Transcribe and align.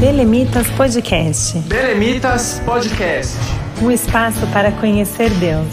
Belemitas 0.00 0.66
Podcast. 0.78 1.58
Belemitas 1.58 2.58
Podcast. 2.64 3.36
Um 3.82 3.90
espaço 3.90 4.46
para 4.50 4.72
conhecer 4.72 5.28
Deus. 5.34 5.68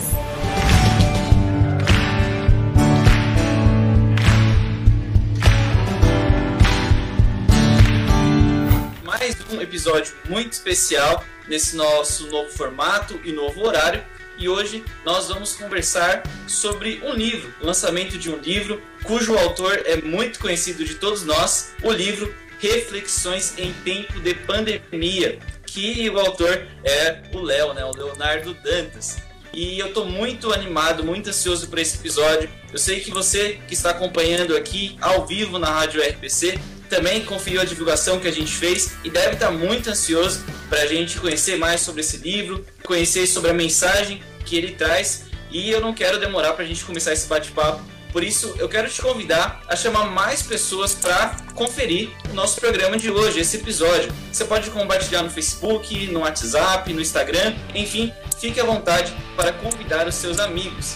Mais 9.06 9.38
um 9.50 9.62
episódio 9.62 10.14
muito 10.28 10.52
especial 10.52 11.24
nesse 11.48 11.78
nosso 11.78 12.28
novo 12.28 12.50
formato 12.50 13.18
e 13.24 13.32
novo 13.32 13.66
horário. 13.66 14.04
E 14.38 14.50
hoje 14.50 14.84
nós 15.06 15.30
vamos 15.30 15.56
conversar 15.56 16.24
sobre 16.46 17.02
um 17.02 17.14
livro, 17.14 17.54
o 17.62 17.66
lançamento 17.66 18.18
de 18.18 18.30
um 18.30 18.36
livro 18.36 18.82
cujo 19.04 19.38
autor 19.38 19.82
é 19.86 19.96
muito 19.96 20.38
conhecido 20.38 20.84
de 20.84 20.96
todos 20.96 21.24
nós, 21.24 21.74
o 21.82 21.92
livro 21.94 22.32
Reflexões 22.60 23.54
em 23.58 23.72
Tempo 23.84 24.20
de 24.20 24.34
Pandemia, 24.34 25.40
que 25.66 26.10
o 26.10 26.20
autor 26.20 26.68
é 26.84 27.22
o 27.34 27.40
Léo, 27.40 27.74
né, 27.74 27.86
o 27.86 27.96
Leonardo 27.96 28.54
Dantas. 28.56 29.18
E 29.54 29.80
eu 29.80 29.88
estou 29.88 30.06
muito 30.06 30.54
animado, 30.54 31.04
muito 31.04 31.30
ansioso 31.30 31.68
por 31.68 31.80
esse 31.80 31.98
episódio. 31.98 32.50
Eu 32.72 32.78
sei 32.78 33.00
que 33.00 33.12
você 33.12 33.60
que 33.68 33.74
está 33.74 33.92
acompanhando 33.92 34.56
aqui 34.56 34.98
ao 35.02 35.26
vivo 35.26 35.58
na 35.58 35.68
Rádio 35.68 36.02
RPC 36.02 36.60
também 36.90 37.24
conferiu 37.26 37.62
a 37.62 37.66
divulgação 37.66 38.20
que 38.20 38.28
a 38.28 38.32
gente 38.32 38.52
fez 38.52 38.96
e 39.04 39.10
deve 39.10 39.34
estar 39.34 39.52
muito 39.52 39.90
ansioso 39.90 40.44
para 40.70 40.82
a 40.82 40.86
gente 40.86 41.20
conhecer 41.20 41.58
mais 41.58 41.82
sobre 41.82 42.02
esse 42.02 42.18
livro, 42.18 42.66
conhecer 42.84 43.28
sobre 43.28 43.52
a 43.52 43.54
mensagem 43.54 44.22
que 44.46 44.56
ele 44.56 44.74
traz. 44.74 45.26
E 45.52 45.70
eu 45.70 45.82
não 45.82 45.94
quero 45.94 46.20
demorar 46.20 46.54
para 46.54 46.64
a 46.64 46.68
gente 46.68 46.84
começar 46.84 47.14
esse 47.14 47.28
bate-papo. 47.28 47.82
Por 48.12 48.24
isso, 48.24 48.56
eu 48.58 48.70
quero 48.70 48.90
te 48.90 49.02
convidar 49.02 49.62
a 49.68 49.76
chamar 49.76 50.06
mais 50.06 50.42
pessoas 50.42 50.96
para 50.96 51.36
conferir 51.54 52.10
o 52.30 52.34
nosso 52.34 52.60
programa 52.60 52.98
de 52.98 53.12
hoje, 53.12 53.40
esse 53.40 53.58
episódio. 53.58 54.12
Você 54.32 54.46
pode 54.46 54.70
compartilhar 54.70 55.24
no 55.24 55.30
Facebook, 55.30 56.08
no 56.08 56.22
WhatsApp, 56.22 56.92
no 56.94 57.02
Instagram, 57.02 57.56
enfim, 57.76 58.14
fique 58.40 58.60
à 58.60 58.64
vontade 58.64 59.14
para 59.36 59.52
convidar 59.52 60.08
os 60.08 60.16
seus 60.16 60.40
amigos. 60.40 60.96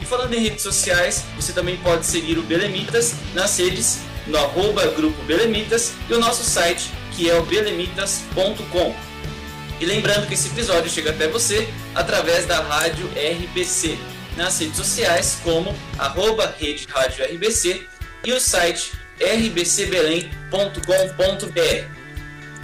E 0.00 0.04
falando 0.04 0.34
em 0.34 0.40
redes 0.40 0.62
sociais, 0.62 1.24
você 1.36 1.52
também 1.52 1.76
pode 1.78 2.06
seguir 2.06 2.38
o 2.38 2.42
Belemitas 2.42 3.14
nas 3.34 3.58
redes 3.58 4.00
no 4.26 4.38
arroba 4.38 4.86
Grupo 4.88 5.22
Belemitas 5.24 5.92
e 6.08 6.14
o 6.14 6.20
nosso 6.20 6.44
site, 6.44 6.90
que 7.12 7.28
é 7.28 7.34
o 7.34 7.42
belemitas.com. 7.44 8.94
E 9.80 9.84
lembrando 9.84 10.26
que 10.26 10.34
esse 10.34 10.48
episódio 10.48 10.90
chega 10.90 11.10
até 11.10 11.26
você 11.26 11.68
através 11.94 12.46
da 12.46 12.60
rádio 12.60 13.08
RBC, 13.08 13.98
nas 14.40 14.58
redes 14.58 14.78
sociais 14.78 15.38
como 15.44 15.74
arroba 15.98 16.54
Rede 16.58 16.86
Rádio 16.88 17.22
RBC 17.26 17.86
e 18.24 18.32
o 18.32 18.40
site 18.40 18.92
rbcbelém.com.br. 19.20 22.00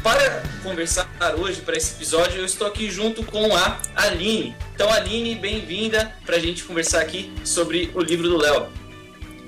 Para 0.02 0.42
conversar 0.62 1.06
hoje, 1.36 1.60
para 1.60 1.77
esse 1.77 1.92
episódio, 1.92 2.38
eu 2.38 2.46
estou 2.46 2.66
aqui 2.66 2.91
junto 2.91 3.22
com 3.24 3.55
a 3.55 3.78
Aline. 3.94 4.56
Então, 4.74 4.91
Aline, 4.91 5.34
bem-vinda 5.34 6.14
para 6.24 6.36
a 6.36 6.38
gente 6.38 6.64
conversar 6.64 7.02
aqui 7.02 7.30
sobre 7.44 7.90
o 7.94 8.00
livro 8.00 8.27
do 8.27 8.38
Léo. 8.38 8.68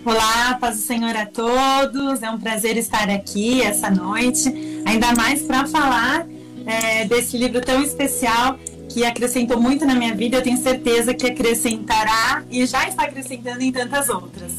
Olá, 0.04 0.58
paz 0.60 0.76
do 0.76 0.82
Senhor 0.82 1.16
a 1.16 1.24
todos. 1.24 2.22
É 2.22 2.30
um 2.30 2.38
prazer 2.38 2.76
estar 2.76 3.08
aqui 3.08 3.62
essa 3.62 3.90
noite, 3.90 4.52
ainda 4.84 5.14
mais 5.14 5.40
para 5.42 5.66
falar 5.66 6.26
é, 6.66 7.06
desse 7.06 7.38
livro 7.38 7.62
tão 7.62 7.82
especial 7.82 8.58
que 8.88 9.04
acrescentou 9.04 9.60
muito 9.60 9.84
na 9.84 9.94
minha 9.94 10.14
vida. 10.14 10.36
Eu 10.36 10.42
tenho 10.42 10.56
certeza 10.56 11.14
que 11.14 11.26
acrescentará 11.26 12.42
e 12.50 12.64
já 12.66 12.88
está 12.88 13.04
acrescentando 13.04 13.62
em 13.62 13.70
tantas 13.70 14.08
outras. 14.08 14.52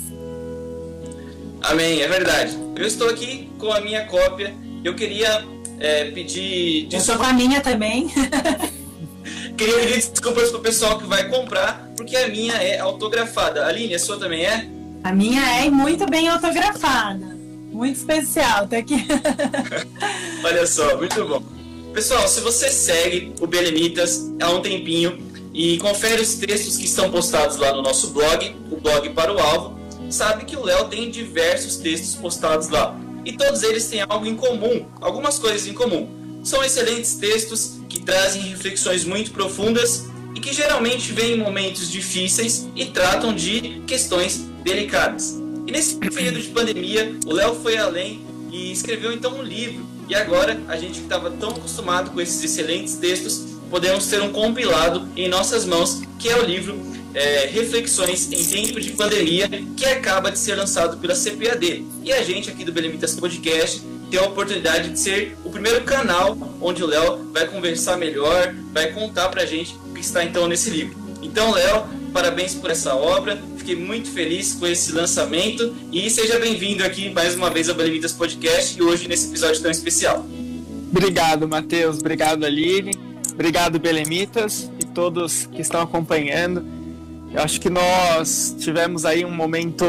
Amém, 1.61 2.01
é 2.01 2.07
verdade. 2.07 2.57
Eu 2.75 2.85
estou 2.85 3.09
aqui 3.09 3.49
com 3.57 3.71
a 3.71 3.81
minha 3.81 4.05
cópia. 4.05 4.53
Eu 4.83 4.95
queria 4.95 5.43
é, 5.79 6.05
pedir. 6.11 6.87
Eu 6.91 6.99
estou 6.99 7.17
com 7.17 7.23
a 7.23 7.33
minha 7.33 7.61
também. 7.61 8.09
queria 9.57 9.75
pedir 9.79 10.09
desculpas 10.09 10.49
pro 10.49 10.59
pessoal 10.59 10.97
que 10.97 11.05
vai 11.05 11.27
comprar, 11.27 11.89
porque 11.97 12.15
a 12.15 12.27
minha 12.29 12.53
é 12.53 12.79
autografada. 12.79 13.65
Aline, 13.65 13.95
a 13.95 13.99
sua 13.99 14.17
também 14.17 14.45
é? 14.45 14.69
A 15.03 15.11
minha 15.11 15.41
é 15.65 15.69
muito 15.69 16.09
bem 16.09 16.27
autografada. 16.27 17.37
Muito 17.71 17.97
especial, 17.97 18.67
tá 18.67 18.77
aqui. 18.77 19.05
Olha 20.43 20.65
só, 20.65 20.97
muito 20.97 21.25
bom. 21.25 21.58
Pessoal, 21.93 22.27
se 22.27 22.39
você 22.41 22.69
segue 22.69 23.33
o 23.41 23.47
Belemitas 23.47 24.31
há 24.39 24.51
um 24.51 24.61
tempinho 24.61 25.17
e 25.53 25.77
confere 25.79 26.21
os 26.21 26.35
textos 26.35 26.77
que 26.77 26.85
estão 26.85 27.09
postados 27.09 27.57
lá 27.57 27.73
no 27.73 27.81
nosso 27.81 28.11
blog, 28.11 28.55
o 28.71 28.77
blog 28.77 29.09
para 29.09 29.33
o 29.33 29.39
alvo, 29.39 29.79
sabe 30.09 30.45
que 30.45 30.55
o 30.55 30.63
Léo 30.63 30.85
tem 30.85 31.09
diversos 31.09 31.77
textos 31.77 32.15
postados 32.15 32.69
lá. 32.69 32.97
E 33.25 33.33
todos 33.33 33.63
eles 33.63 33.87
têm 33.87 34.01
algo 34.07 34.25
em 34.25 34.35
comum, 34.35 34.85
algumas 35.01 35.39
coisas 35.39 35.67
em 35.67 35.73
comum. 35.73 36.07
São 36.43 36.63
excelentes 36.63 37.15
textos 37.15 37.79
que 37.89 37.99
trazem 37.99 38.43
reflexões 38.43 39.03
muito 39.03 39.31
profundas 39.31 40.05
e 40.35 40.39
que 40.39 40.53
geralmente 40.53 41.11
vêm 41.11 41.33
em 41.33 41.37
momentos 41.37 41.91
difíceis 41.91 42.67
e 42.75 42.85
tratam 42.85 43.33
de 43.33 43.81
questões 43.87 44.37
delicadas. 44.63 45.37
E 45.67 45.71
nesse 45.71 45.95
período 45.95 46.39
de 46.39 46.49
pandemia, 46.49 47.15
o 47.25 47.33
Léo 47.33 47.55
foi 47.55 47.77
além 47.77 48.21
e 48.51 48.71
escreveu 48.71 49.11
então 49.11 49.39
um 49.39 49.43
livro. 49.43 49.98
E 50.09 50.15
agora, 50.15 50.59
a 50.67 50.75
gente 50.75 50.93
que 50.93 51.03
estava 51.03 51.29
tão 51.29 51.51
acostumado 51.51 52.09
com 52.09 52.19
esses 52.19 52.43
excelentes 52.43 52.95
textos, 52.95 53.45
podemos 53.69 54.07
ter 54.07 54.19
um 54.23 54.33
compilado 54.33 55.07
em 55.15 55.27
nossas 55.27 55.65
mãos, 55.65 56.01
que 56.17 56.27
é 56.27 56.35
o 56.35 56.43
livro 56.43 56.81
é, 57.13 57.45
Reflexões 57.45 58.31
em 58.31 58.43
Tempo 58.43 58.81
de 58.81 58.89
Pandemia, 58.93 59.47
que 59.77 59.85
acaba 59.85 60.31
de 60.31 60.39
ser 60.39 60.55
lançado 60.55 60.97
pela 60.97 61.13
CPAD. 61.13 61.85
E 62.03 62.11
a 62.11 62.23
gente 62.23 62.49
aqui 62.49 62.65
do 62.65 62.73
Belemitas 62.73 63.13
Podcast 63.13 63.83
tem 64.09 64.19
a 64.19 64.23
oportunidade 64.23 64.89
de 64.89 64.99
ser 64.99 65.37
o 65.45 65.51
primeiro 65.51 65.83
canal 65.83 66.35
onde 66.59 66.83
o 66.83 66.87
Léo 66.87 67.29
vai 67.31 67.45
conversar 67.47 67.95
melhor, 67.95 68.55
vai 68.73 68.91
contar 68.91 69.29
pra 69.29 69.45
gente 69.45 69.75
o 69.91 69.93
que 69.93 70.01
está 70.01 70.23
então 70.23 70.47
nesse 70.47 70.71
livro. 70.71 70.97
Então, 71.21 71.51
Léo, 71.51 71.85
parabéns 72.09 72.53
por 72.55 72.69
essa 72.69 72.95
obra. 72.95 73.41
Fiquei 73.57 73.75
muito 73.75 74.09
feliz 74.09 74.53
com 74.53 74.67
esse 74.67 74.91
lançamento 74.91 75.75
e 75.91 76.09
seja 76.09 76.39
bem-vindo 76.39 76.83
aqui 76.83 77.09
mais 77.09 77.35
uma 77.35 77.49
vez 77.49 77.69
ao 77.69 77.75
Belemitas 77.75 78.13
Podcast 78.13 78.77
e 78.77 78.81
hoje 78.81 79.07
nesse 79.07 79.27
episódio 79.27 79.61
tão 79.61 79.71
especial. 79.71 80.25
Obrigado, 80.91 81.47
Matheus. 81.47 81.99
Obrigado, 81.99 82.45
Aline. 82.45 82.91
Obrigado, 83.33 83.79
Belemitas 83.79 84.69
e 84.79 84.85
todos 84.85 85.47
que 85.51 85.61
estão 85.61 85.81
acompanhando. 85.81 86.65
Eu 87.31 87.41
acho 87.41 87.61
que 87.61 87.69
nós 87.69 88.55
tivemos 88.59 89.05
aí 89.05 89.23
um 89.23 89.31
momento. 89.31 89.85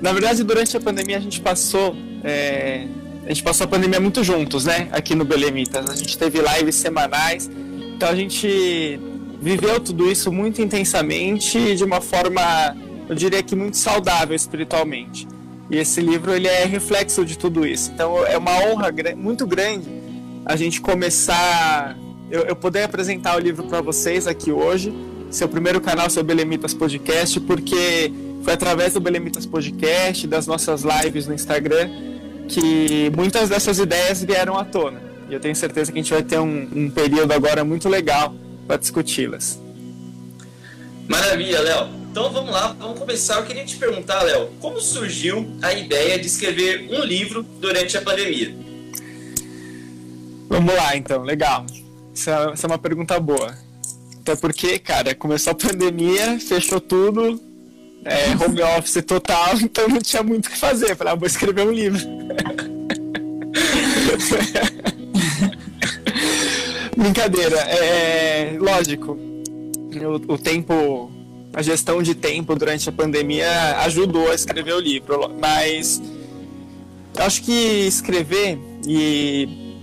Na 0.00 0.12
verdade, 0.12 0.42
durante 0.42 0.76
a 0.76 0.80
pandemia 0.80 1.18
a 1.18 1.20
gente 1.20 1.40
passou. 1.40 1.94
É... 2.24 2.86
A 3.24 3.28
gente 3.28 3.42
passou 3.42 3.64
a 3.64 3.68
pandemia 3.68 4.00
muito 4.00 4.24
juntos, 4.24 4.64
né? 4.64 4.88
Aqui 4.90 5.14
no 5.14 5.24
Belemitas. 5.24 5.88
A 5.88 5.94
gente 5.94 6.18
teve 6.18 6.40
lives 6.40 6.74
semanais. 6.74 7.50
Então 7.94 8.08
a 8.08 8.14
gente 8.14 8.98
viveu 9.42 9.80
tudo 9.80 10.10
isso 10.10 10.30
muito 10.30 10.62
intensamente 10.62 11.58
e 11.58 11.74
de 11.74 11.82
uma 11.82 12.00
forma, 12.00 12.76
eu 13.08 13.14
diria 13.14 13.42
que 13.42 13.56
muito 13.56 13.76
saudável 13.76 14.36
espiritualmente. 14.36 15.26
E 15.68 15.76
esse 15.76 16.00
livro 16.00 16.32
ele 16.32 16.46
é 16.46 16.64
reflexo 16.64 17.24
de 17.24 17.36
tudo 17.36 17.66
isso. 17.66 17.90
Então 17.92 18.24
é 18.24 18.38
uma 18.38 18.52
honra 18.66 18.92
muito 19.16 19.44
grande 19.44 19.88
a 20.44 20.54
gente 20.54 20.80
começar, 20.80 21.96
eu, 22.30 22.42
eu 22.42 22.54
poder 22.54 22.84
apresentar 22.84 23.36
o 23.36 23.40
livro 23.40 23.64
para 23.64 23.80
vocês 23.80 24.28
aqui 24.28 24.52
hoje, 24.52 24.94
seu 25.28 25.48
primeiro 25.48 25.80
canal, 25.80 26.08
seu 26.08 26.22
Belemitas 26.22 26.72
Podcast, 26.72 27.40
porque 27.40 28.12
foi 28.44 28.52
através 28.52 28.94
do 28.94 29.00
Belemitas 29.00 29.44
Podcast, 29.44 30.26
das 30.26 30.46
nossas 30.46 30.82
lives 30.82 31.26
no 31.26 31.34
Instagram, 31.34 31.90
que 32.48 33.10
muitas 33.16 33.48
dessas 33.48 33.78
ideias 33.78 34.22
vieram 34.22 34.56
à 34.56 34.64
tona. 34.64 35.00
E 35.28 35.34
eu 35.34 35.40
tenho 35.40 35.56
certeza 35.56 35.90
que 35.90 35.98
a 35.98 36.02
gente 36.02 36.12
vai 36.12 36.22
ter 36.22 36.38
um, 36.38 36.68
um 36.74 36.90
período 36.90 37.32
agora 37.32 37.64
muito 37.64 37.88
legal 37.88 38.34
para 38.66 38.76
discuti-las. 38.76 39.58
Maravilha, 41.08 41.60
Léo. 41.60 42.02
Então 42.10 42.30
vamos 42.30 42.50
lá, 42.50 42.76
vamos 42.78 42.98
começar. 42.98 43.36
Eu 43.38 43.44
queria 43.44 43.64
te 43.64 43.76
perguntar, 43.76 44.22
Léo, 44.22 44.50
como 44.60 44.80
surgiu 44.80 45.50
a 45.62 45.72
ideia 45.72 46.18
de 46.18 46.26
escrever 46.26 46.86
um 46.90 47.02
livro 47.02 47.42
durante 47.42 47.96
a 47.96 48.02
pandemia? 48.02 48.54
Vamos 50.48 50.74
lá, 50.74 50.94
então, 50.94 51.22
legal. 51.22 51.64
Essa, 52.14 52.30
é, 52.30 52.52
essa 52.52 52.66
é 52.66 52.68
uma 52.68 52.78
pergunta 52.78 53.18
boa. 53.18 53.56
Até 54.20 54.36
porque, 54.36 54.78
cara, 54.78 55.14
começou 55.14 55.52
a 55.52 55.54
pandemia, 55.54 56.38
fechou 56.38 56.80
tudo, 56.80 57.40
é, 58.04 58.32
home 58.44 58.60
office 58.78 59.02
total, 59.02 59.56
então 59.60 59.88
não 59.88 59.98
tinha 59.98 60.22
muito 60.22 60.46
o 60.46 60.50
que 60.50 60.58
fazer. 60.58 60.94
Falei, 60.94 61.14
ah, 61.14 61.16
vou 61.16 61.26
escrever 61.26 61.66
um 61.66 61.72
livro. 61.72 62.00
Brincadeira, 67.02 67.58
é, 67.62 68.54
é 68.54 68.58
lógico. 68.60 69.18
O, 69.18 70.34
o, 70.34 70.38
tempo, 70.38 71.10
a 71.52 71.60
gestão 71.60 72.00
de 72.00 72.14
tempo 72.14 72.54
durante 72.54 72.88
a 72.88 72.92
pandemia 72.92 73.76
ajudou 73.80 74.30
a 74.30 74.34
escrever 74.36 74.72
o 74.72 74.78
livro, 74.78 75.28
mas 75.40 76.00
acho 77.18 77.42
que 77.42 77.88
escrever 77.88 78.56
e 78.86 79.82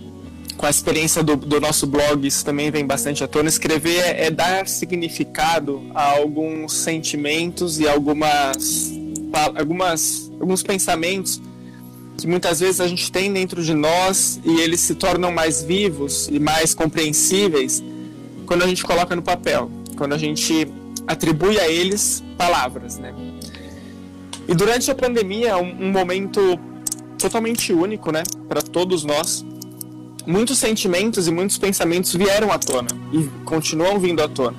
com 0.56 0.66
a 0.66 0.70
experiência 0.70 1.22
do, 1.22 1.36
do, 1.36 1.60
nosso 1.60 1.86
blog 1.86 2.26
isso 2.26 2.44
também 2.46 2.72
vem 2.72 2.86
bastante 2.86 3.22
à 3.22 3.28
tona. 3.28 3.50
Escrever 3.50 4.00
é, 4.00 4.28
é 4.28 4.32
dar 4.32 4.66
significado 4.70 5.92
a 5.94 6.18
alguns 6.18 6.72
sentimentos 6.72 7.82
e 7.82 7.88
algumas, 7.88 8.94
algumas 9.58 10.32
alguns 10.40 10.64
pensamentos 10.64 11.42
que 12.22 12.28
muitas 12.28 12.60
vezes 12.60 12.82
a 12.82 12.88
gente 12.88 13.12
tem 13.12 13.32
dentro 13.32 13.64
de 13.64 13.74
nós 13.74 14.40
e 14.44 14.62
eles 14.62 14.80
se 14.80 14.96
tornam 14.96 15.32
mais 15.32 15.62
vivos 15.64 16.28
e 16.32 16.40
mais 16.40 16.74
compreensíveis 16.74 17.84
quando 18.46 18.64
a 18.64 18.68
gente 18.68 18.84
coloca 18.84 19.16
no 19.16 19.22
papel, 19.22 19.70
quando 19.96 20.14
a 20.14 20.18
gente 20.18 20.68
atribui 21.08 21.60
a 21.60 21.68
eles 21.68 22.24
palavras, 22.38 22.98
né? 22.98 23.14
E 24.48 24.56
durante 24.56 24.90
a 24.90 24.96
pandemia, 24.96 25.58
um, 25.58 25.88
um 25.88 25.92
momento 25.92 26.60
totalmente 27.20 27.72
único, 27.72 28.12
né, 28.12 28.24
para 28.48 28.62
todos 28.62 29.04
nós, 29.04 29.46
muitos 30.26 30.58
sentimentos 30.58 31.28
e 31.28 31.32
muitos 31.32 31.58
pensamentos 31.58 32.14
vieram 32.16 32.52
à 32.52 32.58
tona 32.58 32.90
e 33.12 33.28
continuam 33.46 34.00
vindo 34.00 34.24
à 34.24 34.28
tona. 34.28 34.58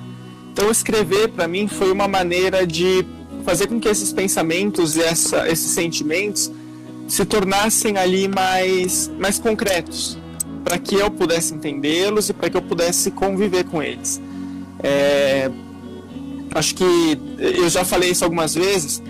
Então, 0.53 0.69
escrever 0.69 1.29
para 1.29 1.47
mim 1.47 1.67
foi 1.67 1.91
uma 1.91 2.07
maneira 2.07 2.65
de 2.65 3.05
fazer 3.43 3.67
com 3.67 3.79
que 3.79 3.89
esses 3.89 4.13
pensamentos 4.13 4.95
e 4.95 5.01
essa, 5.01 5.49
esses 5.49 5.71
sentimentos 5.71 6.51
se 7.11 7.25
tornassem 7.25 7.97
ali 7.97 8.29
mais, 8.29 9.11
mais 9.19 9.37
concretos, 9.37 10.17
para 10.63 10.77
que 10.77 10.95
eu 10.95 11.11
pudesse 11.11 11.53
entendê-los 11.53 12.29
e 12.29 12.33
para 12.33 12.49
que 12.49 12.55
eu 12.55 12.61
pudesse 12.61 13.11
conviver 13.11 13.65
com 13.65 13.83
eles. 13.83 14.21
É, 14.81 15.51
acho 16.55 16.73
que 16.73 16.85
eu 17.37 17.67
já 17.67 17.83
falei 17.83 18.11
isso 18.11 18.23
algumas 18.23 18.55
vezes. 18.55 19.03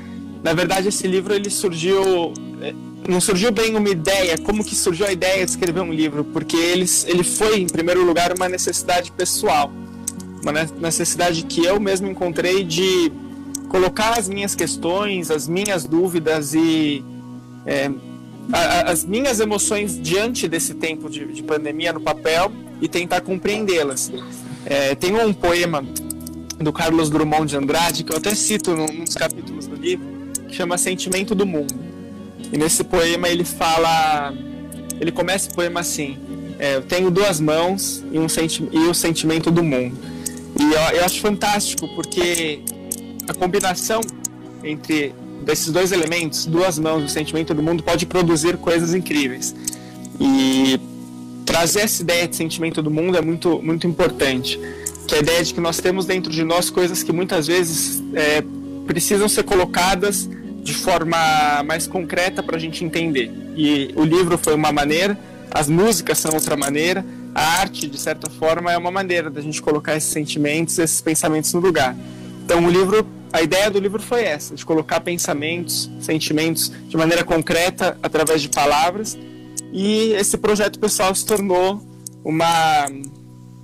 Na 0.43 0.51
verdade, 0.51 0.87
esse 0.87 1.05
livro 1.05 1.31
ele 1.31 1.51
surgiu 1.51 2.33
é, 2.59 2.73
não 3.07 3.21
surgiu 3.21 3.51
bem 3.51 3.75
uma 3.75 3.89
ideia, 3.89 4.35
como 4.39 4.63
que 4.63 4.73
surgiu 4.73 5.05
a 5.05 5.11
ideia 5.11 5.45
de 5.45 5.51
escrever 5.51 5.81
um 5.81 5.93
livro, 5.93 6.23
porque 6.23 6.57
ele, 6.57 6.87
ele 7.05 7.23
foi, 7.23 7.59
em 7.59 7.67
primeiro 7.67 8.03
lugar, 8.03 8.33
uma 8.35 8.49
necessidade 8.49 9.11
pessoal, 9.11 9.71
uma 10.41 10.51
necessidade 10.79 11.43
que 11.43 11.63
eu 11.63 11.79
mesmo 11.79 12.07
encontrei 12.07 12.63
de 12.63 13.11
colocar 13.69 14.17
as 14.17 14.27
minhas 14.27 14.55
questões, 14.55 15.29
as 15.29 15.47
minhas 15.47 15.85
dúvidas 15.85 16.55
e 16.55 17.05
é, 17.65 17.89
a, 18.51 18.91
as 18.91 19.05
minhas 19.05 19.39
emoções 19.39 19.99
diante 19.99 20.47
desse 20.47 20.73
tempo 20.73 21.09
de, 21.09 21.25
de 21.25 21.43
pandemia 21.43 21.93
no 21.93 22.01
papel 22.01 22.51
e 22.81 22.87
tentar 22.87 23.21
compreendê-las. 23.21 24.11
É, 24.65 24.95
tem 24.95 25.15
um 25.15 25.33
poema 25.33 25.83
do 26.59 26.71
Carlos 26.71 27.09
Drummond 27.09 27.47
de 27.47 27.57
Andrade 27.57 28.03
que 28.03 28.11
eu 28.11 28.17
até 28.17 28.35
cito 28.35 28.75
num 28.75 29.03
dos 29.03 29.15
capítulos 29.15 29.67
do 29.67 29.75
livro 29.75 30.05
que 30.47 30.55
chama 30.55 30.77
Sentimento 30.77 31.33
do 31.33 31.45
Mundo. 31.45 31.73
E 32.51 32.57
nesse 32.57 32.83
poema 32.83 33.29
ele 33.29 33.45
fala, 33.45 34.33
ele 34.99 35.11
começa 35.11 35.49
o 35.49 35.55
poema 35.55 35.79
assim: 35.79 36.17
é, 36.59 36.75
eu 36.75 36.81
tenho 36.81 37.09
duas 37.09 37.39
mãos 37.39 38.03
e 38.11 38.19
um 38.19 38.27
senti 38.27 38.67
e 38.71 38.79
o 38.79 38.93
sentimento 38.93 39.49
do 39.49 39.63
mundo. 39.63 39.97
E 40.59 40.63
eu, 40.63 40.99
eu 40.99 41.05
acho 41.05 41.19
fantástico 41.21 41.87
porque 41.95 42.61
a 43.27 43.33
combinação 43.33 44.01
entre 44.63 45.15
desses 45.41 45.71
dois 45.71 45.91
elementos, 45.91 46.45
duas 46.45 46.77
mãos, 46.79 47.03
o 47.03 47.09
sentimento 47.09 47.53
do 47.53 47.61
mundo, 47.61 47.83
pode 47.83 48.05
produzir 48.05 48.57
coisas 48.57 48.93
incríveis. 48.93 49.55
E 50.19 50.79
trazer 51.45 51.81
essa 51.81 52.01
ideia 52.01 52.27
de 52.27 52.35
sentimento 52.35 52.81
do 52.81 52.91
mundo 52.91 53.17
é 53.17 53.21
muito, 53.21 53.61
muito 53.61 53.87
importante. 53.87 54.59
Que 55.07 55.15
é 55.15 55.17
a 55.17 55.21
ideia 55.21 55.43
de 55.43 55.53
que 55.53 55.59
nós 55.59 55.79
temos 55.79 56.05
dentro 56.05 56.31
de 56.31 56.43
nós 56.43 56.69
coisas 56.69 57.03
que 57.03 57.11
muitas 57.11 57.47
vezes 57.47 58.01
é, 58.13 58.43
precisam 58.85 59.27
ser 59.27 59.43
colocadas 59.43 60.29
de 60.63 60.73
forma 60.73 61.17
mais 61.65 61.87
concreta 61.87 62.43
para 62.43 62.55
a 62.55 62.59
gente 62.59 62.85
entender. 62.85 63.31
E 63.55 63.91
o 63.95 64.03
livro 64.03 64.37
foi 64.37 64.53
uma 64.53 64.71
maneira, 64.71 65.17
as 65.49 65.67
músicas 65.67 66.19
são 66.19 66.33
outra 66.33 66.55
maneira, 66.55 67.03
a 67.33 67.59
arte, 67.59 67.87
de 67.87 67.97
certa 67.97 68.29
forma, 68.29 68.71
é 68.71 68.77
uma 68.77 68.91
maneira 68.91 69.29
da 69.29 69.41
gente 69.41 69.61
colocar 69.61 69.95
esses 69.95 70.09
sentimentos, 70.11 70.77
esses 70.77 71.01
pensamentos 71.01 71.53
no 71.53 71.59
lugar. 71.59 71.95
Então, 72.43 72.65
o 72.65 72.69
livro 72.69 73.07
a 73.33 73.41
ideia 73.41 73.69
do 73.69 73.79
livro 73.79 74.01
foi 74.01 74.23
essa, 74.23 74.55
de 74.55 74.65
colocar 74.65 74.99
pensamentos, 75.01 75.89
sentimentos 75.99 76.71
de 76.87 76.97
maneira 76.97 77.23
concreta 77.23 77.97
através 78.03 78.41
de 78.41 78.49
palavras. 78.49 79.17
E 79.71 80.11
esse 80.13 80.37
projeto 80.37 80.79
pessoal 80.79 81.15
se 81.15 81.25
tornou 81.25 81.81
uma 82.23 82.85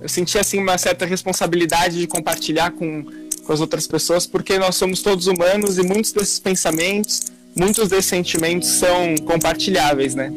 eu 0.00 0.08
senti 0.08 0.38
assim 0.38 0.60
uma 0.60 0.78
certa 0.78 1.04
responsabilidade 1.04 1.98
de 1.98 2.06
compartilhar 2.06 2.70
com, 2.70 3.04
com 3.44 3.52
as 3.52 3.60
outras 3.60 3.86
pessoas, 3.86 4.26
porque 4.26 4.58
nós 4.58 4.76
somos 4.76 5.02
todos 5.02 5.26
humanos 5.26 5.76
e 5.76 5.82
muitos 5.82 6.12
desses 6.12 6.38
pensamentos, 6.38 7.20
muitos 7.56 7.88
desses 7.88 8.06
sentimentos 8.06 8.68
são 8.68 9.16
compartilháveis, 9.26 10.14
né? 10.14 10.32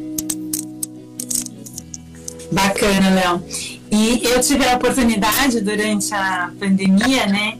Bacana, 2.50 3.10
Léo. 3.10 3.42
E 3.90 4.20
eu 4.24 4.40
tive 4.40 4.66
a 4.66 4.76
oportunidade 4.76 5.60
durante 5.60 6.12
a 6.12 6.50
pandemia, 6.58 7.26
né, 7.26 7.58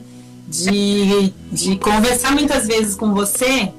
de, 0.52 1.32
de 1.50 1.76
conversar 1.76 2.32
muitas 2.32 2.66
vezes 2.66 2.94
com 2.94 3.14
você 3.14 3.72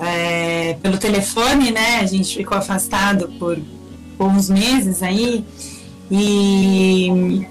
é, 0.00 0.74
pelo 0.82 0.96
telefone, 0.96 1.70
né? 1.70 2.00
A 2.00 2.06
gente 2.06 2.34
ficou 2.34 2.56
afastado 2.56 3.28
por, 3.38 3.58
por 4.16 4.26
uns 4.26 4.48
meses 4.48 5.02
aí 5.02 5.44
e, 6.10 7.46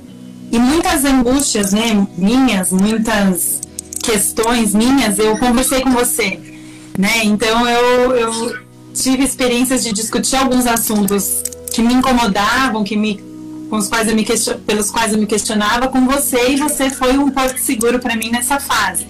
e 0.52 0.60
muitas 0.60 1.06
angústias, 1.06 1.72
né? 1.72 2.08
Minhas, 2.18 2.72
muitas 2.72 3.62
questões 4.02 4.74
minhas, 4.74 5.20
eu 5.20 5.38
conversei 5.38 5.82
com 5.82 5.92
você, 5.92 6.40
né? 6.98 7.24
Então 7.26 7.68
eu, 7.70 8.16
eu 8.16 8.56
tive 8.92 9.24
experiências 9.24 9.84
de 9.84 9.94
discutir 9.94 10.36
alguns 10.38 10.66
assuntos 10.66 11.44
que 11.72 11.82
me 11.84 11.94
incomodavam, 11.94 12.84
que 12.84 12.98
me 12.98 13.35
com 13.70 13.78
os 13.78 13.88
quais 13.88 14.08
eu 14.08 14.16
me 14.16 14.24
question... 14.24 14.58
pelos 14.60 14.92
quais 14.92 15.14
eu 15.14 15.20
me 15.20 15.26
questionava 15.26 15.88
com 15.88 16.06
você 16.06 16.52
e 16.52 16.56
você 16.58 16.90
foi 16.90 17.18
um 17.18 17.30
porto 17.30 17.58
seguro 17.58 18.00
para 18.00 18.16
mim 18.16 18.30
nessa 18.30 18.60
fase. 18.60 19.08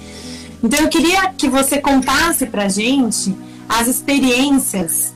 Então 0.63 0.79
eu 0.79 0.89
queria 0.89 1.29
que 1.37 1.49
você 1.49 1.79
contasse 1.79 2.45
para 2.45 2.67
gente 2.69 3.35
as 3.67 3.87
experiências 3.87 5.13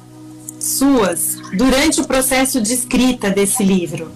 suas 0.59 1.37
durante 1.53 2.01
o 2.01 2.03
processo 2.03 2.61
de 2.61 2.73
escrita 2.73 3.29
desse 3.29 3.63
livro. 3.63 4.11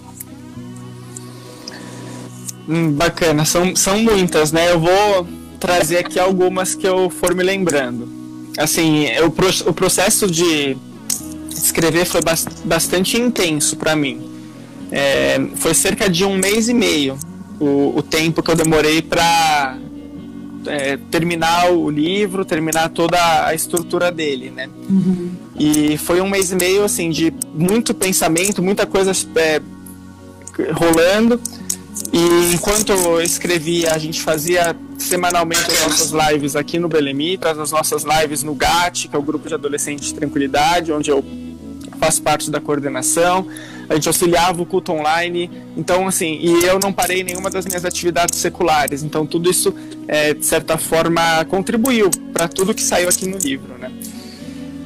Hum, 2.68 2.92
bacana, 2.92 3.44
são, 3.44 3.74
são 3.74 3.98
muitas, 3.98 4.52
né? 4.52 4.70
Eu 4.70 4.80
vou 4.80 5.26
trazer 5.58 5.98
aqui 5.98 6.18
algumas 6.18 6.74
que 6.74 6.86
eu 6.86 7.10
for 7.10 7.34
me 7.34 7.42
lembrando. 7.42 8.08
Assim, 8.56 9.06
eu, 9.06 9.26
o 9.26 9.72
processo 9.72 10.30
de 10.30 10.76
escrever 11.50 12.04
foi 12.04 12.20
bastante 12.64 13.20
intenso 13.20 13.76
para 13.76 13.96
mim 13.96 14.33
é, 14.90 15.38
foi 15.56 15.74
cerca 15.74 16.08
de 16.08 16.24
um 16.24 16.36
mês 16.36 16.68
e 16.68 16.74
meio 16.74 17.18
o, 17.60 17.98
o 17.98 18.02
tempo 18.02 18.42
que 18.42 18.50
eu 18.50 18.56
demorei 18.56 19.02
para 19.02 19.78
é, 20.66 20.96
terminar 21.10 21.70
o 21.72 21.90
livro, 21.90 22.44
terminar 22.44 22.88
toda 22.90 23.46
a 23.46 23.54
estrutura 23.54 24.10
dele, 24.10 24.50
né? 24.50 24.68
Uhum. 24.88 25.30
E 25.58 25.96
foi 25.98 26.20
um 26.20 26.28
mês 26.28 26.50
e 26.52 26.56
meio 26.56 26.84
assim 26.84 27.10
de 27.10 27.32
muito 27.54 27.94
pensamento, 27.94 28.62
muita 28.62 28.86
coisa 28.86 29.12
é, 29.36 29.60
rolando. 30.72 31.40
E 32.12 32.54
enquanto 32.54 32.90
eu 32.90 33.20
escrevia, 33.20 33.92
a 33.92 33.98
gente 33.98 34.20
fazia 34.20 34.76
semanalmente 34.98 35.70
as 35.70 35.80
nossas 35.82 36.10
lives 36.10 36.56
aqui 36.56 36.78
no 36.78 36.88
Belemitas, 36.88 37.58
as 37.58 37.70
nossas 37.70 38.04
lives 38.04 38.42
no 38.42 38.54
GAT, 38.54 39.08
que 39.08 39.14
é 39.14 39.18
o 39.18 39.22
grupo 39.22 39.46
de 39.46 39.54
adolescentes 39.54 40.08
de 40.08 40.14
tranquilidade, 40.14 40.92
onde 40.92 41.10
eu 41.10 41.24
faço 42.00 42.20
parte 42.20 42.50
da 42.50 42.60
coordenação 42.60 43.46
a 43.88 43.94
gente 43.94 44.08
auxiliava 44.08 44.62
o 44.62 44.66
culto 44.66 44.92
online. 44.92 45.50
Então, 45.76 46.06
assim, 46.06 46.38
e 46.40 46.64
eu 46.64 46.78
não 46.78 46.92
parei 46.92 47.22
nenhuma 47.22 47.50
das 47.50 47.66
minhas 47.66 47.84
atividades 47.84 48.38
seculares. 48.38 49.02
Então, 49.02 49.26
tudo 49.26 49.50
isso, 49.50 49.74
é, 50.08 50.34
de 50.34 50.44
certa 50.44 50.76
forma, 50.76 51.44
contribuiu 51.46 52.10
para 52.32 52.48
tudo 52.48 52.74
que 52.74 52.82
saiu 52.82 53.08
aqui 53.08 53.26
no 53.26 53.38
livro, 53.38 53.76
né? 53.78 53.90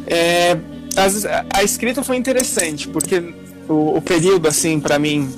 É, 0.06 0.56
a, 0.96 1.58
a 1.58 1.62
escrita 1.62 2.02
foi 2.02 2.16
interessante, 2.16 2.88
porque 2.88 3.22
o, 3.68 3.96
o 3.96 4.02
período, 4.02 4.48
assim, 4.48 4.80
para 4.80 4.98
mim, 4.98 5.28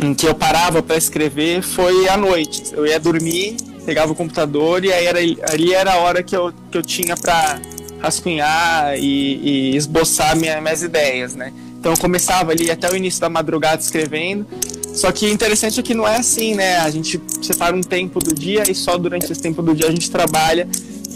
em 0.00 0.14
que 0.14 0.26
eu 0.26 0.34
parava 0.34 0.82
para 0.82 0.96
escrever 0.96 1.62
foi 1.62 2.08
à 2.08 2.16
noite. 2.16 2.64
Eu 2.72 2.86
ia 2.86 3.00
dormir, 3.00 3.56
pegava 3.84 4.12
o 4.12 4.14
computador 4.14 4.84
e 4.84 4.92
aí 4.92 5.06
era, 5.06 5.18
ali 5.50 5.72
era 5.72 5.94
a 5.94 5.98
hora 5.98 6.22
que 6.22 6.36
eu, 6.36 6.52
que 6.70 6.76
eu 6.76 6.82
tinha 6.82 7.16
para 7.16 7.60
rascunhar 8.00 8.98
e, 8.98 9.72
e 9.72 9.76
esboçar 9.76 10.36
minha, 10.36 10.60
minhas 10.60 10.82
ideias, 10.82 11.34
né? 11.34 11.52
Então 11.86 11.94
eu 11.94 12.00
começava 12.00 12.50
ali 12.50 12.68
até 12.68 12.90
o 12.90 12.96
início 12.96 13.20
da 13.20 13.28
madrugada 13.28 13.80
escrevendo. 13.80 14.44
Só 14.92 15.12
que 15.12 15.30
interessante 15.30 15.78
é 15.78 15.82
que 15.84 15.94
não 15.94 16.04
é 16.04 16.16
assim, 16.16 16.56
né? 16.56 16.78
A 16.78 16.90
gente 16.90 17.22
separa 17.40 17.76
um 17.76 17.80
tempo 17.80 18.18
do 18.18 18.34
dia 18.34 18.64
e 18.68 18.74
só 18.74 18.98
durante 18.98 19.30
esse 19.30 19.40
tempo 19.40 19.62
do 19.62 19.72
dia 19.72 19.86
a 19.86 19.90
gente 19.92 20.10
trabalha. 20.10 20.66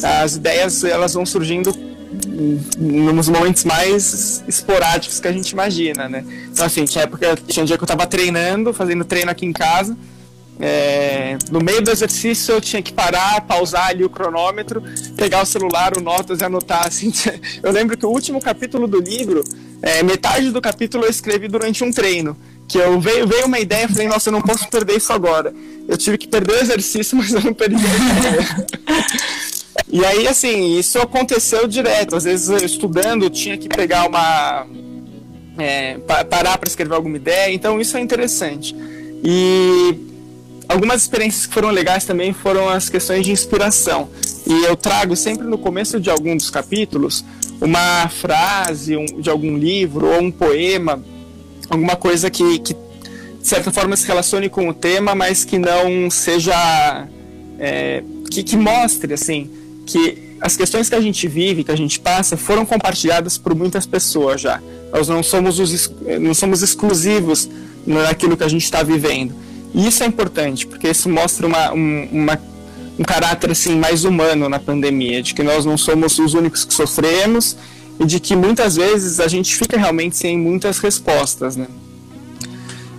As 0.00 0.36
ideias 0.36 0.84
elas 0.84 1.14
vão 1.14 1.26
surgindo 1.26 1.74
nos 2.78 3.28
momentos 3.28 3.64
mais 3.64 4.44
esporádicos 4.46 5.18
que 5.18 5.26
a 5.26 5.32
gente 5.32 5.50
imagina, 5.50 6.08
né? 6.08 6.24
Então 6.52 6.64
assim, 6.64 6.84
tinha 6.84 7.02
época, 7.02 7.36
tinha 7.48 7.64
um 7.64 7.66
dia 7.66 7.76
que 7.76 7.82
eu 7.82 7.88
tava 7.88 8.06
treinando, 8.06 8.72
fazendo 8.72 9.04
treino 9.04 9.28
aqui 9.28 9.44
em 9.44 9.52
casa. 9.52 9.96
É, 10.62 11.38
no 11.50 11.58
meio 11.58 11.80
do 11.80 11.90
exercício 11.90 12.52
eu 12.52 12.60
tinha 12.60 12.82
que 12.82 12.92
parar, 12.92 13.40
pausar 13.40 13.88
ali 13.88 14.04
o 14.04 14.10
cronômetro, 14.10 14.82
pegar 15.16 15.42
o 15.42 15.46
celular, 15.46 15.96
o 15.96 16.00
notas 16.02 16.40
e 16.40 16.44
anotar. 16.44 16.86
Assim, 16.86 17.10
eu 17.62 17.72
lembro 17.72 17.96
que 17.96 18.04
o 18.04 18.10
último 18.10 18.40
capítulo 18.40 18.86
do 18.86 19.00
livro 19.00 19.42
é, 19.82 20.02
metade 20.02 20.50
do 20.50 20.60
capítulo 20.60 21.04
eu 21.04 21.10
escrevi 21.10 21.48
durante 21.48 21.82
um 21.82 21.90
treino. 21.90 22.36
Que 22.68 22.78
eu 22.78 23.00
veio, 23.00 23.26
veio 23.26 23.46
uma 23.46 23.58
ideia 23.58 23.86
e 23.86 23.88
falei, 23.88 24.06
nossa, 24.06 24.28
eu 24.28 24.32
não 24.32 24.42
posso 24.42 24.68
perder 24.68 24.96
isso 24.96 25.12
agora. 25.12 25.52
Eu 25.88 25.96
tive 25.96 26.18
que 26.18 26.28
perder 26.28 26.52
o 26.52 26.60
exercício, 26.60 27.16
mas 27.18 27.32
eu 27.32 27.40
não 27.40 27.54
perdi 27.54 27.76
a 27.76 28.28
ideia. 28.28 28.66
E 29.88 30.04
aí, 30.04 30.28
assim, 30.28 30.78
isso 30.78 30.98
aconteceu 31.00 31.66
direto. 31.66 32.14
Às 32.14 32.24
vezes, 32.24 32.48
eu, 32.48 32.58
estudando, 32.58 33.24
eu 33.24 33.30
tinha 33.30 33.56
que 33.56 33.68
pegar 33.68 34.06
uma. 34.06 34.66
É, 35.58 35.98
parar 36.30 36.56
para 36.58 36.68
escrever 36.68 36.94
alguma 36.94 37.16
ideia, 37.16 37.52
então 37.52 37.80
isso 37.80 37.96
é 37.96 38.00
interessante. 38.00 38.74
E 39.22 40.09
algumas 40.70 41.02
experiências 41.02 41.46
que 41.46 41.52
foram 41.52 41.70
legais 41.70 42.04
também 42.04 42.32
foram 42.32 42.68
as 42.68 42.88
questões 42.88 43.24
de 43.24 43.32
inspiração. 43.32 44.08
E 44.46 44.64
eu 44.64 44.76
trago 44.76 45.16
sempre 45.16 45.46
no 45.46 45.58
começo 45.58 46.00
de 46.00 46.08
algum 46.08 46.36
dos 46.36 46.48
capítulos 46.48 47.24
uma 47.60 48.08
frase 48.08 48.96
um, 48.96 49.04
de 49.04 49.28
algum 49.28 49.58
livro 49.58 50.06
ou 50.06 50.22
um 50.22 50.30
poema, 50.30 51.02
alguma 51.68 51.96
coisa 51.96 52.30
que, 52.30 52.58
que 52.60 52.72
de 52.72 53.46
certa 53.46 53.70
forma 53.70 53.96
se 53.96 54.06
relacione 54.06 54.48
com 54.48 54.68
o 54.68 54.74
tema, 54.74 55.14
mas 55.14 55.44
que 55.44 55.58
não 55.58 56.10
seja 56.10 57.06
é, 57.58 58.02
que, 58.30 58.42
que 58.42 58.56
mostre 58.56 59.12
assim 59.12 59.50
que 59.84 60.36
as 60.40 60.56
questões 60.56 60.88
que 60.88 60.94
a 60.94 61.00
gente 61.00 61.26
vive, 61.28 61.64
que 61.64 61.70
a 61.70 61.76
gente 61.76 62.00
passa, 62.00 62.36
foram 62.36 62.64
compartilhadas 62.64 63.36
por 63.36 63.54
muitas 63.54 63.84
pessoas 63.84 64.40
já. 64.40 64.62
Nós 64.92 65.08
não 65.08 65.22
somos 65.22 65.58
os 65.58 65.92
não 66.20 66.32
somos 66.32 66.62
exclusivos 66.62 67.48
naquilo 67.86 68.36
que 68.36 68.44
a 68.44 68.48
gente 68.48 68.64
está 68.64 68.82
vivendo. 68.82 69.34
E 69.74 69.86
isso 69.86 70.02
é 70.02 70.06
importante, 70.06 70.66
porque 70.66 70.88
isso 70.88 71.08
mostra 71.08 71.46
uma, 71.46 71.72
um, 71.72 72.08
uma, 72.10 72.38
um 72.98 73.04
caráter 73.04 73.50
assim 73.50 73.76
mais 73.76 74.04
humano 74.04 74.48
na 74.48 74.58
pandemia, 74.58 75.22
de 75.22 75.34
que 75.34 75.42
nós 75.42 75.64
não 75.64 75.76
somos 75.76 76.18
os 76.18 76.34
únicos 76.34 76.64
que 76.64 76.74
sofremos 76.74 77.56
e 77.98 78.04
de 78.04 78.18
que 78.18 78.34
muitas 78.34 78.76
vezes 78.76 79.20
a 79.20 79.28
gente 79.28 79.54
fica 79.54 79.78
realmente 79.78 80.16
sem 80.16 80.38
muitas 80.38 80.78
respostas, 80.78 81.56
né? 81.56 81.66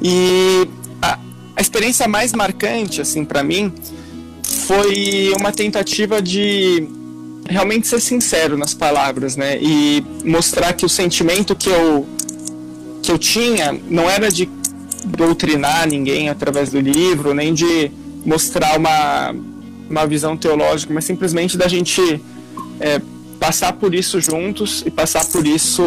E 0.01 0.67
a, 1.01 1.19
a 1.55 1.61
experiência 1.61 2.07
mais 2.07 2.33
marcante 2.33 3.01
assim 3.01 3.25
para 3.25 3.43
mim 3.43 3.73
foi 4.43 5.33
uma 5.39 5.51
tentativa 5.51 6.21
de 6.21 6.87
realmente 7.49 7.87
ser 7.87 7.99
sincero 7.99 8.57
nas 8.57 8.73
palavras, 8.73 9.35
né? 9.35 9.57
E 9.61 10.03
mostrar 10.23 10.73
que 10.73 10.85
o 10.85 10.89
sentimento 10.89 11.55
que 11.55 11.69
eu 11.69 12.07
que 13.01 13.11
eu 13.11 13.17
tinha 13.17 13.77
não 13.89 14.09
era 14.09 14.29
de 14.29 14.47
doutrinar 15.05 15.87
ninguém 15.87 16.29
através 16.29 16.71
do 16.71 16.79
livro, 16.79 17.33
nem 17.33 17.53
de 17.53 17.91
mostrar 18.25 18.77
uma, 18.77 19.35
uma 19.89 20.05
visão 20.05 20.37
teológica, 20.37 20.93
mas 20.93 21.05
simplesmente 21.05 21.57
da 21.57 21.67
gente 21.67 22.21
é, 22.79 23.01
passar 23.39 23.73
por 23.73 23.95
isso 23.95 24.21
juntos 24.21 24.83
e 24.85 24.91
passar 24.91 25.25
por 25.25 25.45
isso 25.45 25.83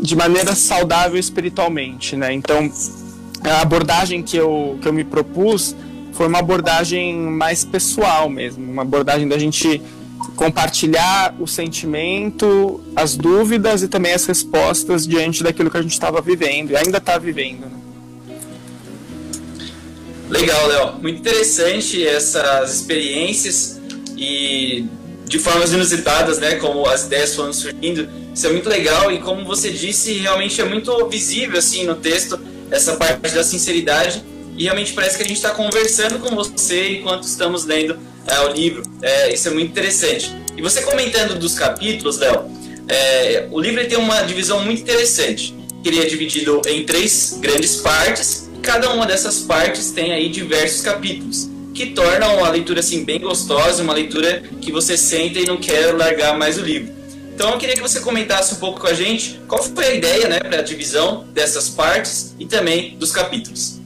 de 0.00 0.14
maneira 0.14 0.54
saudável 0.54 1.18
espiritualmente, 1.18 2.16
né? 2.16 2.32
Então, 2.32 2.70
a 3.42 3.60
abordagem 3.60 4.22
que 4.22 4.36
eu, 4.36 4.78
que 4.80 4.86
eu 4.86 4.92
me 4.92 5.02
propus 5.02 5.74
foi 6.12 6.28
uma 6.28 6.38
abordagem 6.38 7.16
mais 7.16 7.64
pessoal 7.64 8.28
mesmo, 8.28 8.70
uma 8.70 8.82
abordagem 8.82 9.28
da 9.28 9.38
gente 9.38 9.82
compartilhar 10.36 11.34
o 11.40 11.46
sentimento, 11.46 12.80
as 12.94 13.16
dúvidas 13.16 13.82
e 13.82 13.88
também 13.88 14.12
as 14.12 14.24
respostas 14.24 15.06
diante 15.06 15.42
daquilo 15.42 15.70
que 15.70 15.76
a 15.76 15.82
gente 15.82 15.92
estava 15.92 16.20
vivendo 16.20 16.70
e 16.70 16.76
ainda 16.76 16.98
está 16.98 17.18
vivendo. 17.18 17.62
Né? 17.62 17.77
Legal, 20.28 20.66
Léo. 20.66 20.92
Muito 21.00 21.18
interessante 21.18 22.06
essas 22.06 22.74
experiências 22.74 23.80
e 24.16 24.86
de 25.24 25.38
formas 25.38 25.72
inusitadas, 25.72 26.38
né? 26.38 26.56
Como 26.56 26.86
as 26.86 27.04
ideias 27.04 27.34
foram 27.34 27.52
surgindo. 27.52 28.08
Isso 28.34 28.46
é 28.46 28.50
muito 28.50 28.68
legal 28.68 29.10
e 29.12 29.18
como 29.18 29.44
você 29.44 29.70
disse, 29.70 30.14
realmente 30.14 30.60
é 30.60 30.64
muito 30.64 31.06
visível 31.08 31.58
assim 31.58 31.84
no 31.84 31.94
texto 31.96 32.38
essa 32.70 32.96
parte 32.96 33.34
da 33.34 33.42
sinceridade 33.42 34.22
e 34.56 34.64
realmente 34.64 34.92
parece 34.92 35.16
que 35.16 35.22
a 35.22 35.26
gente 35.26 35.36
está 35.36 35.50
conversando 35.50 36.18
com 36.18 36.34
você 36.34 36.98
enquanto 36.98 37.22
estamos 37.22 37.64
lendo 37.64 37.98
é, 38.26 38.40
o 38.40 38.52
livro. 38.52 38.82
É, 39.02 39.32
isso 39.32 39.48
é 39.48 39.50
muito 39.50 39.70
interessante. 39.70 40.34
E 40.56 40.62
você 40.62 40.82
comentando 40.82 41.38
dos 41.38 41.54
capítulos, 41.54 42.18
Léo, 42.18 42.50
é, 42.88 43.46
o 43.50 43.60
livro 43.60 43.86
tem 43.86 43.98
uma 43.98 44.22
divisão 44.22 44.62
muito 44.64 44.82
interessante. 44.82 45.54
Ele 45.84 46.00
é 46.00 46.06
dividido 46.06 46.60
em 46.66 46.84
três 46.84 47.38
grandes 47.40 47.76
partes 47.76 48.47
Cada 48.62 48.90
uma 48.92 49.06
dessas 49.06 49.40
partes 49.40 49.90
tem 49.90 50.12
aí 50.12 50.28
diversos 50.28 50.80
capítulos, 50.80 51.48
que 51.74 51.86
tornam 51.86 52.44
a 52.44 52.50
leitura 52.50 52.80
assim 52.80 53.04
bem 53.04 53.20
gostosa, 53.20 53.82
uma 53.82 53.92
leitura 53.92 54.42
que 54.60 54.72
você 54.72 54.96
senta 54.96 55.38
e 55.38 55.46
não 55.46 55.56
quer 55.56 55.94
largar 55.94 56.36
mais 56.36 56.58
o 56.58 56.62
livro. 56.62 56.92
Então 57.34 57.50
eu 57.50 57.58
queria 57.58 57.76
que 57.76 57.80
você 57.80 58.00
comentasse 58.00 58.54
um 58.54 58.56
pouco 58.56 58.80
com 58.80 58.88
a 58.88 58.94
gente 58.94 59.40
qual 59.46 59.62
foi 59.62 59.84
a 59.84 59.94
ideia 59.94 60.28
né, 60.28 60.40
para 60.40 60.58
a 60.58 60.62
divisão 60.62 61.24
dessas 61.32 61.68
partes 61.68 62.34
e 62.38 62.46
também 62.46 62.96
dos 62.98 63.12
capítulos. 63.12 63.78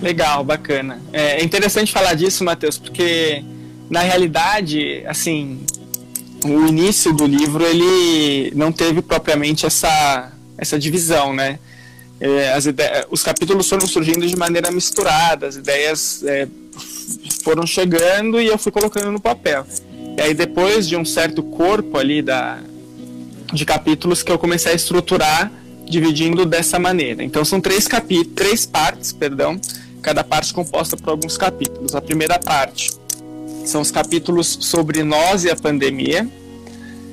Legal, 0.00 0.44
bacana. 0.44 1.02
É 1.12 1.42
interessante 1.42 1.90
falar 1.90 2.14
disso, 2.14 2.44
Matheus, 2.44 2.78
porque 2.78 3.42
na 3.90 4.00
realidade, 4.00 5.02
assim, 5.06 5.64
o 6.44 6.66
início 6.66 7.12
do 7.12 7.26
livro 7.26 7.64
ele 7.64 8.52
não 8.54 8.70
teve 8.70 9.02
propriamente 9.02 9.66
essa, 9.66 10.32
essa 10.56 10.78
divisão, 10.78 11.32
né? 11.32 11.58
É, 12.20 12.52
as 12.52 12.66
ideias, 12.66 13.06
os 13.10 13.22
capítulos 13.22 13.68
foram 13.68 13.86
surgindo 13.86 14.26
de 14.26 14.36
maneira 14.36 14.70
misturada, 14.70 15.46
as 15.46 15.56
ideias 15.56 16.22
é, 16.24 16.48
foram 17.42 17.66
chegando 17.66 18.40
e 18.40 18.46
eu 18.46 18.58
fui 18.58 18.72
colocando 18.72 19.12
no 19.12 19.20
papel. 19.20 19.66
E 20.16 20.20
aí 20.20 20.34
depois 20.34 20.88
de 20.88 20.96
um 20.96 21.04
certo 21.04 21.42
corpo 21.42 21.98
ali 21.98 22.22
da, 22.22 22.58
de 23.52 23.64
capítulos 23.64 24.22
que 24.22 24.32
eu 24.32 24.38
comecei 24.38 24.72
a 24.72 24.74
estruturar 24.74 25.52
dividindo 25.88 26.44
dessa 26.46 26.78
maneira. 26.78 27.22
Então 27.22 27.44
são 27.44 27.60
três 27.60 27.86
capítulos, 27.86 28.32
três 28.34 28.66
partes, 28.66 29.12
perdão, 29.12 29.60
cada 30.02 30.24
parte 30.24 30.52
composta 30.54 30.96
por 30.96 31.10
alguns 31.10 31.36
capítulos. 31.36 31.94
A 31.94 32.00
primeira 32.00 32.38
parte 32.38 32.90
são 33.64 33.80
os 33.80 33.90
capítulos 33.90 34.58
sobre 34.62 35.02
nós 35.02 35.44
e 35.44 35.50
a 35.50 35.56
pandemia. 35.56 36.26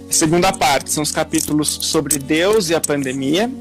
A 0.09 0.13
segunda 0.13 0.53
parte 0.53 0.91
são 0.91 1.03
os 1.03 1.11
capítulos 1.11 1.67
sobre 1.81 2.17
Deus 2.17 2.69
e 2.69 2.75
a 2.75 2.79
pandemia. 2.79 3.51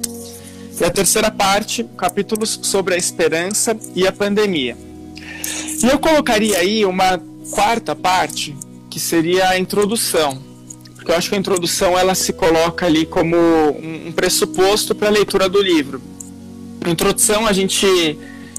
E 0.83 0.85
a 0.85 0.91
terceira 0.91 1.31
parte, 1.31 1.87
capítulos 1.97 2.59
sobre 2.61 2.95
a 2.95 2.97
esperança 2.97 3.77
e 3.95 4.05
a 4.05 4.11
pandemia. 4.11 4.77
E 5.81 5.87
eu 5.87 5.97
colocaria 5.97 6.59
aí 6.59 6.85
uma 6.85 7.23
quarta 7.53 7.95
parte, 7.95 8.53
que 8.91 8.99
seria 8.99 9.51
a 9.51 9.57
introdução. 9.57 10.43
Porque 10.97 11.13
eu 11.13 11.15
acho 11.15 11.29
que 11.29 11.37
a 11.37 11.39
introdução 11.39 11.97
ela 11.97 12.17
se 12.17 12.33
coloca 12.33 12.85
ali 12.85 13.07
como 13.07 13.37
um 13.37 14.11
pressuposto 14.11 14.93
para 14.93 15.07
a 15.07 15.13
leitura 15.13 15.49
do 15.49 15.63
livro. 15.63 16.03
Na 16.85 16.91
introdução 16.91 17.47
a 17.47 17.53
gente 17.53 17.87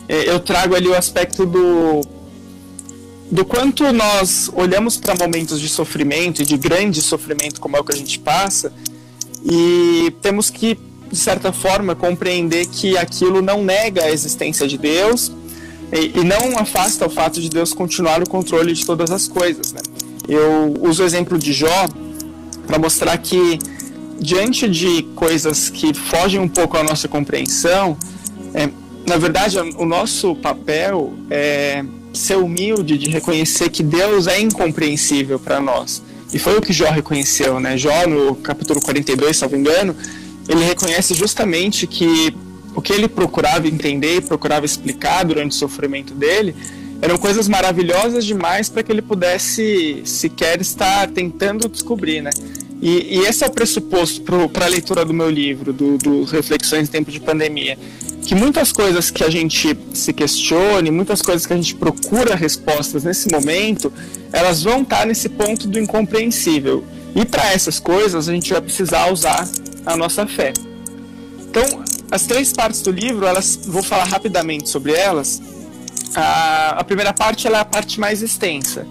é, 0.07 0.29
eu 0.29 0.39
trago 0.39 0.75
ali 0.75 0.87
o 0.87 0.95
aspecto 0.95 1.45
do 1.45 1.99
do 3.29 3.43
quanto 3.43 3.91
nós 3.91 4.49
olhamos 4.53 4.95
para 4.95 5.13
momentos 5.15 5.59
de 5.59 5.67
sofrimento 5.67 6.41
e 6.41 6.45
de 6.45 6.55
grande 6.55 7.01
sofrimento 7.01 7.59
como 7.59 7.75
é 7.75 7.81
o 7.81 7.83
que 7.83 7.91
a 7.91 7.97
gente 7.97 8.17
passa 8.19 8.71
e 9.43 10.13
temos 10.21 10.49
que 10.49 10.77
de 11.13 11.19
certa 11.19 11.53
forma, 11.53 11.95
compreender 11.95 12.65
que 12.65 12.97
aquilo 12.97 13.39
não 13.39 13.63
nega 13.63 14.05
a 14.05 14.11
existência 14.11 14.67
de 14.67 14.79
Deus 14.79 15.31
e, 15.91 16.19
e 16.19 16.23
não 16.23 16.57
afasta 16.57 17.05
o 17.05 17.09
fato 17.09 17.39
de 17.39 17.49
Deus 17.49 17.71
continuar 17.71 18.19
no 18.19 18.27
controle 18.27 18.73
de 18.73 18.83
todas 18.83 19.11
as 19.11 19.27
coisas. 19.27 19.71
Né? 19.71 19.79
Eu 20.27 20.73
uso 20.81 21.03
o 21.03 21.05
exemplo 21.05 21.37
de 21.37 21.53
Jó 21.53 21.87
para 22.65 22.79
mostrar 22.79 23.15
que, 23.19 23.59
diante 24.19 24.67
de 24.67 25.03
coisas 25.15 25.69
que 25.69 25.93
fogem 25.93 26.39
um 26.39 26.49
pouco 26.49 26.77
à 26.77 26.83
nossa 26.83 27.07
compreensão, 27.07 27.95
é, 28.55 28.67
na 29.07 29.17
verdade, 29.17 29.59
o 29.59 29.85
nosso 29.85 30.35
papel 30.37 31.13
é 31.29 31.85
ser 32.11 32.37
humilde 32.37 32.97
de 32.97 33.09
reconhecer 33.11 33.69
que 33.69 33.83
Deus 33.83 34.25
é 34.25 34.39
incompreensível 34.39 35.39
para 35.39 35.59
nós. 35.59 36.01
E 36.33 36.39
foi 36.39 36.57
o 36.57 36.61
que 36.61 36.73
Jó 36.73 36.89
reconheceu, 36.89 37.59
né? 37.59 37.77
Jó, 37.77 38.07
no 38.07 38.35
capítulo 38.35 38.81
42, 38.81 39.37
se 39.37 39.43
não 39.43 39.51
me 39.51 39.57
engano, 39.59 39.95
ele 40.47 40.63
reconhece 40.63 41.13
justamente 41.13 41.87
que 41.87 42.35
o 42.75 42.81
que 42.81 42.91
ele 42.91 43.07
procurava 43.07 43.67
entender 43.67 44.17
e 44.17 44.21
procurava 44.21 44.65
explicar 44.65 45.23
durante 45.23 45.51
o 45.51 45.55
sofrimento 45.55 46.13
dele 46.13 46.55
eram 47.03 47.17
coisas 47.17 47.49
maravilhosas 47.49 48.23
demais 48.25 48.69
para 48.69 48.81
que 48.81 48.89
ele 48.89 49.01
pudesse 49.01 50.01
sequer 50.05 50.61
estar 50.61 51.09
tentando 51.09 51.67
descobrir, 51.67 52.21
né? 52.21 52.29
E, 52.81 53.17
e 53.17 53.19
esse 53.27 53.43
é 53.43 53.47
o 53.47 53.49
pressuposto 53.49 54.21
para 54.49 54.65
a 54.65 54.69
leitura 54.69 55.03
do 55.03 55.13
meu 55.13 55.29
livro, 55.29 55.73
do, 55.73 55.97
do 55.97 56.23
Reflexões 56.23 56.87
em 56.87 56.91
Tempo 56.91 57.11
de 57.11 57.19
Pandemia. 57.19 57.77
Que 58.25 58.33
muitas 58.33 58.71
coisas 58.71 59.11
que 59.11 59.21
a 59.21 59.29
gente 59.29 59.77
se 59.93 60.13
questione, 60.13 60.91
muitas 60.91 61.21
coisas 61.21 61.45
que 61.45 61.51
a 61.51 61.57
gente 61.57 61.75
procura 61.75 62.35
respostas 62.35 63.03
nesse 63.03 63.29
momento, 63.29 63.91
elas 64.31 64.63
vão 64.63 64.81
estar 64.81 65.05
nesse 65.05 65.27
ponto 65.27 65.67
do 65.67 65.77
incompreensível. 65.77 66.85
E 67.13 67.25
para 67.25 67.51
essas 67.51 67.79
coisas 67.79 68.29
a 68.29 68.33
gente 68.33 68.49
vai 68.51 68.61
precisar 68.61 69.11
usar 69.11 69.45
a 69.85 69.95
nossa 69.95 70.25
fé. 70.27 70.53
Então, 71.39 71.83
as 72.09 72.25
três 72.25 72.51
partes 72.53 72.81
do 72.81 72.91
livro, 72.91 73.25
elas 73.25 73.59
vou 73.65 73.83
falar 73.83 74.05
rapidamente 74.05 74.69
sobre 74.69 74.93
elas. 74.93 75.41
A, 76.15 76.79
a 76.79 76.83
primeira 76.83 77.13
parte 77.13 77.47
é 77.47 77.55
a 77.55 77.65
parte 77.65 77.99
mais 77.99 78.21
extensa, 78.21 78.87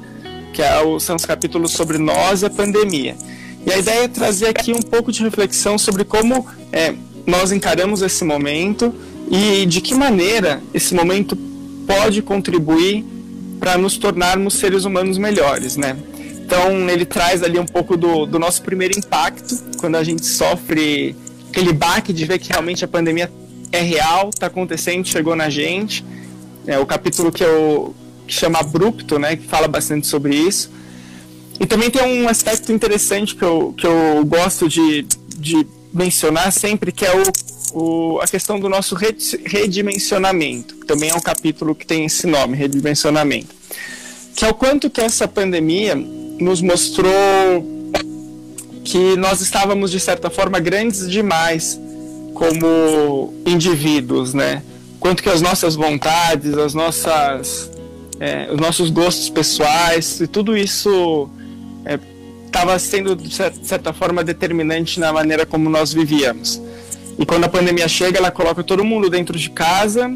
que 0.52 0.62
é 0.62 0.80
o, 0.82 0.98
são 0.98 1.16
os 1.16 1.24
capítulos 1.24 1.72
sobre 1.72 1.98
nós 1.98 2.42
e 2.42 2.46
a 2.46 2.50
pandemia. 2.50 3.16
E 3.64 3.72
a 3.72 3.78
ideia 3.78 4.04
é 4.04 4.08
trazer 4.08 4.48
aqui 4.48 4.72
um 4.72 4.82
pouco 4.82 5.12
de 5.12 5.22
reflexão 5.22 5.78
sobre 5.78 6.04
como 6.04 6.46
é, 6.72 6.94
nós 7.26 7.52
encaramos 7.52 8.02
esse 8.02 8.24
momento 8.24 8.92
e 9.30 9.64
de 9.66 9.80
que 9.80 9.94
maneira 9.94 10.60
esse 10.74 10.94
momento 10.94 11.36
pode 11.86 12.22
contribuir 12.22 13.04
para 13.60 13.78
nos 13.78 13.96
tornarmos 13.96 14.54
seres 14.54 14.84
humanos 14.84 15.18
melhores, 15.18 15.76
né? 15.76 15.96
Então 16.52 16.90
ele 16.90 17.06
traz 17.06 17.42
ali 17.42 17.58
um 17.58 17.64
pouco 17.64 17.96
do, 17.96 18.26
do 18.26 18.38
nosso 18.38 18.60
primeiro 18.60 18.98
impacto, 18.98 19.58
quando 19.78 19.96
a 19.96 20.04
gente 20.04 20.26
sofre 20.26 21.16
aquele 21.48 21.72
baque 21.72 22.12
de 22.12 22.26
ver 22.26 22.38
que 22.38 22.50
realmente 22.50 22.84
a 22.84 22.88
pandemia 22.88 23.32
é 23.72 23.80
real, 23.80 24.28
está 24.28 24.48
acontecendo, 24.48 25.08
chegou 25.08 25.34
na 25.34 25.48
gente. 25.48 26.04
É 26.66 26.78
o 26.78 26.84
capítulo 26.84 27.32
que 27.32 27.42
eu 27.42 27.96
que 28.26 28.34
chama 28.34 28.58
Abrupto, 28.58 29.18
né, 29.18 29.34
que 29.34 29.46
fala 29.46 29.66
bastante 29.66 30.06
sobre 30.06 30.36
isso. 30.36 30.70
E 31.58 31.64
também 31.64 31.90
tem 31.90 32.22
um 32.22 32.28
aspecto 32.28 32.70
interessante 32.70 33.34
que 33.34 33.42
eu, 33.42 33.74
que 33.74 33.86
eu 33.86 34.22
gosto 34.26 34.68
de, 34.68 35.06
de 35.34 35.66
mencionar 35.90 36.52
sempre, 36.52 36.92
que 36.92 37.06
é 37.06 37.12
o, 37.16 37.22
o, 37.72 38.20
a 38.20 38.26
questão 38.26 38.60
do 38.60 38.68
nosso 38.68 38.94
redimensionamento. 38.94 40.74
Também 40.84 41.08
é 41.08 41.14
um 41.14 41.20
capítulo 41.20 41.74
que 41.74 41.86
tem 41.86 42.04
esse 42.04 42.26
nome, 42.26 42.58
redimensionamento. 42.58 43.54
Que 44.36 44.44
é 44.44 44.50
o 44.50 44.54
quanto 44.54 44.90
que 44.90 45.00
essa 45.00 45.26
pandemia 45.26 45.96
nos 46.42 46.60
mostrou 46.60 47.12
que 48.84 49.16
nós 49.16 49.40
estávamos, 49.40 49.90
de 49.90 50.00
certa 50.00 50.28
forma, 50.28 50.58
grandes 50.58 51.08
demais 51.08 51.80
como 52.34 53.32
indivíduos, 53.46 54.34
né? 54.34 54.62
Quanto 54.98 55.22
que 55.22 55.28
as 55.28 55.40
nossas 55.40 55.74
vontades, 55.74 56.56
as 56.56 56.74
nossas, 56.74 57.70
é, 58.20 58.48
os 58.52 58.60
nossos 58.60 58.90
gostos 58.90 59.28
pessoais, 59.28 60.20
e 60.20 60.26
tudo 60.26 60.56
isso 60.56 61.28
estava 62.46 62.74
é, 62.74 62.78
sendo, 62.78 63.16
de 63.16 63.32
certa 63.34 63.92
forma, 63.92 64.22
determinante 64.22 65.00
na 65.00 65.12
maneira 65.12 65.46
como 65.46 65.68
nós 65.70 65.92
vivíamos. 65.92 66.60
E 67.18 67.26
quando 67.26 67.44
a 67.44 67.48
pandemia 67.48 67.88
chega, 67.88 68.18
ela 68.18 68.30
coloca 68.30 68.62
todo 68.62 68.84
mundo 68.84 69.08
dentro 69.08 69.38
de 69.38 69.50
casa, 69.50 70.10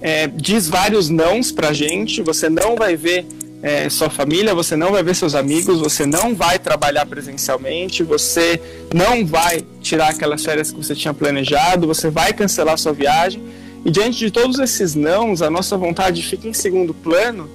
é, 0.00 0.26
diz 0.26 0.68
vários 0.68 1.08
nãos 1.08 1.50
pra 1.50 1.72
gente, 1.72 2.22
você 2.22 2.48
não 2.48 2.76
vai 2.76 2.96
ver 2.96 3.26
é, 3.62 3.88
sua 3.88 4.10
família, 4.10 4.54
você 4.54 4.76
não 4.76 4.92
vai 4.92 5.02
ver 5.02 5.14
seus 5.14 5.34
amigos, 5.34 5.80
você 5.80 6.06
não 6.06 6.34
vai 6.34 6.58
trabalhar 6.58 7.06
presencialmente, 7.06 8.02
você 8.02 8.60
não 8.94 9.24
vai 9.24 9.64
tirar 9.80 10.10
aquelas 10.10 10.44
férias 10.44 10.70
que 10.70 10.76
você 10.76 10.94
tinha 10.94 11.14
planejado, 11.14 11.86
você 11.86 12.10
vai 12.10 12.32
cancelar 12.32 12.78
sua 12.78 12.92
viagem. 12.92 13.42
E 13.84 13.90
diante 13.90 14.18
de 14.18 14.30
todos 14.30 14.58
esses 14.58 14.94
nãos, 14.94 15.42
a 15.42 15.50
nossa 15.50 15.76
vontade 15.76 16.22
fica 16.22 16.48
em 16.48 16.52
segundo 16.52 16.92
plano 16.92 17.48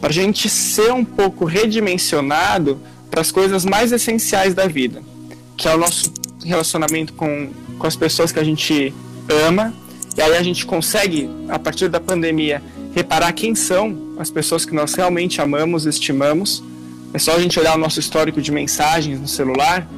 para 0.00 0.10
a 0.10 0.12
gente 0.12 0.48
ser 0.48 0.92
um 0.92 1.04
pouco 1.04 1.44
redimensionado 1.44 2.80
para 3.10 3.20
as 3.20 3.30
coisas 3.30 3.64
mais 3.64 3.92
essenciais 3.92 4.54
da 4.54 4.66
vida, 4.66 5.02
que 5.56 5.68
é 5.68 5.74
o 5.74 5.78
nosso 5.78 6.12
relacionamento 6.44 7.12
com, 7.12 7.50
com 7.78 7.86
as 7.86 7.94
pessoas 7.94 8.32
que 8.32 8.38
a 8.38 8.44
gente 8.44 8.92
ama. 9.46 9.72
E 10.16 10.20
aí 10.20 10.36
a 10.36 10.42
gente 10.42 10.66
consegue, 10.66 11.30
a 11.48 11.58
partir 11.58 11.88
da 11.88 12.00
pandemia, 12.00 12.62
reparar 12.94 13.32
quem 13.32 13.54
são 13.54 14.14
as 14.18 14.30
pessoas 14.30 14.64
que 14.64 14.74
nós 14.74 14.94
realmente 14.94 15.40
amamos, 15.40 15.86
estimamos. 15.86 16.62
É 17.12 17.18
só 17.18 17.36
a 17.36 17.40
gente 17.40 17.58
olhar 17.58 17.74
o 17.74 17.78
nosso 17.78 18.00
histórico 18.00 18.40
de 18.40 18.52
mensagens 18.52 19.20
no 19.20 19.28
celular 19.28 19.88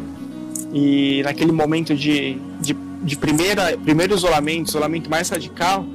e 0.73 1.23
naquele 1.23 1.53
momento 1.53 1.95
de, 1.95 2.39
de, 2.61 2.77
de 3.03 3.17
primeira, 3.17 3.77
primeiro 3.79 4.15
isolamento, 4.15 4.69
isolamento 4.69 5.09
mais 5.09 5.29
radical, 5.29 5.87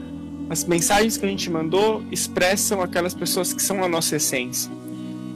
as 0.49 0.63
mensagens 0.63 1.17
que 1.17 1.25
a 1.25 1.29
gente 1.29 1.49
mandou 1.49 2.01
expressam 2.11 2.81
aquelas 2.81 3.13
pessoas 3.13 3.53
que 3.53 3.61
são 3.61 3.83
a 3.83 3.87
nossa 3.87 4.15
essência. 4.15 4.71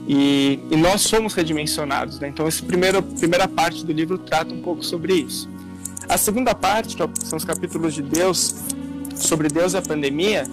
E, 0.07 0.59
e 0.69 0.75
nós 0.75 1.01
somos 1.01 1.33
redimensionados, 1.33 2.19
né? 2.19 2.27
Então, 2.27 2.45
essa 2.45 2.63
primeira, 2.65 3.01
primeira 3.01 3.47
parte 3.47 3.85
do 3.85 3.93
livro 3.93 4.17
trata 4.17 4.53
um 4.53 4.61
pouco 4.61 4.83
sobre 4.83 5.13
isso. 5.13 5.49
A 6.09 6.17
segunda 6.17 6.53
parte, 6.53 6.97
que 6.97 7.25
são 7.25 7.37
os 7.37 7.45
capítulos 7.45 7.93
de 7.93 8.01
Deus, 8.01 8.55
sobre 9.15 9.47
Deus 9.47 9.73
e 9.73 9.77
a 9.77 9.81
pandemia, 9.81 10.45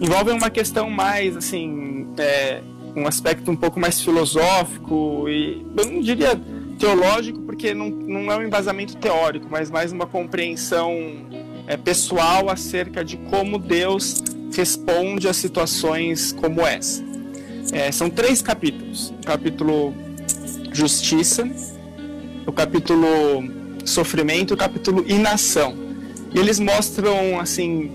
envolvem 0.00 0.34
uma 0.34 0.50
questão 0.50 0.90
mais, 0.90 1.36
assim, 1.36 2.06
é, 2.18 2.62
um 2.94 3.06
aspecto 3.06 3.50
um 3.50 3.56
pouco 3.56 3.78
mais 3.78 4.00
filosófico 4.00 5.28
e, 5.28 5.64
eu 5.76 5.86
não 5.86 6.00
diria 6.00 6.40
teológico, 6.78 7.40
porque 7.42 7.74
não, 7.74 7.88
não 7.88 8.30
é 8.32 8.36
um 8.36 8.42
embasamento 8.42 8.96
teórico, 8.96 9.46
mas 9.50 9.70
mais 9.70 9.92
uma 9.92 10.06
compreensão 10.06 10.92
é, 11.66 11.76
pessoal 11.76 12.50
acerca 12.50 13.04
de 13.04 13.16
como 13.16 13.58
Deus 13.58 14.22
responde 14.54 15.28
a 15.28 15.32
situações 15.32 16.32
como 16.32 16.60
essa. 16.60 17.04
É, 17.72 17.90
são 17.90 18.08
três 18.08 18.40
capítulos: 18.42 19.10
o 19.22 19.26
capítulo 19.26 19.94
Justiça, 20.72 21.48
o 22.46 22.52
capítulo 22.52 23.06
Sofrimento 23.84 24.52
e 24.52 24.54
o 24.54 24.56
capítulo 24.56 25.04
Inação. 25.06 25.74
E 26.34 26.38
eles 26.38 26.58
mostram, 26.58 27.40
assim, 27.40 27.90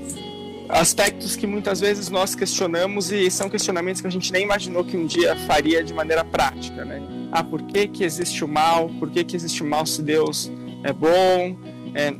aspectos 0.72 1.36
que 1.36 1.46
muitas 1.46 1.80
vezes 1.82 2.10
nós 2.10 2.34
questionamos 2.34 3.12
e 3.12 3.30
são 3.30 3.50
questionamentos 3.50 4.02
que 4.02 4.08
a 4.08 4.12
gente 4.12 4.32
nem 4.32 4.44
imaginou 4.44 4.84
que 4.84 4.96
um 4.96 5.06
dia 5.06 5.36
faria 5.46 5.84
de 5.84 5.94
maneira 5.94 6.24
prática, 6.24 6.86
né? 6.86 7.02
Ah, 7.32 7.44
por 7.44 7.62
que, 7.64 7.88
que 7.88 8.04
existe 8.04 8.44
o 8.44 8.48
mal? 8.48 8.90
Por 9.00 9.10
que, 9.10 9.24
que 9.24 9.36
existe 9.36 9.64
o 9.64 9.66
mal 9.66 9.86
se 9.86 10.02
Deus 10.02 10.52
é 10.84 10.92
bom? 10.92 11.58
É, 11.94 12.12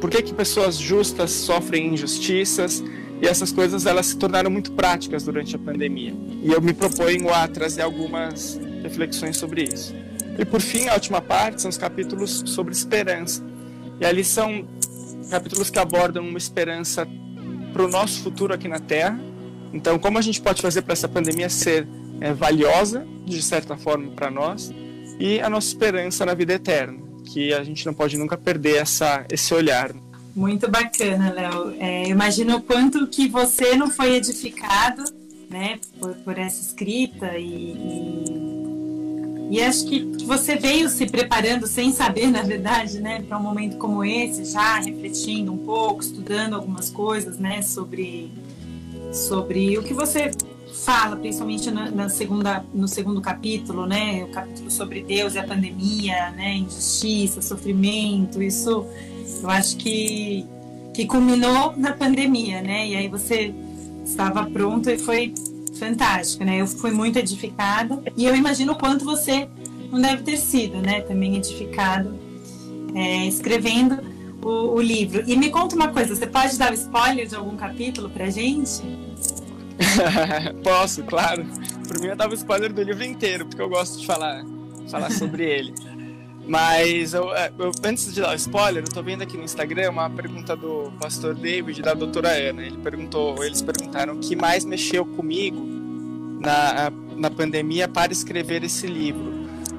por 0.00 0.10
que, 0.10 0.22
que 0.22 0.34
pessoas 0.34 0.76
justas 0.76 1.30
sofrem 1.30 1.94
injustiças? 1.94 2.82
E 3.22 3.26
essas 3.26 3.52
coisas 3.52 3.84
elas 3.84 4.06
se 4.06 4.16
tornaram 4.16 4.50
muito 4.50 4.72
práticas 4.72 5.24
durante 5.24 5.54
a 5.54 5.58
pandemia. 5.58 6.14
E 6.42 6.50
eu 6.50 6.60
me 6.60 6.72
proponho 6.72 7.32
a 7.32 7.46
trazer 7.46 7.82
algumas 7.82 8.58
reflexões 8.82 9.36
sobre 9.36 9.64
isso. 9.64 9.94
E 10.38 10.44
por 10.44 10.62
fim, 10.62 10.88
a 10.88 10.94
última 10.94 11.20
parte 11.20 11.60
são 11.60 11.68
os 11.68 11.76
capítulos 11.76 12.42
sobre 12.46 12.72
esperança. 12.72 13.44
E 14.00 14.06
ali 14.06 14.24
são 14.24 14.66
capítulos 15.30 15.68
que 15.68 15.78
abordam 15.78 16.26
uma 16.26 16.38
esperança 16.38 17.06
para 17.72 17.84
o 17.84 17.88
nosso 17.88 18.22
futuro 18.22 18.52
aqui 18.54 18.68
na 18.68 18.78
Terra. 18.78 19.18
Então, 19.72 19.98
como 19.98 20.18
a 20.18 20.22
gente 20.22 20.40
pode 20.40 20.60
fazer 20.60 20.82
para 20.82 20.92
essa 20.92 21.08
pandemia 21.08 21.48
ser 21.48 21.86
é, 22.20 22.32
valiosa, 22.32 23.06
de 23.24 23.40
certa 23.40 23.76
forma, 23.76 24.10
para 24.12 24.30
nós, 24.30 24.72
e 25.18 25.40
a 25.40 25.48
nossa 25.48 25.68
esperança 25.68 26.24
na 26.26 26.34
vida 26.34 26.54
eterna, 26.54 26.98
que 27.26 27.52
a 27.52 27.62
gente 27.62 27.84
não 27.86 27.94
pode 27.94 28.16
nunca 28.18 28.36
perder 28.36 28.76
essa, 28.76 29.24
esse 29.30 29.52
olhar. 29.54 29.92
Muito 30.34 30.68
bacana, 30.70 31.32
Léo. 31.32 31.74
É, 31.78 32.08
imagino 32.08 32.56
o 32.56 32.62
quanto 32.62 33.06
que 33.06 33.28
você 33.28 33.76
não 33.76 33.90
foi 33.90 34.14
edificado, 34.14 35.04
né, 35.48 35.78
por, 35.98 36.14
por 36.16 36.38
essa 36.38 36.60
escrita 36.60 37.36
e, 37.36 37.74
e, 39.50 39.60
acho 39.60 39.84
que 39.86 40.24
você 40.24 40.56
veio 40.56 40.88
se 40.88 41.06
preparando 41.06 41.66
sem 41.66 41.92
saber, 41.92 42.30
na 42.30 42.42
verdade, 42.42 43.00
né, 43.00 43.22
para 43.22 43.36
um 43.36 43.42
momento 43.42 43.76
como 43.78 44.04
esse, 44.04 44.44
já 44.44 44.78
refletindo 44.78 45.52
um 45.52 45.58
pouco, 45.58 46.00
estudando 46.00 46.54
algumas 46.54 46.88
coisas, 46.90 47.38
né, 47.38 47.60
sobre 47.62 48.30
sobre 49.12 49.76
o 49.76 49.82
que 49.82 49.92
você 49.92 50.30
fala, 50.84 51.16
principalmente 51.16 51.70
na, 51.70 51.90
na, 51.90 52.08
segunda, 52.08 52.64
no 52.72 52.86
segundo 52.86 53.20
capítulo, 53.20 53.86
né? 53.86 54.24
O 54.24 54.28
capítulo 54.28 54.70
sobre 54.70 55.02
Deus 55.02 55.34
e 55.34 55.38
a 55.38 55.46
pandemia, 55.46 56.30
né? 56.30 56.54
Injustiça, 56.54 57.42
sofrimento, 57.42 58.42
isso 58.42 58.86
eu 59.42 59.50
acho 59.50 59.76
que, 59.76 60.46
que 60.94 61.06
culminou 61.06 61.74
na 61.76 61.92
pandemia, 61.92 62.62
né? 62.62 62.88
E 62.88 62.96
aí 62.96 63.08
você 63.08 63.54
estava 64.04 64.44
pronto 64.48 64.88
e 64.88 64.98
foi 64.98 65.34
fantástico, 65.80 66.44
né? 66.44 66.60
Eu 66.60 66.66
fui 66.66 66.90
muito 66.90 67.18
edificada 67.18 68.02
e 68.16 68.26
eu 68.26 68.36
imagino 68.36 68.72
o 68.72 68.76
quanto 68.76 69.04
você 69.04 69.48
não 69.90 70.00
deve 70.00 70.22
ter 70.22 70.36
sido, 70.36 70.80
né? 70.80 71.00
Também 71.00 71.36
edificado 71.36 72.14
é, 72.94 73.26
escrevendo 73.26 73.98
o, 74.42 74.74
o, 74.74 74.80
livro. 74.80 75.24
E 75.26 75.36
me 75.36 75.50
conta 75.50 75.74
uma 75.74 75.88
coisa, 75.88 76.14
você 76.14 76.26
pode 76.26 76.58
dar 76.58 76.70
o 76.70 76.74
spoiler 76.74 77.26
de 77.26 77.34
algum 77.34 77.56
capítulo 77.56 78.10
pra 78.10 78.28
gente? 78.28 78.82
Posso, 80.62 81.02
claro. 81.04 81.46
Por 81.88 81.98
mim 81.98 82.08
eu 82.08 82.16
dava 82.16 82.34
spoiler 82.34 82.72
do 82.72 82.82
livro 82.82 83.04
inteiro, 83.04 83.46
porque 83.46 83.62
eu 83.62 83.68
gosto 83.68 83.98
de 83.98 84.06
falar, 84.06 84.44
falar 84.88 85.10
sobre 85.10 85.44
ele. 85.44 85.74
Mas 86.50 87.14
eu, 87.14 87.32
é, 87.32 87.52
eu, 87.56 87.70
antes 87.84 88.12
de 88.12 88.20
dar 88.20 88.32
o 88.32 88.34
spoiler, 88.34 88.82
eu 88.82 88.88
tô 88.92 89.00
vendo 89.04 89.22
aqui 89.22 89.36
no 89.36 89.44
Instagram 89.44 89.88
uma 89.90 90.10
pergunta 90.10 90.56
do 90.56 90.90
pastor 90.98 91.32
David 91.32 91.80
da 91.80 91.94
doutora 91.94 92.30
Ana. 92.30 92.62
Ele 92.62 92.76
perguntou, 92.78 93.44
eles 93.44 93.62
perguntaram 93.62 94.14
o 94.14 94.18
que 94.18 94.34
mais 94.34 94.64
mexeu 94.64 95.06
comigo 95.06 95.64
na, 96.40 96.90
na 97.14 97.30
pandemia 97.30 97.86
para 97.86 98.10
escrever 98.10 98.64
esse 98.64 98.88
livro. 98.88 99.32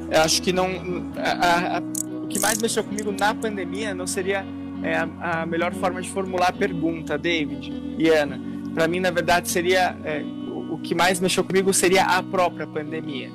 Eu 0.09 0.21
acho 0.21 0.41
que 0.41 0.53
não. 0.53 0.69
A, 1.17 1.79
a, 1.79 1.81
o 2.23 2.27
que 2.27 2.39
mais 2.39 2.57
mexeu 2.61 2.85
comigo 2.85 3.11
na 3.11 3.35
pandemia 3.35 3.93
não 3.93 4.07
seria 4.07 4.45
é, 4.81 4.95
a, 4.95 5.41
a, 5.41 5.45
melhor 5.45 5.73
forma 5.73 6.01
de 6.01 6.09
formular 6.09 6.47
a 6.47 6.53
pergunta, 6.53 7.17
David 7.17 7.69
e 7.97 8.07
Ana. 8.07 8.39
Para 8.73 8.87
mim, 8.87 9.01
na 9.01 9.11
verdade, 9.11 9.49
seria. 9.49 9.97
É, 10.05 10.23
o, 10.23 10.75
o 10.75 10.79
que 10.79 10.95
mais 10.95 11.19
mexeu 11.19 11.43
comigo 11.43 11.73
seria 11.73 12.05
a 12.05 12.23
própria 12.23 12.65
pandemia 12.65 13.29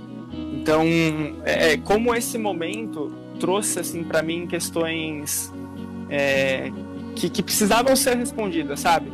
então, 0.66 0.82
é, 1.44 1.74
é, 1.74 1.76
como 1.76 2.12
esse 2.12 2.36
momento 2.36 3.12
trouxe 3.38 3.80
assim 3.80 4.02
para 4.02 4.22
mim 4.22 4.46
questões 4.46 5.52
é, 6.08 6.70
que, 7.14 7.28
que, 7.30 7.42
precisavam 7.42 7.94
ser 7.96 8.16
respondidas, 8.16 8.80
sabe? 8.80 9.12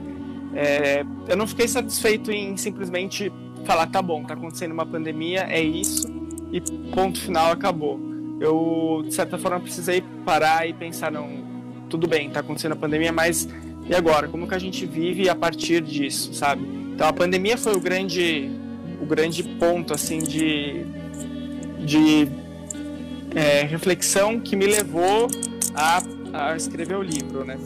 É, 0.55 1.05
eu 1.29 1.37
não 1.37 1.47
fiquei 1.47 1.67
satisfeito 1.69 2.31
em 2.31 2.57
simplesmente 2.57 3.33
falar, 3.65 3.87
tá 3.87 4.03
bom, 4.03 4.25
tá 4.25 4.35
acontecendo 4.35 4.73
uma 4.73 4.85
pandemia, 4.85 5.47
é 5.49 5.61
isso 5.61 6.07
e 6.53 6.61
ponto 6.95 7.21
final 7.21 7.51
acabou. 7.53 7.99
Eu 8.41 9.03
de 9.07 9.15
certa 9.15 9.39
forma 9.39 9.61
precisei 9.61 10.03
parar 10.25 10.69
e 10.69 10.73
pensar, 10.73 11.11
não, 11.11 11.29
tudo 11.89 12.07
bem, 12.07 12.29
tá 12.31 12.41
acontecendo 12.41 12.73
a 12.73 12.77
pandemia, 12.77 13.13
mas 13.13 13.49
e 13.89 13.95
agora? 13.95 14.29
Como 14.29 14.47
que 14.47 14.55
a 14.55 14.59
gente 14.59 14.87
vive 14.87 15.29
a 15.29 15.35
partir 15.35 15.81
disso, 15.81 16.33
sabe? 16.35 16.65
Então 16.95 17.07
a 17.07 17.13
pandemia 17.13 17.57
foi 17.57 17.75
o 17.75 17.81
grande 17.81 18.51
o 19.01 19.07
grande 19.07 19.43
ponto 19.43 19.93
assim 19.93 20.19
de, 20.19 20.85
de 21.85 22.29
é, 23.35 23.63
reflexão 23.63 24.39
que 24.41 24.57
me 24.57 24.67
levou 24.67 25.29
a, 25.75 26.03
a 26.33 26.57
escrever 26.57 26.97
o 26.97 27.03
livro, 27.03 27.45
né? 27.45 27.59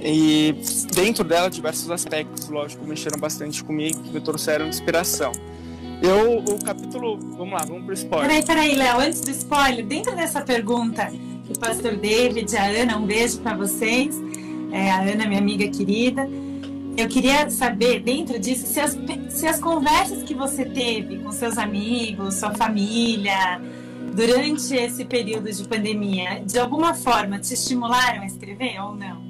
E 0.00 0.54
dentro 0.94 1.24
dela, 1.24 1.50
diversos 1.50 1.90
aspectos, 1.90 2.48
lógico, 2.48 2.84
mexeram 2.86 3.18
bastante 3.18 3.64
comigo, 3.64 4.00
que 4.00 4.10
me 4.10 4.20
trouxeram 4.20 4.68
inspiração. 4.68 5.32
Eu, 6.00 6.38
o 6.38 6.62
capítulo. 6.62 7.18
Vamos 7.36 7.52
lá, 7.52 7.64
vamos 7.66 7.84
pro 7.84 7.94
spoiler. 7.94 8.28
Peraí, 8.28 8.44
peraí, 8.44 8.74
Léo, 8.76 9.00
antes 9.00 9.20
do 9.20 9.30
spoiler, 9.32 9.84
dentro 9.84 10.14
dessa 10.14 10.40
pergunta 10.40 11.10
do 11.48 11.58
pastor 11.58 11.96
David, 11.96 12.56
a 12.56 12.66
Ana, 12.66 12.96
um 12.96 13.04
beijo 13.06 13.38
para 13.40 13.56
vocês. 13.56 14.14
É, 14.70 14.90
a 14.90 15.00
Ana, 15.00 15.26
minha 15.26 15.40
amiga 15.40 15.66
querida. 15.68 16.28
Eu 16.96 17.08
queria 17.08 17.48
saber, 17.50 18.00
dentro 18.00 18.38
disso, 18.38 18.66
se 18.66 18.80
as, 18.80 18.96
se 19.30 19.46
as 19.46 19.60
conversas 19.60 20.22
que 20.22 20.34
você 20.34 20.64
teve 20.64 21.18
com 21.18 21.30
seus 21.32 21.56
amigos, 21.56 22.34
sua 22.34 22.52
família, 22.54 23.60
durante 24.14 24.74
esse 24.74 25.04
período 25.04 25.50
de 25.50 25.66
pandemia, 25.66 26.42
de 26.44 26.58
alguma 26.58 26.94
forma 26.94 27.38
te 27.38 27.54
estimularam 27.54 28.22
a 28.22 28.26
escrever 28.26 28.80
ou 28.80 28.94
não? 28.94 29.22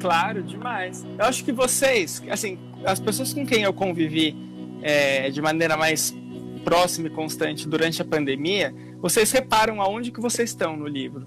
Claro, 0.00 0.42
demais. 0.42 1.04
Eu 1.18 1.24
acho 1.24 1.44
que 1.44 1.52
vocês, 1.52 2.22
assim, 2.30 2.58
as 2.84 3.00
pessoas 3.00 3.32
com 3.32 3.46
quem 3.46 3.62
eu 3.62 3.72
convivi 3.72 4.36
é, 4.82 5.30
de 5.30 5.40
maneira 5.40 5.76
mais 5.76 6.14
próxima 6.64 7.08
e 7.08 7.10
constante 7.10 7.68
durante 7.68 8.02
a 8.02 8.04
pandemia, 8.04 8.74
vocês 9.00 9.30
reparam 9.30 9.80
aonde 9.80 10.10
que 10.10 10.20
vocês 10.20 10.50
estão 10.50 10.76
no 10.76 10.86
livro. 10.86 11.26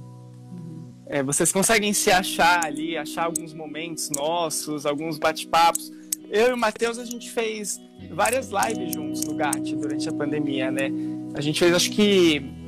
É, 1.07 1.23
vocês 1.23 1.51
conseguem 1.51 1.91
se 1.91 2.11
achar 2.11 2.63
ali, 2.65 2.95
achar 2.95 3.25
alguns 3.25 3.53
momentos 3.53 4.09
nossos, 4.11 4.85
alguns 4.85 5.17
bate-papos. 5.17 5.91
Eu 6.29 6.49
e 6.49 6.53
o 6.53 6.57
Matheus, 6.57 6.99
a 6.99 7.05
gente 7.05 7.31
fez 7.31 7.79
várias 8.11 8.49
lives 8.49 8.93
juntos 8.93 9.23
no 9.23 9.33
GAT 9.33 9.75
durante 9.75 10.07
a 10.07 10.13
pandemia, 10.13 10.69
né? 10.69 10.91
A 11.33 11.41
gente 11.41 11.59
fez, 11.59 11.73
acho 11.73 11.89
que 11.91 12.58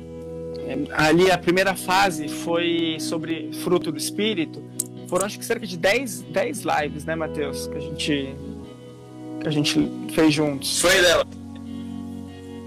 ali 0.92 1.30
a 1.30 1.38
primeira 1.38 1.74
fase 1.74 2.28
foi 2.28 2.96
sobre 3.00 3.50
fruto 3.62 3.90
do 3.90 3.98
espírito. 3.98 4.62
Foram 5.08 5.26
acho 5.26 5.38
que 5.38 5.44
cerca 5.44 5.66
de 5.66 5.76
10, 5.76 6.22
10 6.22 6.62
lives, 6.62 7.04
né, 7.04 7.14
Matheus? 7.14 7.66
Que 7.66 7.76
a 7.76 7.80
gente 7.80 8.36
que 9.40 9.48
a 9.48 9.50
gente 9.50 9.90
fez 10.12 10.32
juntos. 10.32 10.80
Foi 10.80 11.02
dela. 11.02 11.26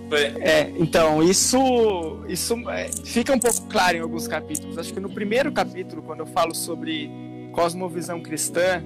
Foi. 0.10 0.22
É, 0.42 0.72
então, 0.78 1.24
isso, 1.24 2.20
isso 2.28 2.54
é, 2.70 2.90
fica 3.04 3.34
um 3.34 3.40
pouco 3.40 3.62
claro 3.68 3.98
em 3.98 4.02
alguns 4.02 4.28
capítulos. 4.28 4.78
Acho 4.78 4.94
que 4.94 5.00
no 5.00 5.10
primeiro 5.10 5.52
capítulo, 5.52 6.02
quando 6.02 6.20
eu 6.20 6.26
falo 6.26 6.54
sobre 6.54 7.10
cosmovisão 7.54 8.22
cristã, 8.22 8.84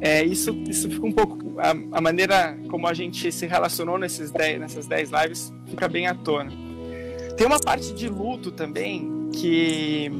é, 0.00 0.24
isso, 0.24 0.52
isso 0.68 0.90
fica 0.90 1.06
um 1.06 1.12
pouco. 1.12 1.58
A, 1.58 1.70
a 1.98 2.00
maneira 2.00 2.56
como 2.68 2.86
a 2.86 2.94
gente 2.94 3.32
se 3.32 3.46
relacionou 3.46 3.98
nesses 3.98 4.30
dez, 4.30 4.60
nessas 4.60 4.86
10 4.86 5.10
lives 5.10 5.52
fica 5.66 5.88
bem 5.88 6.06
à 6.06 6.14
tona. 6.14 6.52
Tem 7.36 7.46
uma 7.46 7.58
parte 7.58 7.92
de 7.92 8.08
luto 8.08 8.50
também 8.50 9.30
que 9.32 10.10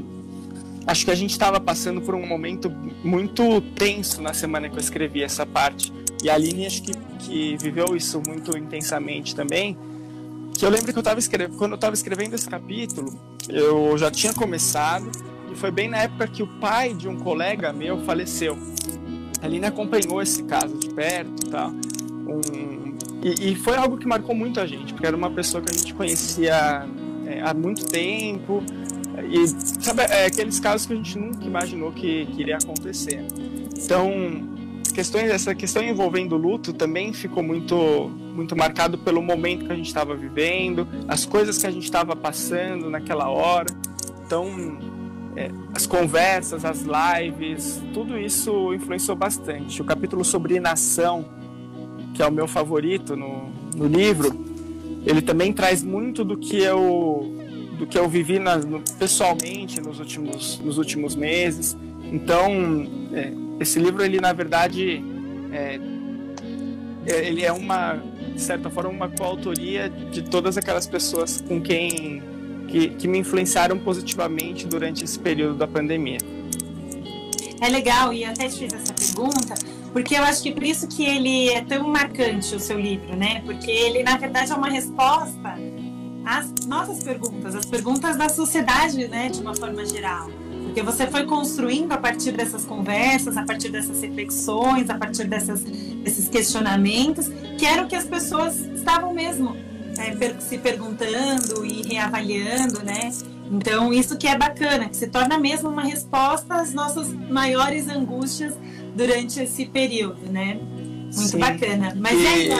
acho 0.87 1.05
que 1.05 1.11
a 1.11 1.14
gente 1.14 1.31
estava 1.31 1.61
passando 1.61 2.01
por 2.01 2.14
um 2.14 2.27
momento 2.27 2.70
muito 3.05 3.61
tenso 3.77 4.20
na 4.20 4.33
semana 4.35 4.68
que 4.68 4.77
eu 4.77 4.81
escrevi 4.81 5.22
essa 5.22 5.46
parte. 5.46 5.92
E 6.22 6.31
a 6.31 6.35
Aline 6.35 6.66
acho 6.66 6.83
que, 6.83 6.92
que 7.18 7.57
viveu 7.61 7.96
isso 7.96 8.20
muito 8.27 8.57
intensamente 8.57 9.35
também. 9.35 9.77
Que 10.57 10.64
eu 10.64 10.70
lembro 10.70 10.92
que 10.92 10.98
eu 10.98 11.01
estava 11.01 11.18
escrevendo, 11.18 11.57
quando 11.57 11.72
eu 11.72 11.77
estava 11.77 11.94
escrevendo 11.94 12.35
esse 12.35 12.48
capítulo, 12.48 13.12
eu 13.48 13.96
já 13.98 14.11
tinha 14.11 14.33
começado 14.33 15.11
e 15.53 15.57
foi 15.57 15.70
bem 15.70 15.88
na 15.88 15.98
época 15.98 16.27
que 16.29 16.42
o 16.42 16.46
pai 16.46 16.94
de 16.94 17.09
um 17.09 17.18
colega 17.18 17.72
meu 17.72 18.01
faleceu. 18.05 18.57
A 19.40 19.46
Aline 19.46 19.66
acompanhou 19.66 20.22
esse 20.22 20.44
caso 20.44 20.79
de 20.79 20.88
perto, 20.90 21.51
tá? 21.51 21.68
Um, 21.68 22.96
e, 23.22 23.53
e, 23.53 23.57
foi 23.57 23.77
algo 23.77 23.96
que 23.96 24.07
marcou 24.07 24.35
muito 24.35 24.61
a 24.61 24.66
gente, 24.66 24.92
porque 24.92 25.07
era 25.07 25.16
uma 25.16 25.31
pessoa 25.31 25.62
que 25.62 25.70
a 25.70 25.77
gente 25.77 25.92
conhecia 25.94 26.87
é, 27.33 27.40
há 27.42 27.55
muito 27.55 27.87
tempo 27.87 28.62
e 29.31 29.47
sabe 29.83 30.03
é, 30.03 30.27
aqueles 30.27 30.59
casos 30.59 30.87
que 30.87 30.92
a 30.92 30.97
gente 30.97 31.18
nunca 31.18 31.45
imaginou 31.45 31.92
que, 31.92 32.27
que 32.27 32.40
iria 32.40 32.57
acontecer. 32.57 33.25
Então 33.77 34.11
questões, 34.92 35.31
essa 35.31 35.55
questão 35.55 35.83
envolvendo 35.83 36.37
luto 36.37 36.73
também 36.73 37.12
ficou 37.12 37.42
muito, 37.42 37.75
muito 38.35 38.55
marcado 38.55 38.99
pelo 38.99 39.23
momento 39.23 39.64
que 39.64 39.73
a 39.73 39.77
gente 39.77 39.87
estava 39.87 40.14
vivendo, 40.14 40.87
as 41.09 41.25
coisas 41.25 41.59
que 41.59 41.66
a 41.66 41.71
gente 41.71 41.85
estava 41.85 42.14
passando 42.14 42.90
naquela 42.90 43.29
hora. 43.29 43.66
Então, 44.25 44.47
é, 45.35 45.51
as 45.75 45.87
conversas, 45.87 46.64
as 46.64 46.83
lives, 46.83 47.83
tudo 47.92 48.18
isso 48.18 48.73
influenciou 48.75 49.16
bastante. 49.16 49.81
O 49.81 49.85
capítulo 49.85 50.25
sobre 50.25 50.57
inação, 50.57 51.25
que 52.14 52.23
é 52.23 52.27
o 52.27 52.33
meu 52.33 52.47
favorito 52.47 53.16
no, 53.16 53.51
no 53.75 53.87
livro, 53.87 54.52
ele 55.05 55.23
também 55.23 55.53
traz 55.53 55.83
muito 55.83 56.25
do 56.25 56.37
que 56.37 56.57
eu 56.57 57.33
do 57.79 57.87
que 57.87 57.99
eu 57.99 58.09
vivi 58.09 58.38
na, 58.38 58.59
no, 58.59 58.81
pessoalmente 58.99 59.81
nos 59.81 59.99
últimos, 59.99 60.59
nos 60.61 60.79
últimos 60.79 61.17
meses. 61.17 61.77
Então, 62.12 62.87
é, 63.12 63.33
esse 63.59 63.81
livro, 63.81 64.05
ele 64.05 64.21
na 64.21 64.33
verdade, 64.33 65.03
é, 65.51 65.81
é, 67.07 67.27
ele 67.27 67.45
é 67.45 67.51
uma, 67.51 68.01
de 68.35 68.41
certa 68.41 68.71
forma, 68.71 68.91
uma 68.91 69.09
coautoria 69.09 69.88
de 69.88 70.23
todas 70.23 70.57
aquelas 70.57 70.87
pessoas 70.87 71.41
com 71.41 71.61
quem 71.61 72.23
que, 72.69 72.88
que 72.91 73.09
me 73.09 73.19
influenciaram 73.19 73.79
positivamente 73.79 74.67
durante 74.67 75.05
esse 75.05 75.19
período 75.19 75.57
da 75.57 75.67
pandemia. 75.67 76.19
É 77.61 77.69
legal, 77.69 78.12
e 78.12 78.25
até 78.25 78.49
te 78.49 78.59
fiz 78.61 78.73
essa 78.73 78.93
pergunta, 78.93 79.55
porque 79.92 80.16
eu 80.16 80.22
acho 80.24 80.42
que 80.42 80.52
por 80.52 80.62
isso 80.62 80.88
que 80.88 81.05
ele 81.05 81.50
é 81.50 81.62
tão 81.62 81.88
marcante 81.88 82.55
o 82.55 82.61
seu 82.61 82.78
livro, 82.78 83.14
né? 83.14 83.42
Porque 83.44 83.70
ele, 83.70 84.02
na 84.02 84.16
verdade, 84.16 84.50
é 84.50 84.55
uma 84.55 84.70
resposta 84.70 85.55
às 86.24 86.50
nossas 86.66 87.02
perguntas, 87.02 87.55
as 87.55 87.66
perguntas 87.66 88.16
da 88.16 88.28
sociedade, 88.28 89.09
né, 89.09 89.28
de 89.28 89.40
uma 89.40 89.55
forma 89.55 89.85
geral. 89.85 90.31
Porque 90.64 90.83
você 90.83 91.07
foi 91.07 91.26
construindo 91.26 91.92
a 91.92 91.98
partir 91.98 92.33
dessas 92.33 92.64
conversas, 92.64 93.37
a 93.37 93.42
partir 93.42 93.68
dessas 93.68 94.00
reflexões, 94.00 94.88
a 94.88 94.94
partir 94.96 95.24
dessas, 95.24 95.61
desses 95.62 96.28
questionamentos, 96.28 97.28
que 97.59 97.66
eram 97.66 97.87
que 97.87 97.96
as 97.96 98.05
pessoas 98.05 98.57
estavam 98.59 99.12
mesmo 99.12 99.55
é, 99.98 100.40
se 100.40 100.57
perguntando 100.57 101.66
e 101.66 101.83
reavaliando, 101.83 102.83
né? 102.83 103.11
Então, 103.50 103.92
isso 103.92 104.16
que 104.16 104.26
é 104.26 104.38
bacana, 104.38 104.88
que 104.88 104.96
se 104.96 105.09
torna 105.09 105.37
mesmo 105.37 105.68
uma 105.68 105.83
resposta 105.83 106.55
às 106.55 106.72
nossas 106.72 107.12
maiores 107.12 107.87
angústias 107.87 108.55
durante 108.94 109.40
esse 109.40 109.66
período, 109.66 110.31
né? 110.31 110.55
Muito 110.55 111.28
Sim. 111.28 111.38
bacana. 111.38 111.94
Mas 111.96 112.18
e 112.18 112.50
é, 112.50 112.55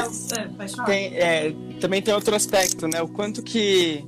ah, 0.79 0.85
tem, 0.85 1.07
é, 1.15 1.55
também 1.81 2.03
tem 2.03 2.13
outro 2.13 2.35
aspecto, 2.35 2.87
né? 2.87 3.01
O 3.01 3.09
quanto 3.09 3.43
que 3.43 4.05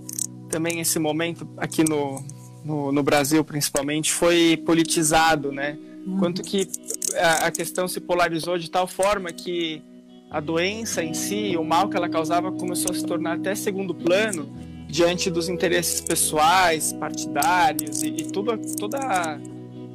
também 0.50 0.80
esse 0.80 0.98
momento 0.98 1.48
aqui 1.56 1.82
no, 1.82 2.22
no, 2.64 2.92
no 2.92 3.02
Brasil 3.02 3.44
principalmente, 3.44 4.12
foi 4.12 4.56
politizado, 4.64 5.52
né? 5.52 5.78
Uhum. 6.06 6.18
Quanto 6.18 6.42
que 6.42 6.68
a, 7.16 7.46
a 7.46 7.50
questão 7.50 7.88
se 7.88 8.00
polarizou 8.00 8.58
de 8.58 8.70
tal 8.70 8.86
forma 8.86 9.32
que 9.32 9.82
a 10.30 10.40
doença 10.40 11.02
em 11.02 11.14
si, 11.14 11.56
o 11.56 11.64
mal 11.64 11.88
que 11.88 11.96
ela 11.96 12.08
causava, 12.08 12.50
começou 12.50 12.90
a 12.90 12.94
se 12.94 13.04
tornar 13.04 13.36
até 13.36 13.54
segundo 13.54 13.94
plano 13.94 14.48
diante 14.88 15.30
dos 15.30 15.48
interesses 15.48 16.00
pessoais, 16.00 16.92
partidários 16.92 18.02
e, 18.02 18.08
e 18.08 18.24
tudo, 18.24 18.56
toda, 18.76 19.40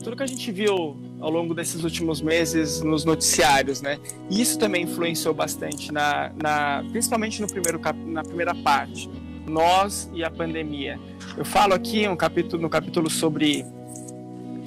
tudo 0.04 0.16
que 0.16 0.24
a 0.24 0.28
gente 0.28 0.52
viu 0.52 0.98
ao 1.20 1.30
longo 1.30 1.54
desses 1.54 1.84
últimos 1.84 2.22
meses 2.22 2.82
nos 2.82 3.04
noticiários, 3.04 3.82
né? 3.82 4.00
E 4.30 4.42
isso 4.42 4.58
também 4.58 4.84
influenciou 4.84 5.34
bastante, 5.34 5.92
na, 5.92 6.32
na, 6.42 6.84
principalmente 6.92 7.42
no 7.42 7.48
primeiro 7.48 7.80
cap, 7.80 7.98
na 8.00 8.24
primeira 8.24 8.56
parte, 8.56 9.10
nós 9.46 10.10
e 10.14 10.24
a 10.24 10.32
pandemia. 10.32 11.00
Eu 11.36 11.44
falo 11.44 11.74
aqui 11.74 12.08
um 12.08 12.16
capítulo, 12.16 12.62
no 12.62 12.70
capítulo 12.70 13.10
sobre 13.10 13.66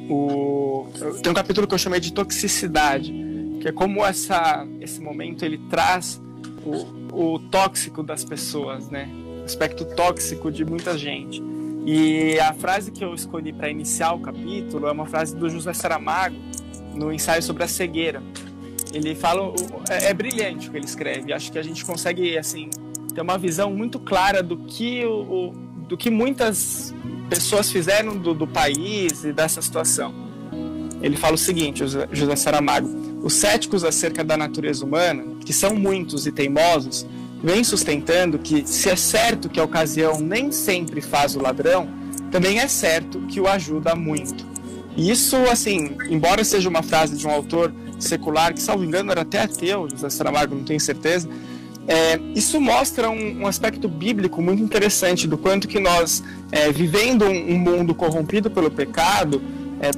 o 0.09 0.87
tem 1.23 1.31
um 1.31 1.35
capítulo 1.35 1.67
que 1.67 1.75
eu 1.75 1.79
chamei 1.79 2.01
de 2.01 2.13
toxicidade, 2.13 3.13
que 3.61 3.69
é 3.69 3.73
como 3.73 4.05
essa 4.05 4.67
esse 4.81 5.01
momento 5.01 5.45
ele 5.45 5.59
traz 5.71 6.21
o, 6.65 7.35
o 7.35 7.39
tóxico 7.39 8.03
das 8.03 8.25
pessoas, 8.25 8.91
né? 8.91 9.09
O 9.41 9.45
aspecto 9.45 9.85
tóxico 9.85 10.51
de 10.51 10.65
muita 10.65 10.99
gente. 10.99 11.43
E 11.85 12.39
a 12.39 12.53
frase 12.53 12.93
que 12.93 13.05
eu 13.05 13.15
escolhi 13.15 13.53
para 13.53 13.69
iniciar 13.69 14.13
o 14.13 14.21
capítulo 14.21 14.87
é 14.87 14.93
uma 14.93 15.07
frase 15.07 15.35
do 15.35 15.51
José 15.51 15.73
Saramago 15.73 16.37
no 16.95 17.13
ensaio 17.13 17.43
sobre 17.43 17.65
a 17.65 17.69
cegueira. 17.69 18.23
Ele 18.93 19.15
fala 19.15 19.53
é, 19.89 20.11
é 20.11 20.15
brilhante 20.15 20.69
o 20.69 20.71
que 20.71 20.77
ele 20.77 20.85
escreve. 20.85 21.33
Acho 21.33 21.51
que 21.51 21.59
a 21.59 21.63
gente 21.63 21.85
consegue 21.85 22.39
assim 22.39 22.71
ter 23.15 23.21
uma 23.21 23.37
visão 23.37 23.73
muito 23.73 23.99
clara 23.99 24.43
do 24.43 24.59
que 24.59 25.05
o, 25.05 25.23
o 25.49 25.73
do 25.89 25.97
que 25.97 26.09
muitas 26.09 26.95
pessoas 27.29 27.71
fizeram 27.71 28.17
do, 28.17 28.33
do 28.33 28.47
país 28.47 29.25
e 29.25 29.33
dessa 29.33 29.61
situação. 29.61 30.15
Ele 31.03 31.17
fala 31.17 31.35
o 31.35 31.39
seguinte, 31.39 31.83
José 32.13 32.37
Saramago: 32.37 32.89
os 33.23 33.35
céticos 33.35 33.83
acerca 33.85 34.23
da 34.23 34.37
natureza 34.37 34.85
humana, 34.85 35.25
que 35.45 35.53
são 35.53 35.75
muitos 35.75 36.27
e 36.27 36.33
teimosos, 36.33 37.07
vêm 37.43 37.65
sustentando 37.65 38.39
que, 38.39 38.67
se 38.67 38.89
é 38.89 38.97
certo 38.97 39.49
que 39.49 39.59
a 39.59 39.65
ocasião 39.65 40.21
nem 40.21 40.53
sempre 40.53 41.01
faz 41.01 41.35
o 41.35 41.41
ladrão, 41.41 41.89
também 42.31 42.61
é 42.61 42.69
certo 42.69 43.21
que 43.23 43.41
o 43.41 43.49
ajuda 43.49 43.95
muito. 43.95 44.47
E 44.97 45.11
isso, 45.11 45.37
assim, 45.51 45.97
embora 46.09 46.45
seja 46.45 46.69
uma 46.69 46.83
frase 46.83 47.17
de 47.17 47.27
um 47.27 47.31
autor 47.31 47.73
secular, 47.99 48.53
que, 48.53 48.63
salvo 48.63 48.85
engano, 48.85 49.11
era 49.11 49.23
até 49.23 49.43
ateu, 49.43 49.89
José 49.91 50.09
Saramago, 50.11 50.55
não 50.55 50.65
tenho 50.65 50.81
certeza, 50.81 51.29
É, 51.89 52.17
isso 52.37 52.61
mostra 52.61 53.11
um, 53.11 53.41
um, 53.41 53.47
aspecto 53.49 53.89
bíblico 53.89 54.41
muito 54.41 54.63
interessante 54.63 55.27
do 55.27 55.37
quanto 55.37 55.67
que 55.67 55.81
nós, 55.81 56.23
é, 56.53 56.71
vivendo 56.71 57.25
um, 57.25 57.55
um, 57.55 57.59
mundo 57.59 57.93
corrompido 57.93 58.49
pelo 58.49 58.71
pecado, 58.71 59.43
é, 59.81 59.91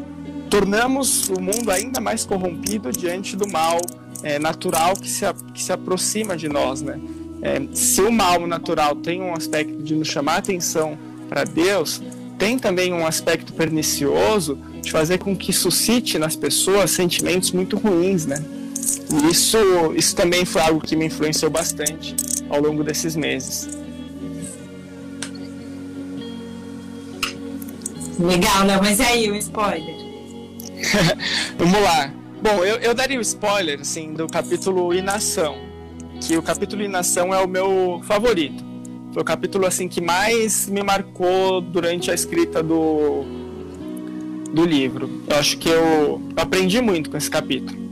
tornamos 0.49 1.29
o 1.29 1.39
mundo 1.39 1.71
ainda 1.71 2.01
mais 2.01 2.25
corrompido 2.25 2.91
diante 2.91 3.37
do 3.37 3.47
mal 3.47 3.79
é, 4.23 4.39
natural 4.39 4.95
que 4.95 5.11
se, 5.11 5.27
que 5.53 5.63
se 5.63 5.73
aproxima 5.73 6.39
de 6.39 6.49
nós, 6.49 6.81
né? 6.81 6.99
É, 7.45 7.61
se 7.75 8.01
o 8.01 8.11
mal 8.11 8.47
natural 8.47 8.97
tem 8.97 9.21
um 9.21 9.35
aspecto 9.35 9.83
de 9.83 9.95
nos 9.95 10.09
chamar 10.09 10.39
atenção 10.39 10.99
para 11.29 11.45
Deus, 11.45 12.01
tem 12.39 12.59
também 12.59 12.91
um 12.91 13.07
aspecto 13.07 13.53
pernicioso 13.53 14.59
de 14.81 14.91
fazer 14.91 15.19
com 15.19 15.37
que 15.37 15.53
suscite 15.53 16.19
nas 16.19 16.35
pessoas 16.35 16.91
sentimentos 16.91 17.53
muito 17.53 17.77
ruins, 17.77 18.25
né? 18.25 18.43
E 19.13 19.31
isso, 19.31 19.59
isso 19.95 20.17
também 20.17 20.47
foi 20.47 20.63
algo 20.63 20.81
que 20.81 20.97
me 20.97 21.05
influenciou 21.05 21.51
bastante 21.51 22.17
ao 22.49 22.63
longo 22.63 22.83
desses 22.83 23.15
meses. 23.15 23.69
Legal, 28.19 28.65
Léo, 28.65 28.81
mas 28.83 28.99
e 29.01 29.03
aí, 29.03 29.31
o 29.31 29.35
um 29.35 29.37
spoiler? 29.37 29.97
Vamos 31.59 31.83
lá. 31.83 32.11
Bom, 32.43 32.65
eu, 32.65 32.77
eu 32.77 32.95
daria 32.95 33.17
o 33.17 33.21
um 33.21 33.23
spoiler, 33.23 33.81
assim, 33.81 34.15
do 34.15 34.27
capítulo 34.29 34.95
Inação, 34.95 35.74
que 36.21 36.37
o 36.37 36.43
capítulo 36.43 36.83
Inação 36.83 37.35
é 37.35 37.39
o 37.39 37.49
meu 37.49 38.01
favorito. 38.05 38.65
Foi 39.13 39.23
o 39.23 39.25
capítulo, 39.25 39.67
assim, 39.67 39.87
que 39.87 40.01
mais 40.01 40.69
me 40.69 40.83
marcou 40.83 41.61
durante 41.61 42.11
a 42.11 42.15
escrita 42.15 42.63
do, 42.63 43.25
do 44.53 44.65
livro. 44.65 45.23
Eu 45.29 45.37
acho 45.37 45.57
que 45.59 45.69
eu 45.69 46.21
aprendi 46.37 46.81
muito 46.81 47.11
com 47.11 47.17
esse 47.17 47.31
capítulo. 47.31 47.85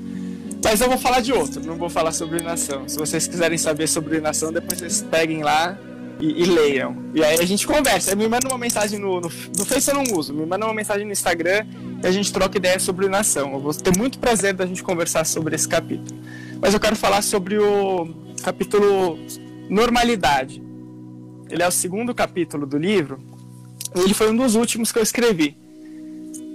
Mas 0.64 0.80
eu 0.80 0.88
vou 0.88 0.98
falar 0.98 1.20
de 1.20 1.32
outro, 1.32 1.60
não 1.64 1.76
vou 1.76 1.90
falar 1.90 2.12
sobre 2.12 2.40
nação. 2.40 2.88
Se 2.88 2.96
vocês 2.96 3.26
quiserem 3.26 3.58
saber 3.58 3.88
sobre 3.88 4.20
nação, 4.20 4.52
depois 4.52 4.78
vocês 4.78 5.04
peguem 5.10 5.42
lá 5.42 5.76
e, 6.20 6.42
e 6.42 6.44
leiam. 6.44 6.96
E 7.14 7.22
aí 7.22 7.40
a 7.40 7.44
gente 7.44 7.66
conversa. 7.66 8.14
Me 8.14 8.28
manda 8.28 8.48
uma 8.48 8.58
mensagem 8.58 8.98
no, 8.98 9.20
no, 9.20 9.28
no 9.28 9.64
Face 9.64 9.90
eu 9.90 9.94
não 9.94 10.04
uso, 10.16 10.32
me 10.32 10.46
manda 10.46 10.64
uma 10.64 10.74
mensagem 10.74 11.04
no 11.04 11.12
Instagram 11.12 11.66
e 12.02 12.06
a 12.06 12.10
gente 12.12 12.32
troca 12.32 12.56
ideias 12.56 12.82
sobre 12.82 13.08
nação. 13.08 13.52
Eu 13.52 13.60
vou 13.60 13.74
ter 13.74 13.96
muito 13.96 14.18
prazer 14.20 14.54
da 14.54 14.64
gente 14.64 14.82
conversar 14.82 15.26
sobre 15.26 15.56
esse 15.56 15.68
capítulo. 15.68 16.16
Mas 16.62 16.74
eu 16.74 16.78
quero 16.78 16.94
falar 16.94 17.22
sobre 17.22 17.58
o 17.58 18.08
capítulo 18.44 19.18
Normalidade. 19.68 20.62
Ele 21.50 21.60
é 21.60 21.66
o 21.66 21.72
segundo 21.72 22.14
capítulo 22.14 22.64
do 22.68 22.78
livro 22.78 23.18
e 23.96 23.98
ele 23.98 24.14
foi 24.14 24.30
um 24.30 24.36
dos 24.36 24.54
últimos 24.54 24.92
que 24.92 24.98
eu 25.00 25.02
escrevi. 25.02 25.56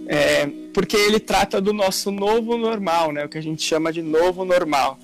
É, 0.07 0.47
porque 0.73 0.95
ele 0.95 1.19
trata 1.19 1.59
do 1.59 1.73
nosso 1.73 2.09
novo 2.09 2.57
normal, 2.57 3.11
né? 3.11 3.25
O 3.25 3.29
que 3.29 3.37
a 3.37 3.41
gente 3.41 3.61
chama 3.61 3.91
de 3.91 4.01
novo 4.01 4.45
normal. 4.45 4.97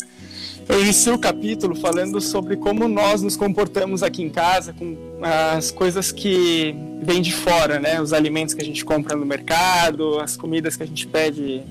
Eu 0.69 0.81
inicio 0.81 1.15
o 1.15 1.19
capítulo 1.19 1.75
falando 1.75 2.21
sobre 2.21 2.55
como 2.55 2.87
nós 2.87 3.21
nos 3.21 3.35
comportamos 3.35 4.03
aqui 4.03 4.23
em 4.23 4.29
casa 4.29 4.71
com 4.71 4.95
as 5.21 5.69
coisas 5.69 6.13
que 6.13 6.73
vêm 7.01 7.21
de 7.21 7.33
fora, 7.33 7.77
né? 7.77 7.99
Os 7.99 8.13
alimentos 8.13 8.53
que 8.53 8.61
a 8.61 8.65
gente 8.65 8.85
compra 8.85 9.17
no 9.17 9.25
mercado, 9.25 10.17
as 10.21 10.37
comidas 10.37 10.77
que 10.77 10.83
a 10.83 10.87
gente 10.87 11.05
pede 11.05 11.61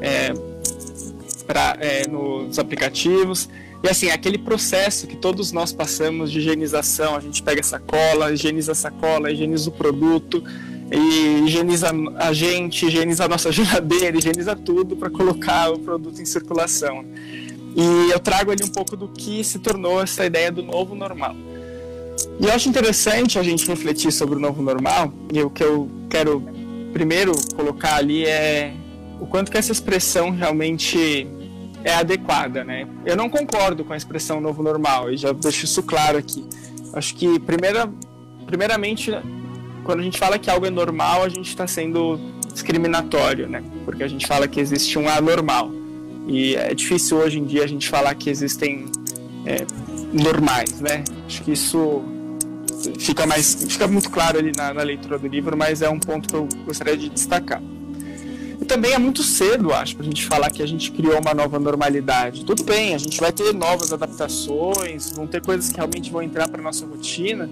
é, 0.00 0.34
pra, 1.46 1.76
é, 1.80 2.06
nos 2.08 2.58
aplicativos. 2.58 3.48
E 3.82 3.88
assim, 3.88 4.10
aquele 4.10 4.38
processo 4.38 5.06
que 5.06 5.16
todos 5.16 5.52
nós 5.52 5.72
passamos 5.72 6.32
de 6.32 6.38
higienização, 6.38 7.14
a 7.16 7.20
gente 7.20 7.42
pega 7.42 7.60
a 7.60 7.64
sacola, 7.64 8.32
higieniza 8.32 8.72
a 8.72 8.74
sacola, 8.74 9.30
higieniza 9.30 9.68
o 9.68 9.72
produto, 9.72 10.42
e 10.90 11.44
higieniza 11.44 11.90
a 12.16 12.32
gente, 12.32 12.86
higieniza 12.86 13.24
a 13.24 13.28
nossa 13.28 13.50
geladeira, 13.52 14.16
higieniza 14.16 14.56
tudo 14.56 14.96
para 14.96 15.10
colocar 15.10 15.70
o 15.70 15.78
produto 15.78 16.20
em 16.20 16.24
circulação. 16.24 17.04
E 17.76 18.10
eu 18.10 18.20
trago 18.20 18.52
ali 18.52 18.62
um 18.62 18.68
pouco 18.68 18.96
do 18.96 19.08
que 19.08 19.42
se 19.42 19.58
tornou 19.58 20.00
essa 20.00 20.24
ideia 20.24 20.50
do 20.50 20.62
novo 20.62 20.94
normal. 20.94 21.34
E 22.40 22.46
eu 22.46 22.52
acho 22.52 22.68
interessante 22.68 23.38
a 23.38 23.42
gente 23.42 23.66
refletir 23.66 24.12
sobre 24.12 24.36
o 24.36 24.40
novo 24.40 24.62
normal, 24.62 25.12
e 25.32 25.42
o 25.42 25.50
que 25.50 25.62
eu 25.62 25.90
quero 26.08 26.42
primeiro 26.92 27.32
colocar 27.54 27.96
ali 27.96 28.24
é 28.24 28.72
o 29.20 29.26
quanto 29.26 29.50
que 29.50 29.58
essa 29.58 29.72
expressão 29.72 30.30
realmente 30.30 31.26
é 31.84 31.94
adequada, 31.94 32.64
né? 32.64 32.88
Eu 33.04 33.16
não 33.16 33.28
concordo 33.28 33.84
com 33.84 33.92
a 33.92 33.96
expressão 33.96 34.40
novo 34.40 34.62
normal, 34.62 35.12
e 35.12 35.16
já 35.16 35.32
deixo 35.32 35.64
isso 35.64 35.82
claro 35.82 36.18
aqui. 36.18 36.44
Acho 36.92 37.14
que 37.14 37.38
primeira, 37.38 37.88
primeiramente 38.46 39.12
quando 39.84 40.00
a 40.00 40.02
gente 40.02 40.18
fala 40.18 40.38
que 40.38 40.50
algo 40.50 40.66
é 40.66 40.70
normal, 40.70 41.22
a 41.22 41.28
gente 41.28 41.48
está 41.48 41.66
sendo 41.66 42.18
discriminatório, 42.52 43.48
né? 43.48 43.62
Porque 43.84 44.02
a 44.02 44.08
gente 44.08 44.26
fala 44.26 44.48
que 44.48 44.58
existe 44.58 44.98
um 44.98 45.08
anormal. 45.08 45.70
E 46.26 46.56
é 46.56 46.74
difícil 46.74 47.18
hoje 47.18 47.38
em 47.38 47.44
dia 47.44 47.62
a 47.62 47.66
gente 47.66 47.88
falar 47.88 48.14
que 48.14 48.30
existem 48.30 48.86
é, 49.44 49.66
normais, 50.12 50.80
né? 50.80 51.04
Acho 51.26 51.42
que 51.42 51.52
isso 51.52 52.02
fica 52.98 53.26
mais 53.26 53.66
fica 53.68 53.86
muito 53.86 54.10
claro 54.10 54.38
ali 54.38 54.52
na, 54.56 54.74
na, 54.74 54.82
leitura 54.82 55.18
do 55.18 55.26
livro, 55.26 55.56
mas 55.56 55.82
é 55.82 55.88
um 55.88 55.98
ponto 55.98 56.28
que 56.28 56.34
eu 56.34 56.48
gostaria 56.64 56.96
de 56.96 57.10
destacar. 57.10 57.62
Também 58.68 58.92
é 58.92 58.98
muito 58.98 59.22
cedo, 59.22 59.72
acho, 59.72 59.94
para 59.94 60.04
a 60.04 60.08
gente 60.08 60.24
falar 60.26 60.50
que 60.50 60.62
a 60.62 60.66
gente 60.66 60.90
criou 60.90 61.20
uma 61.20 61.34
nova 61.34 61.58
normalidade. 61.58 62.44
Tudo 62.44 62.64
bem, 62.64 62.94
a 62.94 62.98
gente 62.98 63.20
vai 63.20 63.32
ter 63.32 63.52
novas 63.52 63.92
adaptações, 63.92 65.12
vão 65.12 65.26
ter 65.26 65.40
coisas 65.40 65.70
que 65.70 65.76
realmente 65.76 66.10
vão 66.10 66.22
entrar 66.22 66.48
para 66.48 66.62
nossa 66.62 66.84
rotina, 66.86 67.48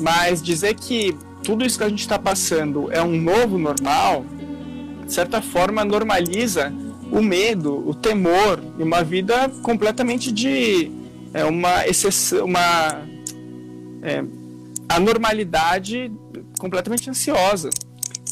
mas 0.00 0.42
dizer 0.42 0.74
que 0.74 1.16
tudo 1.42 1.64
isso 1.64 1.78
que 1.78 1.84
a 1.84 1.88
gente 1.88 2.00
está 2.00 2.18
passando 2.18 2.90
é 2.92 3.02
um 3.02 3.20
novo 3.20 3.58
normal, 3.58 4.24
de 5.04 5.12
certa 5.12 5.40
forma 5.40 5.84
normaliza 5.84 6.72
o 7.10 7.20
medo, 7.20 7.88
o 7.88 7.94
temor 7.94 8.62
e 8.78 8.82
uma 8.82 9.02
vida 9.02 9.50
completamente 9.62 10.30
de 10.30 10.90
é, 11.34 11.44
uma 11.44 11.86
exceção, 11.86 12.44
uma 12.44 13.02
é, 14.02 14.22
anormalidade 14.88 16.12
completamente 16.58 17.08
ansiosa. 17.08 17.70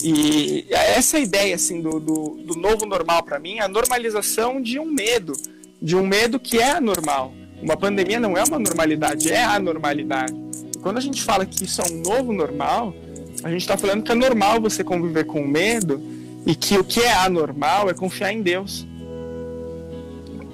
E 0.03 0.67
essa 0.71 1.19
ideia 1.19 1.55
assim 1.55 1.81
do, 1.81 1.99
do, 1.99 2.39
do 2.45 2.55
novo 2.55 2.87
normal 2.87 3.23
para 3.23 3.39
mim 3.39 3.59
é 3.59 3.63
a 3.63 3.69
normalização 3.69 4.61
de 4.63 4.79
um 4.79 4.85
medo, 4.85 5.33
de 5.81 5.97
um 5.97 6.07
medo 6.07 6.39
que 6.39 6.59
é 6.59 6.73
anormal. 6.73 7.33
Uma 7.61 7.77
pandemia 7.77 8.21
não 8.21 8.37
é 8.37 8.45
uma 8.45 8.59
normalidade, 8.59 9.31
é 9.31 9.43
a 9.43 9.59
normalidade. 9.59 10.35
Quando 10.81 10.99
a 10.99 11.01
gente 11.01 11.23
fala 11.23 11.45
que 11.45 11.65
isso 11.65 11.81
é 11.81 11.85
um 11.91 12.03
novo 12.03 12.33
normal, 12.33 12.95
a 13.43 13.51
gente 13.51 13.63
está 13.63 13.77
falando 13.77 14.03
que 14.03 14.13
é 14.13 14.15
normal 14.15 14.61
você 14.61 14.85
conviver 14.85 15.25
com 15.25 15.45
medo 15.45 16.01
e 16.47 16.55
que 16.55 16.77
o 16.79 16.85
que 16.85 17.01
é 17.01 17.13
anormal 17.13 17.91
é 17.91 17.95
confiar 17.95 18.33
em 18.33 18.43
Deus. 18.43 18.87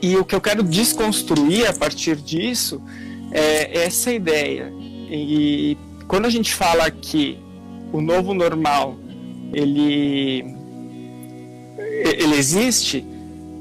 E 0.00 0.16
o 0.16 0.24
que 0.24 0.34
eu 0.34 0.40
quero 0.40 0.62
desconstruir 0.62 1.66
a 1.66 1.72
partir 1.72 2.16
disso 2.16 2.82
é 3.30 3.84
essa 3.84 4.12
ideia. 4.12 4.72
E 5.10 5.76
quando 6.08 6.26
a 6.26 6.30
gente 6.30 6.54
fala 6.54 6.90
que 6.90 7.38
o 7.92 8.00
novo 8.00 8.34
normal 8.34 8.96
ele 9.54 10.54
ele 12.04 12.36
existe, 12.36 13.04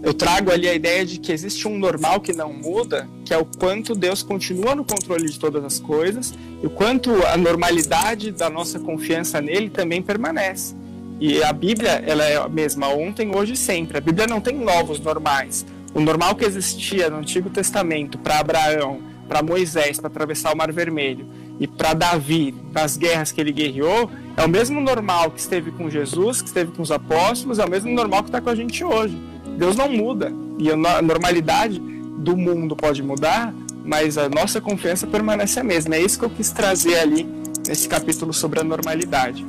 eu 0.03 0.13
trago 0.13 0.51
ali 0.51 0.67
a 0.67 0.73
ideia 0.73 1.05
de 1.05 1.17
que 1.17 1.31
existe 1.31 1.65
um 1.65 1.77
normal 1.77 2.19
que 2.19 2.33
não 2.33 2.51
muda, 2.51 3.07
que 3.23 3.33
é 3.33 3.37
o 3.37 3.45
quanto 3.45 3.95
Deus 3.95 4.21
continua 4.21 4.75
no 4.75 4.83
controle 4.83 5.29
de 5.29 5.39
todas 5.39 5.63
as 5.63 5.79
coisas 5.79 6.33
e 6.61 6.67
o 6.67 6.69
quanto 6.69 7.09
a 7.27 7.37
normalidade 7.37 8.31
da 8.31 8.49
nossa 8.49 8.79
confiança 8.79 9.39
nele 9.39 9.69
também 9.69 10.01
permanece. 10.01 10.75
E 11.21 11.41
a 11.41 11.53
Bíblia, 11.53 12.03
ela 12.05 12.25
é 12.25 12.35
a 12.35 12.49
mesma 12.49 12.89
ontem, 12.89 13.33
hoje 13.33 13.53
e 13.53 13.57
sempre. 13.57 13.97
A 13.97 14.01
Bíblia 14.01 14.27
não 14.27 14.41
tem 14.41 14.57
novos 14.57 14.99
normais. 14.99 15.65
O 15.93 16.01
normal 16.01 16.35
que 16.35 16.43
existia 16.43 17.09
no 17.09 17.17
Antigo 17.17 17.49
Testamento 17.49 18.17
para 18.17 18.39
Abraão, 18.39 18.99
para 19.29 19.41
Moisés, 19.41 19.99
para 19.99 20.07
atravessar 20.07 20.53
o 20.53 20.57
Mar 20.57 20.69
Vermelho, 20.71 21.25
e 21.59 21.67
para 21.67 21.93
Davi, 21.93 22.53
nas 22.73 22.97
guerras 22.97 23.31
que 23.31 23.39
ele 23.39 23.53
guerreou, 23.53 24.09
é 24.35 24.43
o 24.43 24.49
mesmo 24.49 24.81
normal 24.81 25.31
que 25.31 25.39
esteve 25.39 25.71
com 25.71 25.89
Jesus, 25.89 26.41
que 26.41 26.47
esteve 26.47 26.71
com 26.71 26.81
os 26.81 26.91
apóstolos, 26.91 27.59
é 27.59 27.65
o 27.65 27.69
mesmo 27.69 27.91
normal 27.91 28.23
que 28.23 28.29
está 28.29 28.41
com 28.41 28.49
a 28.49 28.55
gente 28.55 28.83
hoje. 28.83 29.17
Deus 29.57 29.75
não 29.75 29.89
muda. 29.89 30.33
E 30.57 30.71
a 30.71 31.01
normalidade 31.01 31.79
do 31.79 32.35
mundo 32.35 32.75
pode 32.75 33.03
mudar, 33.03 33.53
mas 33.83 34.17
a 34.17 34.29
nossa 34.29 34.59
confiança 34.59 35.05
permanece 35.05 35.59
a 35.59 35.63
mesma. 35.63 35.95
É 35.95 36.01
isso 36.01 36.17
que 36.17 36.25
eu 36.25 36.29
quis 36.29 36.51
trazer 36.51 36.97
ali 36.97 37.27
nesse 37.67 37.87
capítulo 37.87 38.33
sobre 38.33 38.59
a 38.59 38.63
normalidade. 38.63 39.45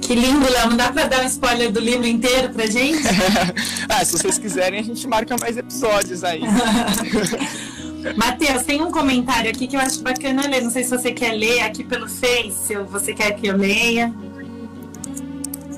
Que 0.00 0.14
lindo, 0.14 0.50
Léo. 0.50 0.70
Não 0.70 0.76
dá 0.76 0.92
para 0.92 1.08
dar 1.08 1.22
um 1.22 1.26
spoiler 1.26 1.72
do 1.72 1.80
livro 1.80 2.06
inteiro 2.06 2.50
pra 2.50 2.66
gente? 2.66 3.02
ah, 3.88 4.04
se 4.04 4.18
vocês 4.18 4.36
quiserem, 4.36 4.80
a 4.80 4.82
gente 4.82 5.06
marca 5.08 5.36
mais 5.40 5.56
episódios 5.56 6.22
aí. 6.22 6.42
Matheus, 8.16 8.62
tem 8.62 8.82
um 8.82 8.90
comentário 8.90 9.50
aqui 9.50 9.66
que 9.66 9.76
eu 9.76 9.80
acho 9.80 10.02
bacana 10.02 10.46
ler. 10.46 10.62
Não 10.62 10.70
sei 10.70 10.84
se 10.84 10.90
você 10.90 11.12
quer 11.12 11.32
ler 11.32 11.60
aqui 11.60 11.82
pelo 11.82 12.08
Face 12.08 12.76
ou 12.76 12.84
você 12.84 13.12
quer 13.14 13.32
que 13.32 13.46
eu 13.46 13.56
leia. 13.56 14.12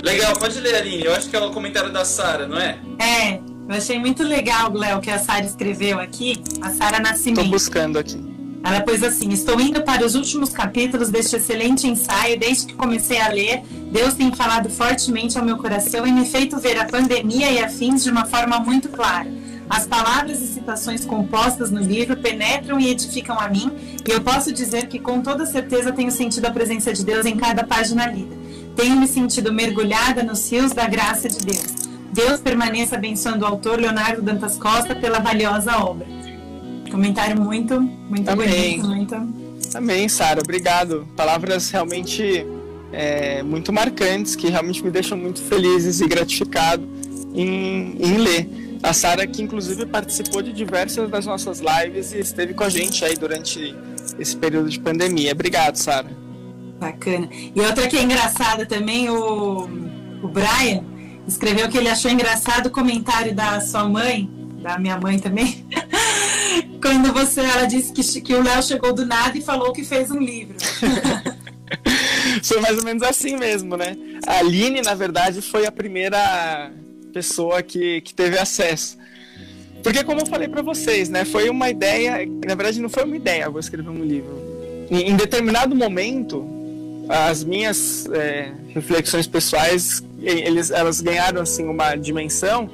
Legal, 0.02 0.36
pode 0.36 0.60
ler, 0.60 0.74
Aline. 0.74 1.04
Eu 1.04 1.14
acho 1.14 1.28
que 1.28 1.36
é 1.36 1.40
o 1.40 1.50
comentário 1.50 1.92
da 1.92 2.04
Sara, 2.04 2.46
não 2.46 2.58
é? 2.58 2.78
É, 2.98 3.34
eu 3.68 3.76
achei 3.76 3.98
muito 3.98 4.22
legal, 4.22 4.72
Léo, 4.72 5.00
que 5.00 5.10
a 5.10 5.18
Sara 5.18 5.44
escreveu 5.44 5.98
aqui. 5.98 6.42
A 6.60 6.70
Sara 6.70 7.00
Nascimento. 7.00 7.40
Estou 7.40 7.50
buscando 7.50 7.98
aqui. 7.98 8.36
Ela 8.62 8.80
pôs 8.80 9.02
assim: 9.02 9.30
Estou 9.30 9.60
indo 9.60 9.82
para 9.82 10.04
os 10.04 10.14
últimos 10.14 10.50
capítulos 10.50 11.08
deste 11.08 11.36
excelente 11.36 11.86
ensaio. 11.86 12.38
Desde 12.38 12.66
que 12.66 12.74
comecei 12.74 13.20
a 13.20 13.28
ler, 13.28 13.62
Deus 13.92 14.14
tem 14.14 14.32
falado 14.34 14.68
fortemente 14.68 15.38
ao 15.38 15.44
meu 15.44 15.56
coração 15.56 16.06
e 16.06 16.12
me 16.12 16.26
feito 16.26 16.58
ver 16.58 16.78
a 16.78 16.84
pandemia 16.84 17.50
e 17.50 17.58
afins 17.60 18.02
de 18.02 18.10
uma 18.10 18.26
forma 18.26 18.58
muito 18.58 18.88
clara. 18.88 19.30
As 19.68 19.86
palavras 19.86 20.40
e 20.40 20.46
citações 20.46 21.04
compostas 21.04 21.70
no 21.70 21.80
livro 21.80 22.16
penetram 22.16 22.78
e 22.78 22.88
edificam 22.88 23.38
a 23.38 23.48
mim, 23.48 23.70
e 24.06 24.10
eu 24.10 24.20
posso 24.20 24.52
dizer 24.52 24.86
que 24.86 24.98
com 24.98 25.20
toda 25.20 25.44
certeza 25.44 25.92
tenho 25.92 26.10
sentido 26.10 26.46
a 26.46 26.50
presença 26.50 26.92
de 26.92 27.04
Deus 27.04 27.26
em 27.26 27.36
cada 27.36 27.64
página 27.64 28.06
lida. 28.06 28.36
Tenho 28.76 28.96
me 28.96 29.08
sentido 29.08 29.52
mergulhada 29.52 30.22
nos 30.22 30.50
rios 30.50 30.72
da 30.72 30.86
graça 30.86 31.28
de 31.28 31.38
Deus. 31.38 31.86
Deus 32.12 32.40
permaneça 32.40 32.96
abençoando 32.96 33.44
o 33.44 33.48
autor 33.48 33.80
Leonardo 33.80 34.22
Dantas 34.22 34.56
Costa 34.56 34.94
pela 34.94 35.18
valiosa 35.18 35.76
obra. 35.78 36.06
Comentário 36.90 37.40
muito, 37.40 37.80
muito 37.80 38.28
Amém. 38.28 38.80
bonito, 38.80 38.86
muito. 38.86 39.76
Amém, 39.76 40.08
Sara. 40.08 40.40
Obrigado. 40.40 41.06
Palavras 41.16 41.70
realmente 41.70 42.46
é, 42.92 43.42
muito 43.42 43.72
marcantes 43.72 44.36
que 44.36 44.48
realmente 44.48 44.82
me 44.82 44.90
deixam 44.90 45.18
muito 45.18 45.42
felizes 45.42 46.00
e 46.00 46.06
gratificado 46.06 46.86
em, 47.34 47.96
em 47.98 48.16
ler. 48.16 48.65
A 48.82 48.92
Sara, 48.92 49.26
que 49.26 49.42
inclusive 49.42 49.86
participou 49.86 50.42
de 50.42 50.52
diversas 50.52 51.10
das 51.10 51.26
nossas 51.26 51.60
lives 51.60 52.12
e 52.12 52.18
esteve 52.18 52.54
com 52.54 52.64
a 52.64 52.68
gente 52.68 53.04
aí 53.04 53.16
durante 53.16 53.74
esse 54.18 54.36
período 54.36 54.68
de 54.68 54.78
pandemia. 54.78 55.32
Obrigado, 55.32 55.76
Sara. 55.76 56.10
Bacana. 56.78 57.28
E 57.32 57.60
outra 57.60 57.88
que 57.88 57.96
é 57.96 58.02
engraçada 58.02 58.66
também, 58.66 59.08
o, 59.08 59.68
o 60.22 60.28
Brian 60.28 60.84
escreveu 61.26 61.68
que 61.68 61.76
ele 61.76 61.88
achou 61.88 62.10
engraçado 62.10 62.66
o 62.66 62.70
comentário 62.70 63.34
da 63.34 63.60
sua 63.60 63.88
mãe, 63.88 64.30
da 64.62 64.78
minha 64.78 64.98
mãe 64.98 65.18
também, 65.18 65.66
quando 66.80 67.12
você, 67.12 67.40
ela 67.40 67.66
disse 67.66 67.92
que, 67.92 68.20
que 68.20 68.34
o 68.34 68.42
Léo 68.42 68.62
chegou 68.62 68.92
do 68.92 69.04
nada 69.04 69.36
e 69.36 69.42
falou 69.42 69.72
que 69.72 69.84
fez 69.84 70.10
um 70.10 70.18
livro. 70.18 70.56
foi 72.42 72.60
mais 72.60 72.78
ou 72.78 72.84
menos 72.84 73.02
assim 73.02 73.36
mesmo, 73.36 73.76
né? 73.76 73.96
A 74.26 74.38
Aline, 74.38 74.82
na 74.82 74.94
verdade, 74.94 75.40
foi 75.40 75.66
a 75.66 75.72
primeira 75.72 76.72
pessoa 77.16 77.62
que, 77.62 78.02
que 78.02 78.12
teve 78.12 78.38
acesso. 78.38 78.98
Porque, 79.82 80.04
como 80.04 80.20
eu 80.20 80.26
falei 80.26 80.48
para 80.48 80.60
vocês, 80.60 81.08
né? 81.08 81.24
Foi 81.24 81.48
uma 81.48 81.70
ideia. 81.70 82.26
Na 82.46 82.54
verdade, 82.54 82.78
não 82.78 82.90
foi 82.90 83.04
uma 83.04 83.16
ideia, 83.16 83.48
vou 83.48 83.60
escrever 83.60 83.88
um 83.88 84.04
livro. 84.04 84.34
Em, 84.90 85.10
em 85.10 85.16
determinado 85.16 85.74
momento, 85.74 86.46
as 87.08 87.42
minhas 87.42 88.06
é, 88.12 88.52
reflexões 88.68 89.26
pessoais, 89.26 90.04
eles, 90.20 90.70
elas 90.70 91.00
ganharam 91.00 91.40
assim 91.40 91.64
uma 91.64 91.96
dimensão 91.96 92.68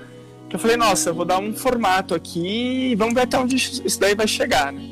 que 0.49 0.57
eu 0.57 0.61
falei, 0.61 0.77
nossa, 0.77 1.11
eu 1.11 1.15
vou 1.15 1.25
dar 1.25 1.39
um 1.39 1.55
formato 1.55 2.15
aqui 2.15 2.91
e 2.91 2.95
vamos 2.97 3.15
ver 3.15 3.23
até 3.23 3.39
onde 3.39 3.55
isso 3.57 4.01
daí 4.01 4.15
vai 4.15 4.27
chegar, 4.27 4.73
né? 4.73 4.83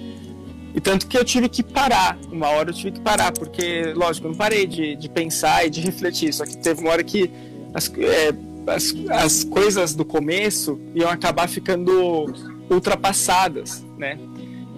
E 0.75 0.81
tanto 0.81 1.09
que 1.09 1.19
eu 1.19 1.25
tive 1.25 1.49
que 1.49 1.63
parar, 1.63 2.17
uma 2.31 2.49
hora 2.49 2.71
eu 2.71 2.75
tive 2.75 2.93
que 2.93 3.01
parar, 3.01 3.33
porque, 3.33 3.93
lógico, 3.95 4.29
eu 4.29 4.31
não 4.31 4.39
parei 4.39 4.67
de, 4.67 4.95
de 4.95 5.09
pensar 5.09 5.67
e 5.67 5.71
de 5.71 5.81
refletir, 5.81 6.33
só 6.33 6.45
que 6.47 6.57
teve 6.57 6.81
uma 6.81 6.91
hora 6.91 7.03
que 7.03 7.29
as, 7.75 7.93
é, 7.99 8.33
as, 8.71 8.95
as 9.11 9.45
coisas 9.45 9.95
do 9.95 10.05
começo 10.05 10.81
iam 10.95 11.11
acabar 11.11 11.49
ficando 11.49 12.27
ultrapassadas, 12.69 13.85
né? 13.99 14.19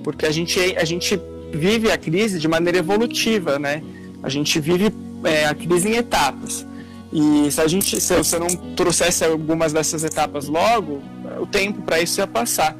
Porque 0.03 0.27
a 0.27 0.31
gente, 0.31 0.59
a 0.77 0.85
gente 0.85 1.21
vive 1.53 1.91
a 1.91 1.99
crise 1.99 2.39
de 2.39 2.49
maneira 2.49 2.79
evolutiva, 2.79 3.59
né? 3.59 3.83
A 4.23 4.29
gente 4.29 4.59
vive 4.59 4.93
é, 5.25 5.47
a 5.47 5.55
crise 5.55 5.89
em 5.89 5.97
etapas. 5.97 6.67
E 7.13 7.51
se 7.51 7.61
a 7.61 7.69
gente, 7.69 8.01
se 8.01 8.17
você 8.17 8.39
não 8.39 8.49
trouxesse 8.75 9.25
algumas 9.25 9.73
dessas 9.73 10.03
etapas 10.03 10.49
logo, 10.49 11.03
o 11.41 11.47
tempo 11.47 11.83
para 11.83 12.01
isso 12.01 12.21
ia 12.21 12.27
passar. 12.27 12.77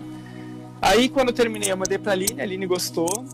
Aí, 0.81 1.09
quando 1.09 1.29
eu 1.29 1.35
terminei, 1.35 1.71
eu 1.71 1.77
mandei 1.77 1.99
pra 1.99 2.13
Aline, 2.13 2.41
a 2.41 2.43
Aline 2.43 2.67
gostou. 2.67 3.25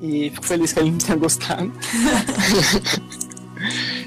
E 0.00 0.30
fico 0.30 0.46
feliz 0.46 0.72
que 0.72 0.78
a 0.78 0.82
Aline 0.82 0.98
tenha 0.98 1.18
gostado. 1.18 1.70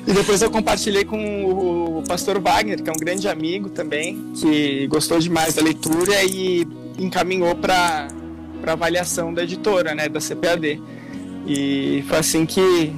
e 0.08 0.14
depois 0.14 0.42
eu 0.42 0.52
compartilhei 0.52 1.04
com 1.04 1.46
o 1.46 2.04
pastor 2.08 2.40
Wagner, 2.40 2.82
que 2.82 2.90
é 2.90 2.94
um 2.94 2.98
grande 2.98 3.28
amigo 3.28 3.70
também, 3.70 4.32
que 4.36 4.86
gostou 4.88 5.20
demais 5.20 5.56
da 5.56 5.64
leitura 5.64 6.24
e 6.24 6.68
encaminhou 7.00 7.56
para 7.56 8.08
avaliação 8.66 9.34
da 9.34 9.44
editora, 9.44 9.96
né, 9.96 10.08
da 10.08 10.20
CPAD. 10.20 10.82
E 11.48 12.04
foi 12.08 12.18
assim 12.20 12.46
que, 12.46 12.94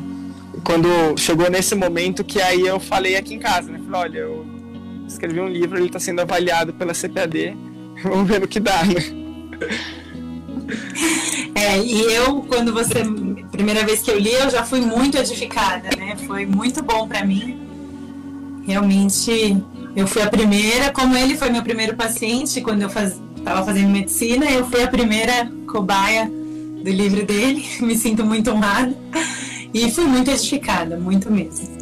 quando 0.64 1.18
chegou 1.18 1.50
nesse 1.50 1.76
momento, 1.76 2.24
que 2.24 2.42
aí 2.42 2.62
eu 2.62 2.80
falei 2.80 3.16
aqui 3.16 3.34
em 3.34 3.40
casa, 3.40 3.72
né, 3.72 3.80
falei, 3.90 4.02
olha, 4.02 4.20
eu 4.20 4.46
escrevi 5.08 5.40
um 5.40 5.48
livro, 5.48 5.78
ele 5.78 5.88
está 5.88 6.00
sendo 6.00 6.20
avaliado 6.20 6.74
pela 6.74 6.94
CPAD, 6.94 7.56
vamos 8.04 8.28
ver 8.28 8.42
no 8.42 8.48
que 8.48 8.60
dá, 8.60 8.84
né? 8.84 9.28
É, 11.56 11.80
e 11.80 12.02
eu, 12.14 12.42
quando 12.44 12.74
você, 12.74 13.04
primeira 13.58 13.84
vez 13.84 14.02
que 14.02 14.12
eu 14.12 14.20
li, 14.20 14.32
eu 14.32 14.52
já 14.52 14.64
fui 14.64 14.80
muito 14.80 15.18
edificada, 15.18 15.90
né? 15.98 16.16
Foi 16.28 16.46
muito 16.46 16.84
bom 16.84 17.08
para 17.08 17.26
mim. 17.26 17.60
Realmente, 18.68 19.58
eu 19.96 20.06
fui 20.06 20.22
a 20.22 20.30
primeira, 20.30 20.92
como 20.92 21.18
ele 21.18 21.36
foi 21.36 21.50
meu 21.50 21.64
primeiro 21.64 21.96
paciente 21.96 22.62
quando 22.62 22.84
eu 22.84 22.88
estava 22.88 23.10
faz, 23.10 23.66
fazendo 23.66 23.90
medicina, 23.90 24.46
eu 24.52 24.70
fui 24.70 24.84
a 24.84 24.88
primeira 24.88 25.52
cobaia 25.66 26.30
do 26.30 26.90
livro 26.92 27.26
dele. 27.26 27.66
Me 27.82 27.98
sinto 27.98 28.24
muito 28.24 28.52
honrada 28.52 28.96
e 29.74 29.90
fui 29.90 30.06
muito 30.06 30.30
edificada, 30.30 30.96
muito 30.96 31.32
mesmo. 31.32 31.76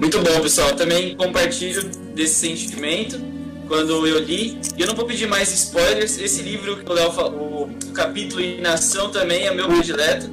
Muito 0.00 0.18
bom, 0.18 0.40
pessoal. 0.40 0.74
Também 0.74 1.16
compartilho 1.16 1.88
desse 2.16 2.34
sentimento 2.34 3.31
quando 3.72 4.06
eu 4.06 4.18
li. 4.18 4.58
E 4.76 4.82
eu 4.82 4.86
não 4.86 4.94
vou 4.94 5.06
pedir 5.06 5.26
mais 5.26 5.50
spoilers. 5.50 6.18
Esse 6.18 6.42
livro 6.42 6.76
que 6.76 6.90
o 6.90 6.94
Léo 6.94 7.10
falou, 7.10 7.70
o 7.86 7.92
capítulo 7.92 8.42
Inação 8.42 9.08
também 9.08 9.46
é 9.46 9.54
meu 9.54 9.66
predileto. 9.66 10.30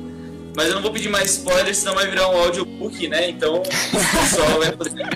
Mas 0.58 0.68
eu 0.68 0.76
não 0.76 0.82
vou 0.82 0.92
pedir 0.92 1.08
mais 1.08 1.32
spoilers, 1.38 1.78
senão 1.78 1.96
vai 1.96 2.10
virar 2.10 2.30
um 2.30 2.38
audiobook, 2.38 3.08
né? 3.08 3.30
Então 3.30 3.62
o 3.62 4.20
pessoal 4.20 4.60
vai 4.60 4.72
poder. 4.74 5.08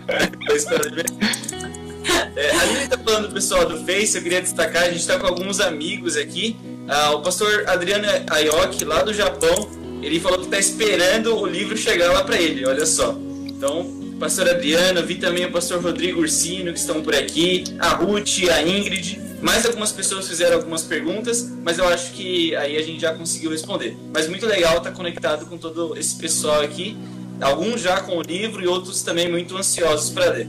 É, 2.35 2.51
a 2.51 2.65
Lili 2.65 2.87
tá 2.87 2.97
falando 2.97 3.33
pessoal 3.33 3.65
do 3.65 3.83
Face, 3.85 4.15
eu 4.15 4.23
queria 4.23 4.41
destacar, 4.41 4.83
a 4.83 4.89
gente 4.89 4.99
está 4.99 5.19
com 5.19 5.27
alguns 5.27 5.59
amigos 5.59 6.15
aqui. 6.15 6.55
Ah, 6.87 7.11
o 7.11 7.21
pastor 7.21 7.65
Adriano 7.67 8.07
Ayoki, 8.29 8.85
lá 8.85 9.03
do 9.03 9.13
Japão, 9.13 9.69
ele 10.01 10.19
falou 10.19 10.39
que 10.39 10.45
está 10.45 10.59
esperando 10.59 11.35
o 11.35 11.45
livro 11.45 11.75
chegar 11.75 12.11
lá 12.13 12.23
para 12.23 12.41
ele, 12.41 12.65
olha 12.65 12.85
só. 12.85 13.17
Então, 13.45 14.02
pastor 14.19 14.49
Adriano, 14.49 15.05
vi 15.05 15.15
também 15.15 15.45
o 15.45 15.51
pastor 15.51 15.81
Rodrigo 15.81 16.21
Ursino 16.21 16.71
que 16.71 16.79
estão 16.79 17.01
por 17.01 17.15
aqui, 17.15 17.63
a 17.79 17.89
Ruth, 17.89 18.49
a 18.51 18.61
Ingrid. 18.61 19.19
Mais 19.41 19.65
algumas 19.65 19.91
pessoas 19.91 20.27
fizeram 20.27 20.55
algumas 20.55 20.83
perguntas, 20.83 21.49
mas 21.63 21.77
eu 21.77 21.87
acho 21.87 22.13
que 22.13 22.55
aí 22.55 22.77
a 22.77 22.81
gente 22.81 23.01
já 23.01 23.13
conseguiu 23.13 23.51
responder. 23.51 23.97
Mas 24.13 24.29
muito 24.29 24.45
legal 24.45 24.77
estar 24.77 24.91
conectado 24.91 25.45
com 25.45 25.57
todo 25.57 25.97
esse 25.97 26.15
pessoal 26.15 26.61
aqui. 26.61 26.97
Alguns 27.41 27.81
já 27.81 27.99
com 28.01 28.17
o 28.17 28.21
livro 28.21 28.63
e 28.63 28.67
outros 28.67 29.03
também 29.03 29.29
muito 29.29 29.57
ansiosos 29.57 30.09
para 30.09 30.29
ler. 30.29 30.47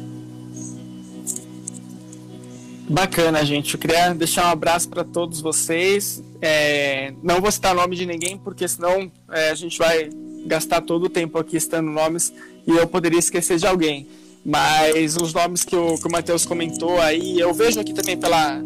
Bacana, 2.88 3.44
gente. 3.44 3.74
Eu 3.74 3.80
queria 3.80 4.14
deixar 4.14 4.46
um 4.46 4.50
abraço 4.50 4.88
para 4.88 5.02
todos 5.02 5.40
vocês. 5.40 6.22
É, 6.40 7.14
não 7.22 7.40
vou 7.40 7.50
citar 7.50 7.74
nome 7.74 7.96
de 7.96 8.04
ninguém, 8.04 8.36
porque 8.36 8.68
senão 8.68 9.10
é, 9.32 9.50
a 9.50 9.54
gente 9.54 9.78
vai 9.78 10.10
gastar 10.46 10.82
todo 10.82 11.06
o 11.06 11.08
tempo 11.08 11.38
aqui 11.38 11.56
estando 11.56 11.90
nomes 11.90 12.32
e 12.66 12.70
eu 12.70 12.86
poderia 12.86 13.18
esquecer 13.18 13.58
de 13.58 13.66
alguém. 13.66 14.06
Mas 14.44 15.16
os 15.16 15.32
nomes 15.32 15.64
que 15.64 15.74
o, 15.74 15.96
que 15.96 16.06
o 16.06 16.10
Matheus 16.10 16.44
comentou 16.44 17.00
aí, 17.00 17.40
eu 17.40 17.54
vejo 17.54 17.80
aqui 17.80 17.94
também 17.94 18.16
pela, 18.16 18.62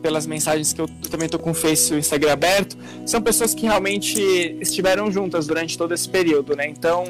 pelas 0.00 0.26
mensagens 0.26 0.72
que 0.72 0.80
eu 0.80 0.88
também 1.10 1.26
estou 1.26 1.38
com 1.38 1.50
o 1.50 1.54
Face 1.54 1.92
e 1.92 1.96
o 1.96 1.98
Instagram 1.98 2.32
aberto, 2.32 2.76
são 3.04 3.20
pessoas 3.20 3.54
que 3.54 3.62
realmente 3.62 4.20
estiveram 4.60 5.10
juntas 5.10 5.46
durante 5.46 5.76
todo 5.76 5.92
esse 5.92 6.08
período, 6.08 6.56
né? 6.56 6.66
Então, 6.68 7.04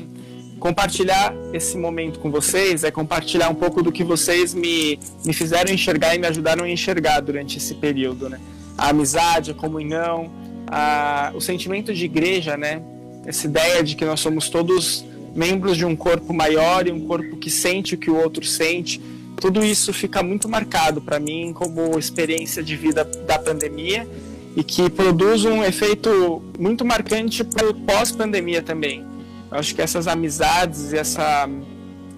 compartilhar 0.59 1.33
esse 1.53 1.77
momento 1.77 2.19
com 2.19 2.31
vocês 2.31 2.83
é 2.83 2.91
compartilhar 2.91 3.49
um 3.49 3.55
pouco 3.55 3.83
do 3.83 3.93
que 3.93 4.03
vocês 4.03 4.55
me, 4.55 4.99
me 5.25 5.33
fizeram 5.33 5.73
enxergar 5.73 6.17
e 6.17 6.19
me 6.19 6.27
ajudaram 6.27 6.65
a 6.65 6.71
enxergar 6.71 7.21
durante 7.21 7.59
esse 7.59 7.75
período, 7.75 8.29
né? 8.29 8.41
A 8.77 8.89
amizade, 8.89 9.53
a 9.53 9.55
comunhão, 9.55 10.33
a, 10.67 11.33
o 11.35 11.41
sentimento 11.41 11.95
de 11.95 12.05
igreja, 12.05 12.57
né? 12.57 12.83
Essa 13.25 13.47
ideia 13.47 13.83
de 13.85 13.95
que 13.95 14.05
nós 14.05 14.21
somos 14.21 14.49
todos 14.49 15.05
membros 15.35 15.77
de 15.77 15.85
um 15.85 15.97
corpo 15.97 16.33
maior 16.33 16.87
e 16.87 16.93
um 16.93 17.01
corpo 17.07 17.37
que 17.37 17.51
sente 17.51 17.95
o 17.95 17.99
que 17.99 18.11
o 18.11 18.17
outro 18.17 18.45
sente. 18.45 19.01
Tudo 19.37 19.65
isso 19.65 19.93
fica 19.93 20.23
muito 20.23 20.49
marcado 20.49 21.01
para 21.03 21.19
mim 21.19 21.53
como 21.53 21.99
experiência 21.99 22.63
de 22.63 22.77
vida 22.77 23.05
da 23.05 23.39
pandemia 23.39 24.09
e 24.57 24.63
que 24.63 24.89
produz 24.89 25.45
um 25.45 25.65
efeito 25.65 26.43
muito 26.59 26.85
marcante 26.85 27.43
para 27.43 27.69
o 27.69 27.75
pós-pandemia 27.75 28.63
também. 28.63 29.05
Eu 29.51 29.59
acho 29.59 29.75
que 29.75 29.83
essas 29.83 30.07
amizades 30.07 30.93
e 30.93 30.97
essa, 30.97 31.49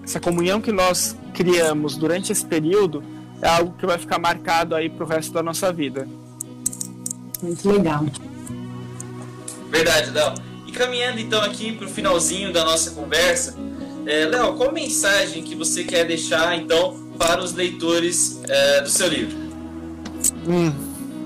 essa 0.03 0.19
comunhão 0.19 0.61
que 0.61 0.71
nós 0.71 1.15
criamos 1.33 1.97
durante 1.97 2.31
esse 2.31 2.45
período 2.45 3.03
é 3.41 3.47
algo 3.49 3.73
que 3.77 3.85
vai 3.85 3.97
ficar 3.97 4.19
marcado 4.19 4.75
aí 4.75 4.89
para 4.89 5.03
o 5.03 5.07
resto 5.07 5.33
da 5.33 5.41
nossa 5.41 5.73
vida. 5.73 6.07
Muito 7.41 7.69
legal. 7.69 8.05
Verdade, 9.71 10.11
Léo 10.11 10.46
caminhando 10.77 11.19
então 11.19 11.41
aqui 11.41 11.71
para 11.71 11.87
o 11.87 11.89
finalzinho 11.89 12.53
da 12.53 12.63
nossa 12.63 12.91
conversa, 12.91 13.55
é, 14.05 14.25
Léo, 14.25 14.53
qual 14.55 14.71
mensagem 14.71 15.43
que 15.43 15.55
você 15.55 15.83
quer 15.83 16.05
deixar 16.05 16.57
então 16.57 16.95
para 17.17 17.43
os 17.43 17.53
leitores 17.53 18.39
é, 18.47 18.81
do 18.81 18.89
seu 18.89 19.07
livro? 19.07 19.37
Hum, 20.47 20.71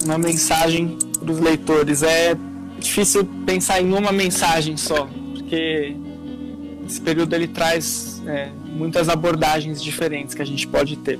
uma 0.04 0.18
mensagem 0.18 0.98
para 1.20 1.32
os 1.32 1.40
leitores 1.40 2.02
é 2.02 2.36
difícil 2.80 3.24
pensar 3.46 3.82
em 3.82 3.94
uma 3.94 4.12
mensagem 4.12 4.76
só, 4.78 5.08
porque 5.34 5.96
esse 6.88 7.00
período 7.02 7.36
ele 7.36 7.48
traz 7.48 8.22
é, 8.26 8.50
muitas 8.66 9.10
abordagens 9.10 9.84
diferentes 9.84 10.34
que 10.34 10.42
a 10.42 10.46
gente 10.46 10.68
pode 10.68 10.96
ter. 10.98 11.20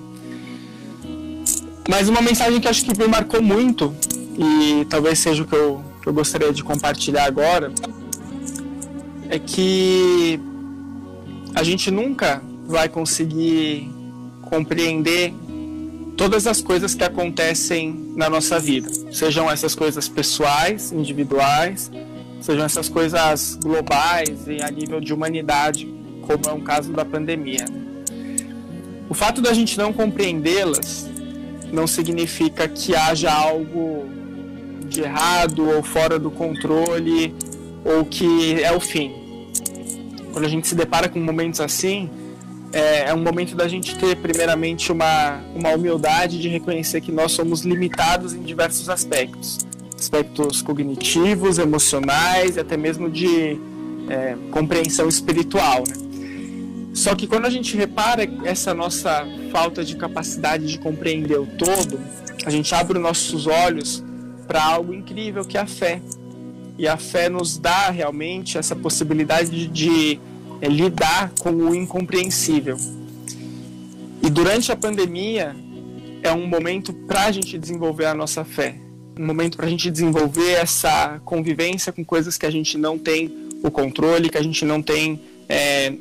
Mas 1.88 2.10
uma 2.10 2.22
mensagem 2.22 2.60
que 2.60 2.68
acho 2.68 2.84
que 2.86 2.98
me 2.98 3.08
marcou 3.08 3.42
muito, 3.42 3.94
e 4.38 4.86
talvez 4.86 5.20
seja 5.20 5.44
o 5.44 5.46
que 5.46 5.56
eu, 5.56 5.84
que 6.02 6.08
eu 6.08 6.14
gostaria 6.14 6.52
de 6.52 6.64
compartilhar 6.64 7.26
agora, 7.26 7.72
é 9.32 9.40
que 9.40 10.38
a 11.56 11.64
gente 11.64 11.90
nunca 11.90 12.44
vai 12.68 12.90
conseguir 12.90 13.90
compreender 14.42 15.34
todas 16.18 16.46
as 16.46 16.62
coisas 16.62 16.94
que 16.94 17.04
acontecem 17.04 18.14
na 18.14 18.30
nossa 18.30 18.60
vida, 18.60 18.92
sejam 19.10 19.50
essas 19.50 19.74
coisas 19.74 20.10
pessoais, 20.10 20.92
individuais, 20.92 21.90
sejam 22.42 22.66
essas 22.66 22.90
coisas 22.90 23.58
globais 23.64 24.46
e 24.48 24.62
a 24.62 24.70
nível 24.70 25.00
de 25.00 25.14
humanidade, 25.14 25.88
como 26.28 26.44
é 26.50 26.52
o 26.52 26.62
caso 26.62 26.92
da 26.92 27.06
pandemia. 27.06 27.66
O 29.10 29.14
fato 29.14 29.42
da 29.42 29.54
gente 29.54 29.78
não 29.78 29.94
compreendê-las 29.94 31.10
não 31.72 31.88
significa 31.88 32.68
que 32.68 32.94
haja 32.94 33.32
algo 33.32 34.10
de 34.90 35.02
errado 35.02 35.70
ou 35.70 35.82
fora 35.82 36.20
do 36.20 36.30
controle 36.30 37.34
ou 37.86 38.04
que 38.04 38.62
é 38.62 38.74
o 38.74 38.80
fim. 38.82 39.21
Quando 40.32 40.46
a 40.46 40.50
gente 40.50 40.68
se 40.68 40.76
depara 40.76 41.10
com 41.10 41.20
momentos 41.20 41.60
assim, 41.60 42.10
é, 42.74 43.10
é, 43.10 43.14
um 43.14 43.22
momento 43.22 43.56
da 43.56 43.68
gente 43.68 43.98
ter, 43.98 44.16
primeiramente, 44.18 44.92
uma, 44.92 45.42
uma 45.56 45.70
humildade 45.70 46.40
de 46.42 46.48
reconhecer 46.48 47.02
que 47.02 47.12
nós 47.12 47.32
somos 47.32 47.62
limitados 47.62 48.34
em 48.34 48.42
diversos 48.42 48.90
aspectos 48.90 49.60
aspectos 50.02 50.64
cognitivos, 50.64 51.60
emocionais 51.60 52.58
até 52.58 52.76
mesmo 52.76 53.08
de 53.08 53.60
é, 54.10 54.36
compreensão 54.50 55.08
espiritual. 55.08 55.84
Né? 55.88 56.92
Só 56.94 57.16
que 57.16 57.28
quando 57.28 57.46
a 57.46 57.50
gente 57.50 57.78
repara 57.78 58.28
essa 58.44 58.74
nossa 58.74 59.26
falta 59.52 59.84
de 59.84 59.96
capacidade 59.96 60.66
de 60.66 60.80
compreender 60.80 61.40
o 61.40 61.46
todo, 61.46 62.00
a 62.46 62.50
gente 62.50 62.74
abre 62.74 62.98
os 62.98 63.04
nossos 63.04 63.46
olhos 63.46 64.04
para 64.48 64.64
algo 64.64 64.94
incrível 64.94 65.46
que 65.46 65.58
é 65.58 65.62
a 65.62 65.68
fé. 65.68 66.02
E 66.82 66.88
a 66.88 66.98
fé 66.98 67.30
nos 67.30 67.60
dá 67.60 67.92
realmente 67.92 68.58
essa 68.58 68.76
possibilidade 68.76 69.68
de, 69.68 70.20
é, 70.60 70.68
lidar 70.68 71.32
com 71.38 71.52
o 71.52 71.76
incompreensível. 71.76 72.76
E 74.24 74.28
durante 74.32 74.72
a 74.72 74.76
pandemia 74.76 75.56
é 76.24 76.32
um 76.32 76.48
momento 76.48 76.92
para 76.92 77.26
a 77.26 77.32
gente 77.32 77.56
desenvolver 77.60 78.06
a 78.06 78.16
nossa 78.16 78.44
fé, 78.44 78.78
um 79.16 79.24
momento 79.24 79.58
para 79.58 79.68
a 79.68 79.70
gente 79.70 79.92
desenvolver 79.92 80.54
essa 80.54 81.22
convivência 81.24 81.94
com 81.94 82.04
coisas 82.04 82.36
que 82.36 82.48
a 82.48 82.50
gente 82.50 82.80
não 82.80 82.98
tem 82.98 83.32
o 83.62 83.70
controle, 83.70 84.28
que 84.28 84.40
a 84.40 84.44
gente 84.44 84.66
não 84.66 84.82
tem, 84.82 85.22
é, 85.48 85.94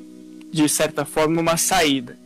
de 0.50 0.66
certa 0.66 1.04
forma, 1.04 1.42
uma 1.42 1.58
saída. 1.58 2.18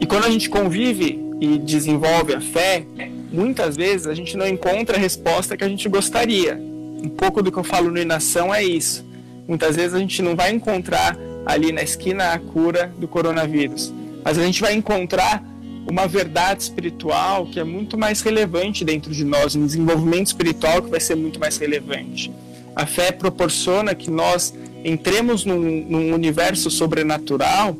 E 0.00 0.06
quando 0.06 0.26
a 0.26 0.30
gente 0.30 0.48
convive 0.48 1.18
e 1.40 1.58
desenvolve 1.58 2.36
a 2.36 2.40
fé, 2.40 2.86
muitas 3.32 3.76
vezes 3.76 4.06
a 4.06 4.14
gente 4.14 4.36
não 4.36 4.46
encontra 4.46 4.96
a 4.96 5.00
resposta 5.00 5.56
que 5.56 5.64
a 5.64 5.68
gente 5.68 5.88
gostaria. 5.88 6.70
Um 7.02 7.08
pouco 7.08 7.42
do 7.42 7.50
que 7.50 7.58
eu 7.58 7.64
falo 7.64 7.90
no 7.90 7.98
Inação 7.98 8.54
é 8.54 8.62
isso. 8.62 9.04
Muitas 9.46 9.76
vezes 9.76 9.94
a 9.94 9.98
gente 9.98 10.22
não 10.22 10.36
vai 10.36 10.52
encontrar 10.52 11.18
ali 11.44 11.72
na 11.72 11.82
esquina 11.82 12.32
a 12.32 12.38
cura 12.38 12.92
do 12.96 13.08
coronavírus, 13.08 13.92
mas 14.24 14.38
a 14.38 14.42
gente 14.44 14.60
vai 14.60 14.74
encontrar 14.74 15.42
uma 15.90 16.06
verdade 16.06 16.62
espiritual 16.62 17.46
que 17.46 17.58
é 17.58 17.64
muito 17.64 17.98
mais 17.98 18.20
relevante 18.22 18.84
dentro 18.84 19.12
de 19.12 19.24
nós, 19.24 19.56
um 19.56 19.66
desenvolvimento 19.66 20.28
espiritual 20.28 20.80
que 20.80 20.90
vai 20.90 21.00
ser 21.00 21.16
muito 21.16 21.40
mais 21.40 21.56
relevante. 21.56 22.30
A 22.74 22.86
fé 22.86 23.10
proporciona 23.10 23.94
que 23.94 24.10
nós 24.10 24.54
entremos 24.84 25.44
num, 25.44 25.58
num 25.58 26.14
universo 26.14 26.70
sobrenatural 26.70 27.76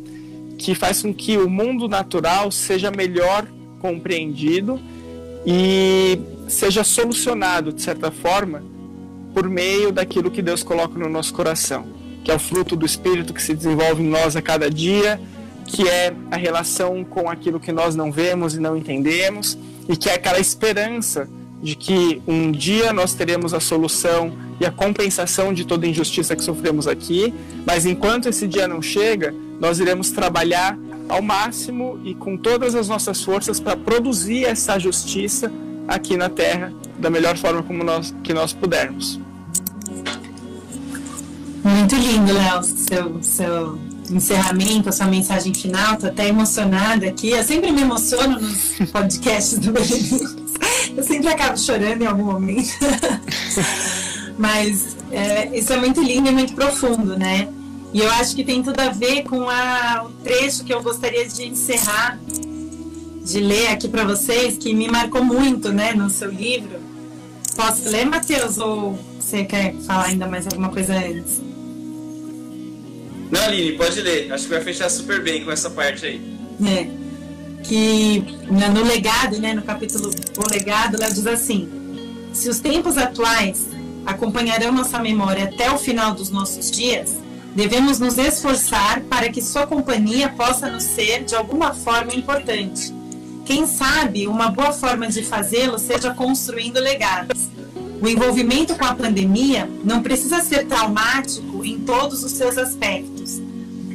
que 0.59 0.75
faz 0.75 1.03
com 1.03 1.15
que 1.15 1.37
o 1.39 1.49
mundo 1.49 1.89
natural 1.89 2.51
seja 2.51 2.91
melhor 2.91 3.47
compreendido 3.81 4.81
e 5.47 6.19
seja 6.49 6.85
solucionado, 6.85 7.73
de 7.73 7.83
certa 7.83 8.11
forma, 8.11 8.63
por 9.33 9.49
meio 9.49 9.93
daquilo 9.93 10.31
que 10.31 10.43
Deus 10.43 10.63
coloca 10.63 10.99
no 10.99 11.09
nosso 11.09 11.33
coração, 11.33 11.87
que 12.25 12.31
é 12.31 12.35
o 12.35 12.39
fruto 12.39 12.77
do 12.77 12.87
Espírito 12.87 13.33
que 13.33 13.43
se 13.43 13.55
desenvolve 13.55 14.03
em 14.03 14.09
nós 14.09 14.37
a 14.37 14.43
cada 14.43 14.71
dia, 14.71 15.21
que 15.67 15.89
é 15.89 16.13
a 16.31 16.37
relação 16.37 17.05
com 17.05 17.29
aquilo 17.29 17.59
que 17.59 17.73
nós 17.73 17.95
não 17.95 18.13
vemos 18.13 18.55
e 18.55 18.61
não 18.61 18.77
entendemos, 18.77 19.57
e 19.89 19.97
que 19.97 20.09
é 20.09 20.15
aquela 20.15 20.39
esperança 20.39 21.29
de 21.63 21.77
que 21.77 22.21
um 22.27 22.51
dia 22.51 22.93
nós 22.93 23.15
teremos 23.15 23.55
a 23.55 23.61
solução 23.61 24.33
e 24.61 24.67
a 24.67 24.71
compensação 24.71 25.55
de 25.55 25.65
toda 25.65 25.87
injustiça 25.87 26.35
que 26.35 26.43
sofremos 26.43 26.89
aqui, 26.89 27.33
mas 27.65 27.87
enquanto 27.87 28.29
esse 28.29 28.49
dia 28.49 28.67
não 28.67 28.83
chega, 28.83 29.33
nós 29.61 29.79
iremos 29.79 30.11
trabalhar 30.11 30.77
ao 31.09 31.23
máximo 31.23 32.01
e 32.05 32.15
com 32.15 32.37
todas 32.37 32.75
as 32.75 32.89
nossas 32.89 33.23
forças 33.23 33.61
para 33.61 33.77
produzir 33.77 34.45
essa 34.45 34.79
justiça 34.79 35.53
aqui 35.89 36.17
na 36.17 36.29
Terra 36.29 36.73
da 36.99 37.11
melhor 37.11 37.37
forma 37.37 37.63
como 37.63 37.83
nós, 37.83 38.15
que 38.23 38.33
nós 38.33 38.53
pudermos. 38.53 39.21
Muito 41.65 41.95
lindo, 41.95 42.33
Léo, 42.33 42.63
seu, 42.63 43.23
seu 43.23 43.79
encerramento, 44.11 44.89
a 44.89 44.93
sua 44.93 45.07
mensagem 45.07 45.55
final. 45.55 45.97
Tô 45.97 46.07
até 46.07 46.29
emocionada 46.29 47.07
aqui. 47.07 47.31
Eu 47.31 47.45
sempre 47.45 47.71
me 47.71 47.83
emociono 47.83 48.41
nos 48.41 48.79
podcasts 48.91 49.59
do 49.59 49.73
Berenice. 49.73 50.43
Eu 50.97 51.03
sempre 51.03 51.29
acabo 51.29 51.57
chorando 51.57 52.03
em 52.03 52.07
algum 52.07 52.25
momento. 52.25 52.71
Mas 54.39 54.97
é, 55.11 55.57
isso 55.57 55.73
é 55.73 55.77
muito 55.77 56.03
lindo 56.03 56.29
e 56.29 56.33
muito 56.33 56.55
profundo, 56.55 57.17
né? 57.17 57.49
E 57.93 58.01
eu 58.01 58.11
acho 58.13 58.35
que 58.35 58.43
tem 58.43 58.63
tudo 58.63 58.81
a 58.81 58.89
ver 58.89 59.23
com 59.25 59.49
a, 59.49 60.05
o 60.07 60.11
trecho 60.25 60.65
que 60.65 60.73
eu 60.73 60.83
gostaria 60.83 61.29
de 61.29 61.47
encerrar 61.47 62.19
de 63.25 63.41
ler 63.41 63.69
aqui 63.69 63.89
para 63.89 64.05
vocês, 64.05 64.59
que 64.59 64.75
me 64.75 64.89
marcou 64.89 65.25
muito, 65.25 65.73
né, 65.73 65.93
no 65.95 66.11
seu 66.11 66.31
livro. 66.31 66.81
Posso 67.55 67.89
ler, 67.89 68.05
Matheus, 68.05 68.59
ou 68.59 68.99
você 69.21 69.45
quer 69.45 69.75
falar 69.87 70.07
ainda 70.07 70.27
mais 70.27 70.47
alguma 70.47 70.71
coisa 70.71 70.95
antes? 70.95 71.41
Não, 73.31 73.41
Aline, 73.43 73.73
pode 73.73 74.01
ler. 74.01 74.33
Acho 74.33 74.45
que 74.45 74.51
vai 74.51 74.63
fechar 74.63 74.91
super 74.91 75.23
bem 75.23 75.45
com 75.45 75.53
essa 75.53 75.71
parte 75.71 76.05
aí. 76.05 76.21
É. 76.67 77.03
Que 77.63 78.25
no 78.51 78.83
legado, 78.83 79.39
né, 79.39 79.55
no 79.55 79.63
capítulo 79.63 80.11
O 80.37 80.53
Legado, 80.53 80.97
ela 80.97 81.09
diz 81.09 81.27
assim: 81.27 81.69
Se 82.33 82.49
os 82.49 82.59
tempos 82.59 82.99
atuais 82.99 83.69
acompanharão 84.05 84.73
nossa 84.73 84.99
memória 84.99 85.45
até 85.45 85.71
o 85.71 85.79
final 85.79 86.13
dos 86.13 86.29
nossos 86.29 86.71
dias, 86.71 87.17
devemos 87.55 88.01
nos 88.01 88.19
esforçar 88.19 89.01
para 89.03 89.29
que 89.29 89.41
sua 89.41 89.65
companhia 89.65 90.29
possa 90.31 90.69
nos 90.69 90.83
ser 90.83 91.23
de 91.23 91.37
alguma 91.37 91.73
forma 91.73 92.13
importante 92.13 92.93
quem 93.45 93.67
sabe 93.67 94.27
uma 94.29 94.51
boa 94.51 94.73
forma 94.73 95.09
de 95.09 95.23
fazê-lo 95.23 95.79
seja 95.79 96.15
construindo 96.15 96.79
legados. 96.79 97.49
O 98.01 98.09
envolvimento 98.09 98.75
com 98.77 98.85
a 98.85 98.95
pandemia 98.95 99.69
não 99.85 100.03
precisa 100.03 100.41
ser 100.41 100.67
traumático 100.67 101.65
em 101.65 101.79
todos 101.81 102.25
os 102.25 102.33
seus 102.33 102.59
aspectos. 102.59 103.41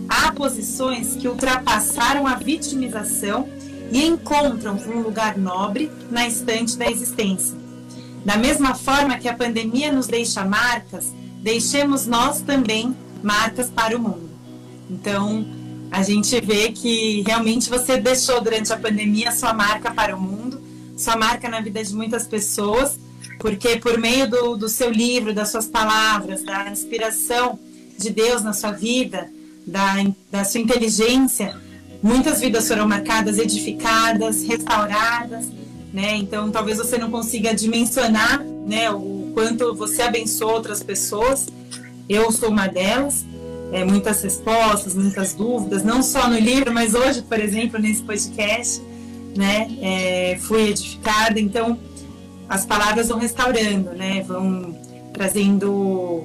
Há 0.07 0.31
posições 0.31 1.15
que 1.15 1.27
ultrapassaram 1.27 2.25
a 2.25 2.35
vitimização 2.35 3.49
e 3.91 4.05
encontram 4.05 4.77
um 4.87 5.01
lugar 5.01 5.37
nobre 5.37 5.91
na 6.09 6.27
estante 6.27 6.77
da 6.77 6.89
existência. 6.89 7.57
Da 8.23 8.37
mesma 8.37 8.75
forma 8.75 9.17
que 9.17 9.27
a 9.27 9.33
pandemia 9.33 9.91
nos 9.91 10.07
deixa 10.07 10.43
marcas, 10.43 11.13
deixemos 11.41 12.05
nós 12.05 12.41
também 12.41 12.95
marcas 13.23 13.69
para 13.69 13.95
o 13.95 13.99
mundo. 13.99 14.29
Então, 14.89 15.45
a 15.91 16.03
gente 16.03 16.39
vê 16.41 16.71
que 16.71 17.23
realmente 17.25 17.69
você 17.69 17.97
deixou 17.97 18.41
durante 18.41 18.71
a 18.73 18.77
pandemia 18.77 19.31
sua 19.31 19.53
marca 19.53 19.91
para 19.91 20.15
o 20.15 20.19
mundo, 20.19 20.61
sua 20.97 21.15
marca 21.15 21.47
na 21.49 21.61
vida 21.61 21.83
de 21.83 21.93
muitas 21.93 22.27
pessoas, 22.27 22.99
porque 23.39 23.77
por 23.77 23.97
meio 23.97 24.29
do, 24.29 24.57
do 24.57 24.69
seu 24.69 24.89
livro, 24.89 25.33
das 25.33 25.49
suas 25.49 25.67
palavras, 25.67 26.43
da 26.43 26.69
inspiração 26.69 27.59
de 27.97 28.09
Deus 28.09 28.41
na 28.41 28.53
sua 28.53 28.71
vida, 28.71 29.29
da, 29.65 29.95
da 30.31 30.43
sua 30.43 30.61
inteligência, 30.61 31.55
muitas 32.01 32.39
vidas 32.39 32.67
foram 32.67 32.87
marcadas, 32.87 33.37
edificadas, 33.37 34.43
restauradas, 34.43 35.45
né? 35.93 36.15
Então 36.15 36.51
talvez 36.51 36.77
você 36.77 36.97
não 36.97 37.09
consiga 37.09 37.53
dimensionar, 37.53 38.43
né, 38.43 38.91
o 38.91 39.31
quanto 39.33 39.73
você 39.73 40.01
abençoou 40.01 40.53
outras 40.53 40.83
pessoas. 40.83 41.47
Eu 42.09 42.31
sou 42.31 42.49
uma 42.49 42.67
delas 42.67 43.25
é, 43.71 43.83
muitas 43.83 44.21
respostas, 44.21 44.95
muitas 44.95 45.33
dúvidas, 45.33 45.83
não 45.83 46.01
só 46.01 46.27
no 46.27 46.37
livro, 46.37 46.73
mas 46.73 46.93
hoje, 46.93 47.21
por 47.21 47.39
exemplo, 47.39 47.79
nesse 47.79 48.01
podcast, 48.01 48.81
né, 49.35 49.67
é, 49.81 50.37
fui 50.41 50.69
edificada. 50.69 51.39
Então, 51.39 51.77
as 52.47 52.65
palavras 52.65 53.09
vão 53.09 53.19
restaurando, 53.19 53.91
né, 53.91 54.23
vão 54.25 54.75
trazendo 55.13 56.23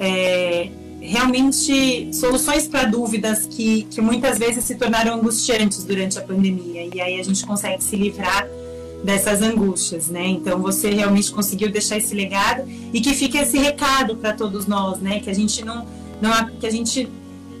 é, 0.00 0.68
realmente 1.00 2.12
soluções 2.12 2.66
para 2.66 2.84
dúvidas 2.84 3.46
que, 3.46 3.84
que 3.84 4.00
muitas 4.00 4.38
vezes 4.38 4.64
se 4.64 4.74
tornaram 4.74 5.14
angustiantes 5.14 5.84
durante 5.84 6.18
a 6.18 6.22
pandemia. 6.22 6.88
E 6.92 7.00
aí 7.00 7.20
a 7.20 7.22
gente 7.22 7.44
consegue 7.46 7.82
se 7.84 7.94
livrar 7.94 8.48
dessas 9.04 9.42
angústias, 9.42 10.08
né? 10.08 10.26
Então 10.26 10.58
você 10.60 10.88
realmente 10.90 11.30
conseguiu 11.30 11.70
deixar 11.70 11.98
esse 11.98 12.14
legado 12.14 12.66
e 12.90 13.02
que 13.02 13.12
fique 13.12 13.36
esse 13.36 13.58
recado 13.58 14.16
para 14.16 14.32
todos 14.32 14.66
nós, 14.66 14.98
né? 14.98 15.20
Que 15.20 15.28
a 15.28 15.34
gente 15.34 15.62
não 15.62 15.86
não, 16.20 16.46
que 16.58 16.66
a 16.66 16.70
gente 16.70 17.08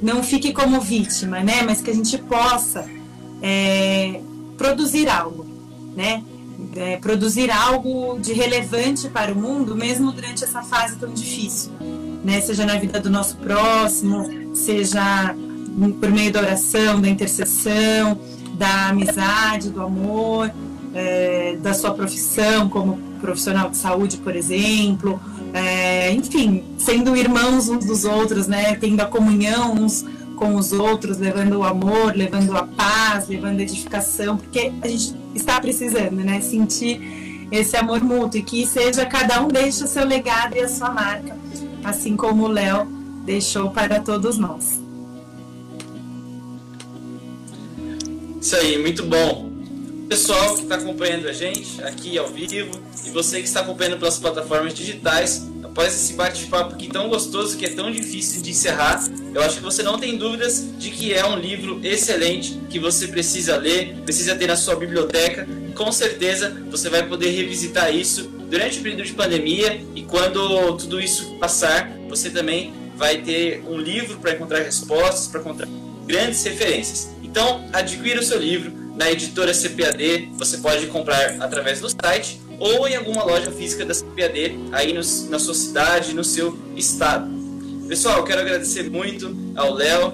não 0.02 0.22
fique 0.22 0.52
como 0.52 0.80
vítima, 0.80 1.40
né? 1.40 1.62
Mas 1.62 1.80
que 1.80 1.90
a 1.90 1.94
gente 1.94 2.18
possa 2.18 2.88
é, 3.42 4.20
produzir 4.56 5.08
algo, 5.08 5.46
né? 5.96 6.22
É, 6.76 6.96
produzir 6.96 7.50
algo 7.50 8.18
de 8.18 8.32
relevante 8.32 9.08
para 9.08 9.32
o 9.32 9.36
mundo, 9.36 9.74
mesmo 9.74 10.12
durante 10.12 10.44
essa 10.44 10.62
fase 10.62 10.96
tão 10.96 11.12
difícil, 11.12 11.72
né? 12.24 12.40
Seja 12.40 12.64
na 12.64 12.76
vida 12.76 13.00
do 13.00 13.10
nosso 13.10 13.36
próximo, 13.36 14.54
seja 14.54 15.34
por 16.00 16.10
meio 16.10 16.32
da 16.32 16.40
oração, 16.40 17.00
da 17.00 17.08
intercessão, 17.08 18.18
da 18.56 18.88
amizade, 18.88 19.70
do 19.70 19.82
amor, 19.82 20.50
é, 20.94 21.56
da 21.60 21.74
sua 21.74 21.92
profissão 21.92 22.68
como 22.68 22.96
profissional 23.20 23.68
de 23.70 23.76
saúde, 23.76 24.18
por 24.18 24.36
exemplo, 24.36 25.20
é, 25.54 26.10
enfim, 26.10 26.64
sendo 26.76 27.16
irmãos 27.16 27.68
uns 27.68 27.86
dos 27.86 28.04
outros, 28.04 28.48
né? 28.48 28.74
Tendo 28.74 29.00
a 29.00 29.06
comunhão 29.06 29.72
uns 29.72 30.04
com 30.34 30.56
os 30.56 30.72
outros, 30.72 31.18
levando 31.18 31.60
o 31.60 31.62
amor, 31.62 32.12
levando 32.16 32.56
a 32.56 32.64
paz, 32.64 33.28
levando 33.28 33.60
a 33.60 33.62
edificação, 33.62 34.36
porque 34.36 34.72
a 34.82 34.88
gente 34.88 35.14
está 35.32 35.60
precisando, 35.60 36.16
né? 36.16 36.40
Sentir 36.40 37.46
esse 37.52 37.76
amor 37.76 38.02
mútuo 38.02 38.40
e 38.40 38.42
que 38.42 38.66
seja 38.66 39.06
cada 39.06 39.40
um 39.40 39.46
deixe 39.46 39.84
o 39.84 39.86
seu 39.86 40.04
legado 40.04 40.56
e 40.56 40.60
a 40.60 40.68
sua 40.68 40.90
marca, 40.90 41.36
assim 41.84 42.16
como 42.16 42.46
o 42.46 42.48
Léo 42.48 42.86
deixou 43.24 43.70
para 43.70 44.00
todos 44.00 44.36
nós. 44.36 44.82
Isso 48.40 48.56
aí, 48.56 48.76
muito 48.82 49.04
bom. 49.04 49.53
Pessoal 50.08 50.54
que 50.54 50.62
está 50.62 50.74
acompanhando 50.74 51.28
a 51.28 51.32
gente 51.32 51.82
aqui 51.82 52.18
ao 52.18 52.28
vivo 52.28 52.78
e 53.06 53.10
você 53.10 53.40
que 53.40 53.48
está 53.48 53.60
acompanhando 53.60 53.98
pelas 53.98 54.18
plataformas 54.18 54.74
digitais, 54.74 55.48
após 55.62 55.94
esse 55.94 56.12
bate-papo 56.12 56.74
aqui 56.74 56.88
tão 56.88 57.08
gostoso, 57.08 57.56
que 57.56 57.64
é 57.64 57.70
tão 57.70 57.90
difícil 57.90 58.42
de 58.42 58.50
encerrar, 58.50 59.02
eu 59.34 59.42
acho 59.42 59.56
que 59.56 59.62
você 59.62 59.82
não 59.82 59.98
tem 59.98 60.16
dúvidas 60.16 60.64
de 60.78 60.90
que 60.90 61.12
é 61.14 61.24
um 61.24 61.36
livro 61.36 61.80
excelente 61.82 62.60
que 62.68 62.78
você 62.78 63.08
precisa 63.08 63.56
ler, 63.56 63.96
precisa 64.04 64.36
ter 64.36 64.46
na 64.46 64.56
sua 64.56 64.76
biblioteca. 64.76 65.48
Com 65.74 65.90
certeza 65.90 66.54
você 66.70 66.90
vai 66.90 67.06
poder 67.08 67.30
revisitar 67.30 67.92
isso 67.94 68.24
durante 68.50 68.78
o 68.78 68.82
período 68.82 69.04
de 69.04 69.14
pandemia 69.14 69.82
e 69.94 70.02
quando 70.02 70.76
tudo 70.76 71.00
isso 71.00 71.34
passar, 71.36 71.90
você 72.08 72.28
também 72.28 72.74
vai 72.94 73.22
ter 73.22 73.64
um 73.66 73.78
livro 73.78 74.18
para 74.18 74.32
encontrar 74.32 74.60
respostas, 74.60 75.26
para 75.28 75.40
encontrar 75.40 75.68
grandes 76.06 76.44
referências. 76.44 77.10
Então, 77.22 77.64
adquira 77.72 78.20
o 78.20 78.22
seu 78.22 78.38
livro 78.38 78.83
na 78.94 79.10
editora 79.10 79.52
CPAD, 79.52 80.30
você 80.36 80.58
pode 80.58 80.86
comprar 80.86 81.36
através 81.40 81.80
do 81.80 81.88
site 81.88 82.40
ou 82.58 82.86
em 82.86 82.94
alguma 82.94 83.24
loja 83.24 83.50
física 83.50 83.84
da 83.84 83.94
CPAD 83.94 84.58
aí 84.72 84.92
no, 84.92 85.00
na 85.30 85.38
sua 85.38 85.54
cidade, 85.54 86.14
no 86.14 86.22
seu 86.22 86.56
estado. 86.76 87.28
Pessoal, 87.88 88.24
quero 88.24 88.40
agradecer 88.40 88.88
muito 88.88 89.36
ao 89.56 89.74
Léo, 89.74 90.12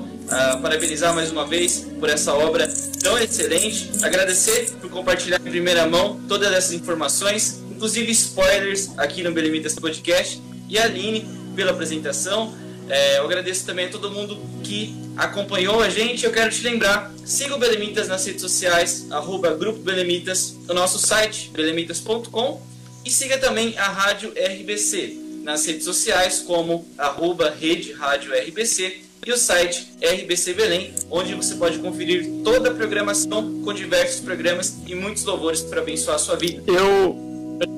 parabenizar 0.62 1.14
mais 1.14 1.30
uma 1.30 1.46
vez 1.46 1.86
por 1.98 2.08
essa 2.08 2.34
obra 2.34 2.68
tão 3.02 3.18
excelente, 3.18 3.90
agradecer 4.02 4.70
por 4.80 4.90
compartilhar 4.90 5.38
em 5.38 5.50
primeira 5.50 5.86
mão 5.86 6.20
todas 6.28 6.52
essas 6.52 6.72
informações, 6.72 7.62
inclusive 7.70 8.10
spoilers 8.12 8.90
aqui 8.96 9.22
no 9.22 9.32
Belemitas 9.32 9.74
Podcast, 9.74 10.40
e 10.68 10.78
a 10.78 10.84
Aline 10.84 11.26
pela 11.54 11.72
apresentação. 11.72 12.54
É, 12.90 13.18
eu 13.18 13.24
agradeço 13.24 13.64
também 13.64 13.86
a 13.86 13.88
todo 13.88 14.10
mundo 14.10 14.36
que 14.64 14.94
acompanhou 15.16 15.80
a 15.80 15.88
gente. 15.88 16.24
Eu 16.24 16.32
quero 16.32 16.50
te 16.50 16.62
lembrar, 16.62 17.12
siga 17.24 17.54
o 17.54 17.58
Belemitas 17.58 18.08
nas 18.08 18.26
redes 18.26 18.40
sociais, 18.40 19.06
arroba 19.10 19.54
Grupo 19.54 19.78
Belemitas, 19.78 20.56
o 20.68 20.74
nosso 20.74 20.98
site, 20.98 21.50
belemitas.com, 21.50 22.60
e 23.04 23.10
siga 23.10 23.38
também 23.38 23.78
a 23.78 23.88
Rádio 23.88 24.32
RBC 24.36 25.16
nas 25.44 25.64
redes 25.64 25.84
sociais, 25.84 26.40
como 26.40 26.86
arroba 26.98 27.50
Rede 27.50 27.92
Rádio 27.92 28.32
RBC 28.32 29.02
e 29.26 29.32
o 29.32 29.36
site 29.36 29.86
RBC 30.00 30.54
Belém, 30.54 30.94
onde 31.10 31.34
você 31.34 31.54
pode 31.54 31.78
conferir 31.78 32.28
toda 32.42 32.70
a 32.70 32.74
programação 32.74 33.62
com 33.62 33.72
diversos 33.72 34.20
programas 34.20 34.76
e 34.86 34.94
muitos 34.94 35.24
louvores 35.24 35.60
para 35.60 35.80
abençoar 35.80 36.16
a 36.16 36.18
sua 36.18 36.36
vida. 36.36 36.62
Eu, 36.66 37.16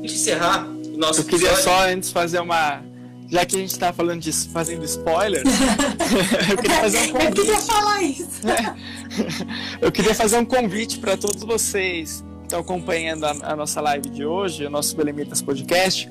gente 0.03 0.15
encerrar 0.15 0.67
o 0.67 0.97
nosso 0.97 1.21
eu 1.21 1.25
queria 1.25 1.49
episódio, 1.49 1.65
só 1.65 1.89
antes 1.89 2.11
fazer 2.11 2.41
uma 2.41 2.83
já 3.33 3.47
que 3.47 3.57
a 3.57 3.59
gente 3.61 3.71
está 3.71 3.95
falando 3.95 4.21
de 4.21 4.31
fazendo 4.31 4.85
spoilers, 4.85 5.49
eu 6.51 6.59
queria 6.59 6.77
fazer 6.77 6.99
um 6.99 7.05
Eu 7.17 7.33
queria 7.33 7.33
convite. 7.33 7.67
falar 7.67 8.03
isso. 8.03 8.41
Eu 9.81 9.91
queria 9.91 10.15
fazer 10.15 10.37
um 10.37 10.45
convite 10.45 10.99
para 10.99 11.17
todos 11.17 11.43
vocês 11.43 12.23
que 12.41 12.45
estão 12.45 12.61
acompanhando 12.61 13.25
a, 13.25 13.31
a 13.53 13.57
nossa 13.57 13.81
live 13.81 14.11
de 14.11 14.27
hoje, 14.27 14.67
o 14.67 14.71
nosso 14.71 14.95
Belemitas 14.95 15.41
Podcast, 15.41 16.11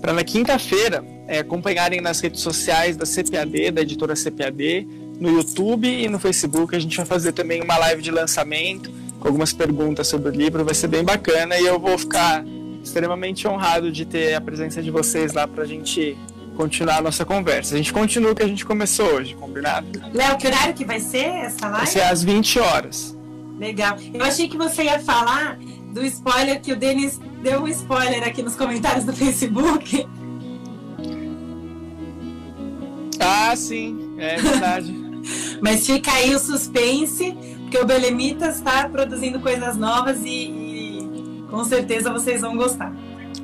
para 0.00 0.14
na 0.14 0.24
quinta-feira 0.24 1.04
é, 1.28 1.40
acompanharem 1.40 2.00
nas 2.00 2.20
redes 2.20 2.40
sociais 2.40 2.96
da 2.96 3.04
CPAD, 3.04 3.70
da 3.70 3.82
editora 3.82 4.14
CPAD, 4.14 4.88
no 5.20 5.30
YouTube 5.30 5.86
e 5.86 6.08
no 6.08 6.18
Facebook. 6.18 6.74
A 6.74 6.78
gente 6.78 6.96
vai 6.96 7.04
fazer 7.04 7.32
também 7.32 7.60
uma 7.60 7.76
live 7.76 8.00
de 8.00 8.10
lançamento 8.10 8.90
com 9.20 9.28
algumas 9.28 9.52
perguntas 9.52 10.08
sobre 10.08 10.30
o 10.30 10.32
livro, 10.32 10.64
vai 10.64 10.74
ser 10.74 10.88
bem 10.88 11.04
bacana 11.04 11.58
e 11.58 11.66
eu 11.66 11.78
vou 11.78 11.98
ficar 11.98 12.42
extremamente 12.82 13.46
honrado 13.46 13.92
de 13.92 14.06
ter 14.06 14.32
a 14.34 14.40
presença 14.40 14.82
de 14.82 14.90
vocês 14.90 15.34
lá 15.34 15.46
para 15.46 15.64
a 15.64 15.66
gente 15.66 16.16
continuar 16.56 16.98
a 16.98 17.02
nossa 17.02 17.24
conversa. 17.24 17.74
A 17.74 17.78
gente 17.78 17.92
continua 17.92 18.32
o 18.32 18.34
que 18.34 18.42
a 18.42 18.46
gente 18.48 18.64
começou 18.64 19.06
hoje, 19.06 19.34
combinado? 19.34 19.86
Léo, 20.12 20.36
que 20.36 20.46
horário 20.46 20.74
que 20.74 20.84
vai 20.84 21.00
ser 21.00 21.24
essa 21.26 21.60
Vai 21.68 21.70
live? 21.72 21.86
ser 21.88 22.02
às 22.02 22.22
20 22.22 22.58
horas. 22.60 23.16
Legal. 23.58 23.96
Eu 24.12 24.24
achei 24.24 24.48
que 24.48 24.56
você 24.56 24.84
ia 24.84 24.98
falar 25.00 25.58
do 25.92 26.04
spoiler 26.04 26.60
que 26.60 26.72
o 26.72 26.76
Denis 26.76 27.20
deu 27.42 27.62
um 27.62 27.68
spoiler 27.68 28.26
aqui 28.26 28.42
nos 28.42 28.56
comentários 28.56 29.04
do 29.04 29.12
Facebook. 29.12 30.06
Ah, 33.20 33.54
sim, 33.56 34.14
é 34.18 34.36
verdade. 34.36 34.92
Mas 35.60 35.86
fica 35.86 36.10
aí 36.12 36.34
o 36.34 36.38
suspense, 36.38 37.36
porque 37.62 37.78
o 37.78 37.84
Belemitas 37.86 38.56
está 38.56 38.88
produzindo 38.88 39.38
coisas 39.38 39.76
novas 39.76 40.18
e, 40.24 40.28
e 40.28 41.44
com 41.48 41.62
certeza 41.64 42.10
vocês 42.12 42.40
vão 42.40 42.56
gostar. 42.56 42.92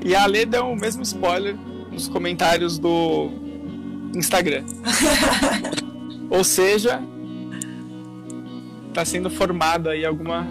e 0.04 0.14
a 0.16 0.26
Lê 0.26 0.44
deu 0.44 0.66
o 0.68 0.74
mesmo 0.76 1.02
spoiler 1.02 1.56
nos 1.98 2.06
comentários 2.06 2.78
do 2.78 3.28
Instagram. 4.14 4.62
Ou 6.30 6.44
seja, 6.44 7.02
tá 8.94 9.04
sendo 9.04 9.28
formado 9.28 9.88
aí 9.88 10.04
alguma. 10.06 10.46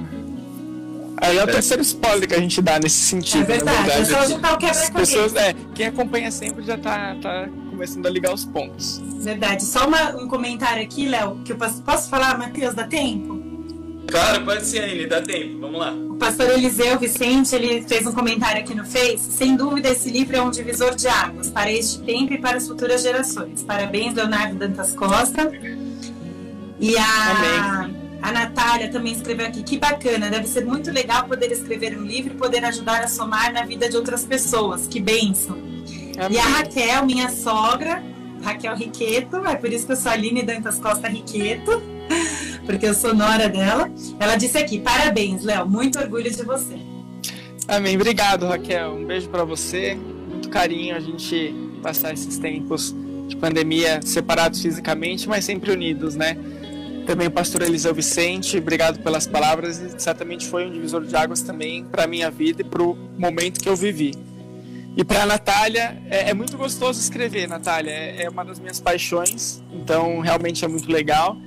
Aí 1.20 1.38
é 1.38 1.43
o 1.43 1.48
terceiro 1.48 1.82
spoiler 1.82 2.28
que 2.28 2.36
a 2.36 2.39
gente 2.39 2.62
dá 2.62 2.78
nesse 2.80 2.98
sentido. 2.98 3.43
É 3.43 3.45
verdade, 3.45 3.88
na 3.88 3.93
é 3.93 3.98
verdade. 4.02 4.28
só 4.28 4.34
juntar 4.36 4.62
o 4.62 4.66
As 4.66 4.89
pessoas, 4.89 5.36
é, 5.36 5.56
quem 5.74 5.86
acompanha 5.88 6.30
sempre 6.30 6.64
já 6.66 6.78
tá, 6.78 7.16
tá 7.22 7.48
começando 7.70 8.06
a 8.06 8.10
ligar 8.10 8.34
os 8.34 8.43
pontos. 8.45 9.02
Verdade. 9.20 9.64
Só 9.64 9.88
uma- 9.88 10.16
um 10.18 10.28
comentário 10.28 10.84
aqui, 10.84 11.08
Léo, 11.08 11.39
que 11.45 11.54
eu 11.54 11.58
posso, 11.58 11.82
posso 11.82 12.10
falar, 12.10 12.38
Matheus, 12.38 12.76
dá 12.76 12.86
tempo? 12.86 13.37
Claro, 14.08 14.45
pode 14.45 14.66
ser, 14.66 14.84
Aline, 14.84 15.05
dá 15.05 15.22
tempo. 15.22 15.60
Vamos 15.60 15.80
lá. 15.80 15.91
O 15.91 16.16
pastor 16.16 16.49
Eliseu 16.49 16.97
Vicente, 16.97 17.53
ele 17.53 17.82
fez 17.84 18.08
um 18.08 18.12
comentário 18.12 18.62
aqui 18.62 18.74
no 18.74 18.86
Face. 18.86 19.32
Sem 19.32 19.55
dúvida, 19.55 19.89
esse 19.89 20.10
livro 20.10 20.36
é 20.36 20.41
um 20.41 20.49
divisor 20.49 20.95
de 20.95 21.08
águas 21.08 21.49
para 21.49 21.72
este 21.72 21.99
tempo 21.99 22.34
e 22.34 22.38
para 22.38 22.58
as 22.58 22.68
futuras 22.68 23.03
gerações. 23.03 23.64
Parabéns, 23.64 24.14
Leonardo 24.14 24.55
Dantas 24.55 24.93
Costa. 24.93 25.51
E 26.80 26.97
a, 26.97 27.89
a 28.22 28.32
Natália 28.32 28.89
também 28.89 29.14
escreveu 29.14 29.45
aqui. 29.45 29.62
Que 29.62 29.78
bacana, 29.78 30.30
deve 30.30 30.47
ser 30.47 30.66
muito 30.66 30.89
legal 30.91 31.26
poder 31.26 31.51
escrever 31.51 31.97
um 31.97 32.03
livro 32.03 32.34
e 32.34 32.38
poder 32.38 32.64
ajudar 32.66 33.03
a 33.03 33.08
somar 33.08 33.51
na 33.53 33.64
vida 33.64 33.89
de 33.89 33.97
outras 33.97 34.26
pessoas. 34.26 34.88
Que 34.88 34.99
bênção. 34.99 35.58
E 36.32 36.39
a 36.39 36.43
Raquel, 36.43 37.05
minha 37.05 37.30
sogra, 37.30 38.01
Raquel 38.41 38.76
Riqueto, 38.76 39.38
é 39.45 39.55
por 39.55 39.72
isso 39.72 39.86
que 39.86 39.91
eu 39.91 39.95
sou 39.95 40.10
a 40.12 40.16
Aline 40.16 40.41
Dantas 40.41 40.80
Costa 40.80 41.08
Riqueto, 41.08 41.80
porque 42.66 42.86
eu 42.86 42.93
sou 42.93 43.14
nora 43.14 43.49
dela. 43.49 43.89
Ela 44.20 44.36
disse 44.36 44.58
aqui: 44.58 44.80
parabéns, 44.80 45.43
Léo, 45.43 45.68
muito 45.68 45.99
orgulho 45.99 46.30
de 46.30 46.43
você. 46.43 46.78
Amém. 47.68 47.95
Obrigado, 47.95 48.47
Raquel. 48.47 48.93
Um 48.93 49.05
beijo 49.05 49.30
pra 49.30 49.43
você. 49.43 49.95
Muito 50.30 50.49
carinho 50.49 50.95
a 50.95 50.99
gente 50.99 51.53
passar 51.82 52.14
esses 52.14 52.38
tempos 52.38 52.95
de 53.28 53.36
pandemia 53.36 54.01
separados 54.03 54.62
fisicamente, 54.62 55.28
mas 55.28 55.43
sempre 55.45 55.72
unidos, 55.72 56.16
né? 56.16 56.38
Também 57.05 57.28
o 57.28 57.32
pastor 57.32 57.62
Eliseu 57.62 57.93
Vicente, 57.93 58.58
obrigado 58.58 58.99
pelas 59.01 59.26
palavras. 59.26 59.82
Certamente 59.97 60.45
foi 60.45 60.66
um 60.66 60.72
divisor 60.72 61.05
de 61.05 61.16
águas 61.16 61.41
também 61.41 61.86
para 61.86 62.05
minha 62.05 62.30
vida 62.30 62.62
e 62.62 62.66
para 62.66 62.84
o 62.84 62.97
momento 63.18 63.62
que 63.62 63.70
eu 63.70 63.76
vivi. 63.76 64.14
E 64.95 65.03
para 65.03 65.24
a 65.24 65.26
Natália, 65.26 66.01
é, 66.10 66.32
é 66.32 66.34
muito 66.34 66.58
gostoso 66.58 66.99
escrever, 66.99 67.47
Natália. 67.47 67.91
É, 67.91 68.24
é 68.24 68.30
uma 68.30 68.43
das 68.43 68.60
minhas 68.60 68.80
paixões, 68.80 69.64
então 69.72 70.20
realmente 70.20 70.66
é 70.66 70.68
muito 70.68 70.91
legal. 70.91 71.38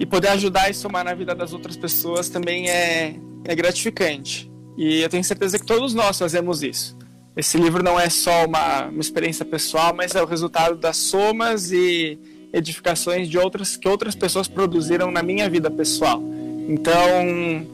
E 0.00 0.06
poder 0.06 0.28
ajudar 0.28 0.70
e 0.70 0.74
somar 0.74 1.04
na 1.04 1.12
vida 1.12 1.34
das 1.34 1.52
outras 1.52 1.76
pessoas 1.76 2.30
também 2.30 2.70
é, 2.70 3.14
é 3.44 3.54
gratificante. 3.54 4.50
E 4.76 5.02
eu 5.02 5.10
tenho 5.10 5.22
certeza 5.22 5.58
que 5.58 5.66
todos 5.66 5.92
nós 5.92 6.18
fazemos 6.18 6.62
isso. 6.62 6.96
Esse 7.36 7.58
livro 7.58 7.82
não 7.82 8.00
é 8.00 8.08
só 8.08 8.46
uma, 8.46 8.86
uma 8.86 9.00
experiência 9.00 9.44
pessoal, 9.44 9.94
mas 9.94 10.14
é 10.14 10.22
o 10.22 10.26
resultado 10.26 10.74
das 10.76 10.96
somas 10.96 11.70
e 11.70 12.18
edificações 12.50 13.28
de 13.28 13.36
outras 13.36 13.76
que 13.76 13.86
outras 13.86 14.14
pessoas 14.14 14.48
produziram 14.48 15.10
na 15.10 15.22
minha 15.22 15.48
vida 15.50 15.70
pessoal. 15.70 16.22
Então, 16.66 17.66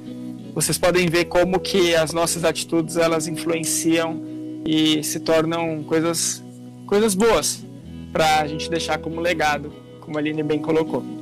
vocês 0.52 0.76
podem 0.76 1.06
ver 1.06 1.26
como 1.26 1.60
que 1.60 1.94
as 1.94 2.12
nossas 2.12 2.44
atitudes 2.44 2.96
elas 2.96 3.28
influenciam 3.28 4.20
e 4.66 5.02
se 5.04 5.20
tornam 5.20 5.84
coisas 5.84 6.42
coisas 6.86 7.14
boas 7.14 7.64
para 8.12 8.40
a 8.40 8.46
gente 8.46 8.68
deixar 8.68 8.98
como 8.98 9.20
legado, 9.20 9.72
como 10.00 10.16
a 10.16 10.20
Aline 10.20 10.42
bem 10.42 10.58
colocou. 10.58 11.15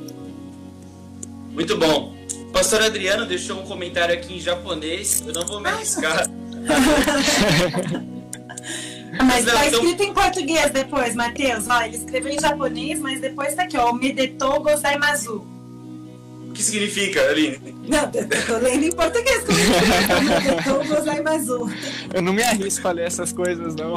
Muito 1.54 1.78
bom. 1.78 2.14
O 2.48 2.52
pastor 2.52 2.82
Adriano 2.82 3.24
deixou 3.24 3.60
um 3.60 3.64
comentário 3.64 4.14
aqui 4.14 4.36
em 4.36 4.40
japonês. 4.40 5.22
Eu 5.26 5.32
não 5.32 5.46
vou 5.46 5.60
me 5.60 5.68
arriscar 5.68 6.28
Mas 9.24 9.44
tá 9.44 9.66
escrito 9.66 10.02
em 10.02 10.12
português 10.12 10.70
depois, 10.72 11.14
Matheus. 11.14 11.68
Ó, 11.68 11.82
ele 11.82 11.96
escreveu 11.96 12.32
em 12.32 12.40
japonês, 12.40 12.98
mas 12.98 13.20
depois 13.20 13.54
tá 13.54 13.62
aqui, 13.62 13.76
ó. 13.76 13.92
Medetou 13.92 14.60
gozaimasu. 14.60 15.46
O 16.48 16.52
que 16.52 16.62
significa, 16.62 17.20
Aline? 17.28 17.58
Não, 17.88 18.10
eu 18.12 18.46
tô 18.46 18.56
lendo 18.58 18.84
em 18.84 18.92
português. 18.92 19.44
Como 19.44 19.58
Medetou 20.28 20.84
gozaimasu. 20.84 21.70
Eu 22.12 22.22
não 22.22 22.32
me 22.32 22.42
arrisco 22.42 22.88
a 22.88 22.92
ler 22.92 23.06
essas 23.06 23.32
coisas, 23.32 23.74
não. 23.76 23.96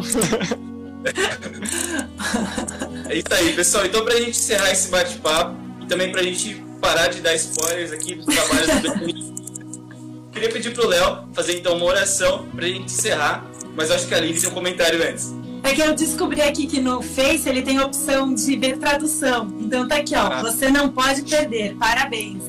É 3.09 3.15
isso 3.15 3.27
aí, 3.31 3.53
pessoal. 3.53 3.85
Então, 3.85 4.03
pra 4.03 4.15
gente 4.17 4.31
encerrar 4.31 4.71
esse 4.71 4.89
bate-papo 4.89 5.55
e 5.81 5.85
também 5.85 6.11
pra 6.11 6.21
gente 6.21 6.66
parar 6.87 7.07
de 7.07 7.19
dar 7.19 7.35
spoilers 7.35 7.91
aqui 7.91 8.15
dos 8.15 8.25
trabalhos 8.25 8.81
do 8.81 10.31
queria 10.31 10.49
pedir 10.49 10.73
pro 10.73 10.87
Léo 10.87 11.27
fazer 11.33 11.57
então 11.57 11.75
uma 11.75 11.85
oração 11.85 12.45
pra 12.55 12.65
gente 12.65 12.85
encerrar, 12.85 13.43
mas 13.75 13.91
acho 13.91 14.07
que 14.07 14.13
a 14.13 14.17
Aline 14.17 14.39
tem 14.39 14.49
um 14.49 14.53
comentário 14.53 15.03
antes. 15.03 15.35
É 15.63 15.73
que 15.73 15.81
eu 15.81 15.93
descobri 15.93 16.41
aqui 16.41 16.65
que 16.65 16.79
no 16.79 17.01
Face 17.01 17.49
ele 17.49 17.61
tem 17.61 17.77
a 17.77 17.85
opção 17.85 18.33
de 18.33 18.55
ver 18.55 18.77
tradução. 18.77 19.53
Então 19.59 19.85
tá 19.85 19.97
aqui, 19.97 20.15
ó. 20.15 20.27
Ah. 20.27 20.41
Você 20.43 20.69
não 20.69 20.87
pode 20.87 21.23
perder. 21.23 21.75
Parabéns. 21.75 22.43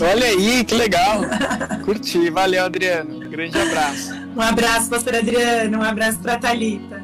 Olha 0.00 0.26
aí, 0.26 0.62
que 0.62 0.74
legal. 0.74 1.22
Curti. 1.84 2.30
Valeu, 2.30 2.64
Adriano. 2.64 3.18
Grande 3.28 3.58
abraço. 3.58 4.12
Um 4.36 4.40
abraço, 4.40 4.88
pastor 4.88 5.16
Adriano. 5.16 5.78
Um 5.78 5.82
abraço 5.82 6.18
pra 6.20 6.38
Thalita. 6.38 7.01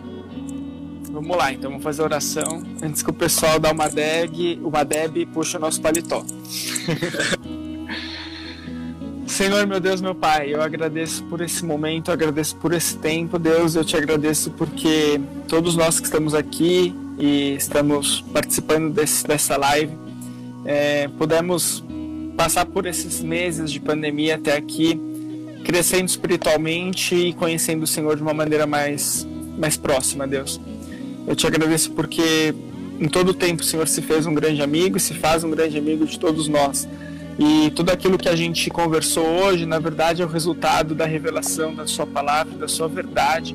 Vamos 1.10 1.36
lá, 1.36 1.52
então 1.52 1.70
vamos 1.70 1.82
fazer 1.84 2.02
a 2.02 2.04
oração 2.04 2.62
antes 2.82 3.02
que 3.02 3.10
o 3.10 3.14
pessoal 3.14 3.58
dá 3.58 3.72
uma 3.72 3.88
deg, 3.88 4.60
uma 4.62 4.84
deb 4.84 5.16
e 5.16 5.26
puxa 5.26 5.58
o 5.58 5.60
nosso 5.60 5.80
paletó. 5.80 6.24
Senhor, 9.26 9.66
meu 9.66 9.78
Deus, 9.78 10.00
meu 10.00 10.14
Pai, 10.14 10.54
eu 10.54 10.62
agradeço 10.62 11.22
por 11.24 11.40
esse 11.40 11.64
momento, 11.64 12.10
agradeço 12.10 12.56
por 12.56 12.72
esse 12.72 12.96
tempo, 12.96 13.38
Deus, 13.38 13.74
eu 13.74 13.84
te 13.84 13.96
agradeço 13.96 14.50
porque 14.52 15.20
todos 15.46 15.76
nós 15.76 16.00
que 16.00 16.06
estamos 16.06 16.34
aqui 16.34 16.94
e 17.18 17.54
estamos 17.54 18.20
participando 18.32 18.92
desse, 18.92 19.26
dessa 19.26 19.56
live, 19.56 19.92
é, 20.64 21.08
pudemos 21.18 21.84
passar 22.36 22.66
por 22.66 22.86
esses 22.86 23.22
meses 23.22 23.70
de 23.70 23.80
pandemia 23.80 24.36
até 24.36 24.56
aqui, 24.56 25.00
crescendo 25.64 26.06
espiritualmente 26.06 27.14
e 27.14 27.32
conhecendo 27.32 27.82
o 27.82 27.86
Senhor 27.86 28.16
de 28.16 28.22
uma 28.22 28.34
maneira 28.34 28.66
mais, 28.66 29.26
mais 29.58 29.76
próxima, 29.76 30.26
Deus. 30.26 30.60
Eu 31.28 31.36
te 31.36 31.46
agradeço 31.46 31.90
porque 31.92 32.54
em 32.98 33.06
todo 33.06 33.28
o 33.28 33.34
tempo 33.34 33.60
o 33.60 33.64
Senhor 33.64 33.86
se 33.86 34.00
fez 34.00 34.24
um 34.24 34.32
grande 34.32 34.62
amigo 34.62 34.96
e 34.96 35.00
se 35.00 35.12
faz 35.12 35.44
um 35.44 35.50
grande 35.50 35.76
amigo 35.76 36.06
de 36.06 36.18
todos 36.18 36.48
nós. 36.48 36.88
E 37.38 37.70
tudo 37.72 37.90
aquilo 37.90 38.16
que 38.16 38.30
a 38.30 38.34
gente 38.34 38.70
conversou 38.70 39.26
hoje, 39.26 39.66
na 39.66 39.78
verdade, 39.78 40.22
é 40.22 40.24
o 40.24 40.28
resultado 40.28 40.94
da 40.94 41.04
revelação 41.04 41.74
da 41.74 41.86
Sua 41.86 42.06
palavra, 42.06 42.56
da 42.56 42.66
Sua 42.66 42.88
verdade, 42.88 43.54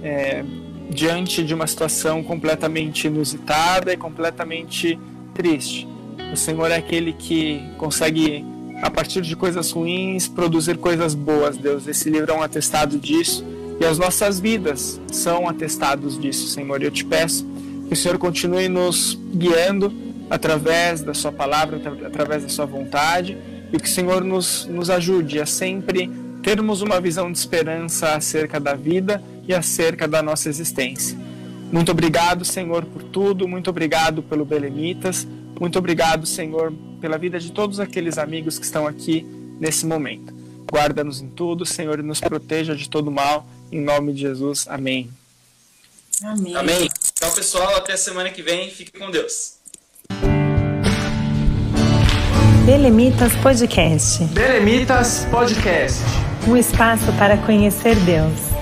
é, 0.00 0.44
diante 0.88 1.42
de 1.42 1.52
uma 1.52 1.66
situação 1.66 2.22
completamente 2.22 3.08
inusitada 3.08 3.92
e 3.92 3.96
completamente 3.96 4.96
triste. 5.34 5.88
O 6.32 6.36
Senhor 6.36 6.70
é 6.70 6.76
aquele 6.76 7.12
que 7.12 7.60
consegue, 7.76 8.44
a 8.80 8.90
partir 8.90 9.22
de 9.22 9.34
coisas 9.34 9.72
ruins, 9.72 10.28
produzir 10.28 10.78
coisas 10.78 11.16
boas, 11.16 11.56
Deus. 11.56 11.88
Esse 11.88 12.08
livro 12.08 12.30
é 12.30 12.34
um 12.34 12.42
atestado 12.42 12.96
disso 12.96 13.44
e 13.80 13.84
as 13.84 13.98
nossas 13.98 14.40
vidas 14.40 15.00
são 15.10 15.48
atestados 15.48 16.18
disso, 16.20 16.48
Senhor. 16.48 16.82
Eu 16.82 16.90
te 16.90 17.04
peço 17.04 17.46
que 17.86 17.94
o 17.94 17.96
Senhor 17.96 18.18
continue 18.18 18.68
nos 18.68 19.18
guiando 19.32 19.92
através 20.28 21.00
da 21.02 21.14
Sua 21.14 21.32
palavra, 21.32 21.76
atra- 21.76 22.06
através 22.06 22.42
da 22.42 22.48
Sua 22.48 22.66
vontade, 22.66 23.36
e 23.72 23.78
que 23.78 23.86
o 23.88 23.90
Senhor 23.90 24.24
nos, 24.24 24.66
nos 24.66 24.90
ajude 24.90 25.40
a 25.40 25.46
sempre 25.46 26.10
termos 26.42 26.82
uma 26.82 27.00
visão 27.00 27.30
de 27.30 27.38
esperança 27.38 28.14
acerca 28.14 28.58
da 28.60 28.74
vida 28.74 29.22
e 29.46 29.54
acerca 29.54 30.06
da 30.06 30.22
nossa 30.22 30.48
existência. 30.48 31.18
Muito 31.70 31.90
obrigado, 31.90 32.44
Senhor, 32.44 32.84
por 32.84 33.02
tudo, 33.02 33.46
muito 33.46 33.68
obrigado 33.68 34.22
pelo 34.22 34.44
Belemitas, 34.44 35.26
muito 35.60 35.78
obrigado, 35.78 36.26
Senhor, 36.26 36.72
pela 37.00 37.18
vida 37.18 37.38
de 37.38 37.52
todos 37.52 37.78
aqueles 37.80 38.16
amigos 38.16 38.58
que 38.58 38.64
estão 38.64 38.86
aqui 38.86 39.26
nesse 39.60 39.84
momento. 39.84 40.32
Guarda-nos 40.70 41.20
em 41.20 41.28
tudo, 41.28 41.66
Senhor, 41.66 41.98
e 41.98 42.02
nos 42.02 42.20
proteja 42.20 42.74
de 42.74 42.88
todo 42.88 43.10
mal, 43.10 43.46
em 43.70 43.80
nome 43.80 44.12
de 44.12 44.20
Jesus. 44.20 44.66
Amém. 44.68 45.10
Amém. 46.22 46.56
Amém. 46.56 46.88
Então, 47.16 47.30
pessoal, 47.32 47.76
até 47.76 47.96
semana 47.96 48.30
que 48.30 48.42
vem. 48.42 48.70
Fique 48.70 48.98
com 48.98 49.10
Deus. 49.10 49.58
Belemitas 52.64 53.34
Podcast 53.36 54.24
Belemitas 54.24 55.26
Podcast. 55.30 56.02
um 56.46 56.54
espaço 56.54 57.10
para 57.14 57.38
conhecer 57.38 57.96
Deus. 58.00 58.57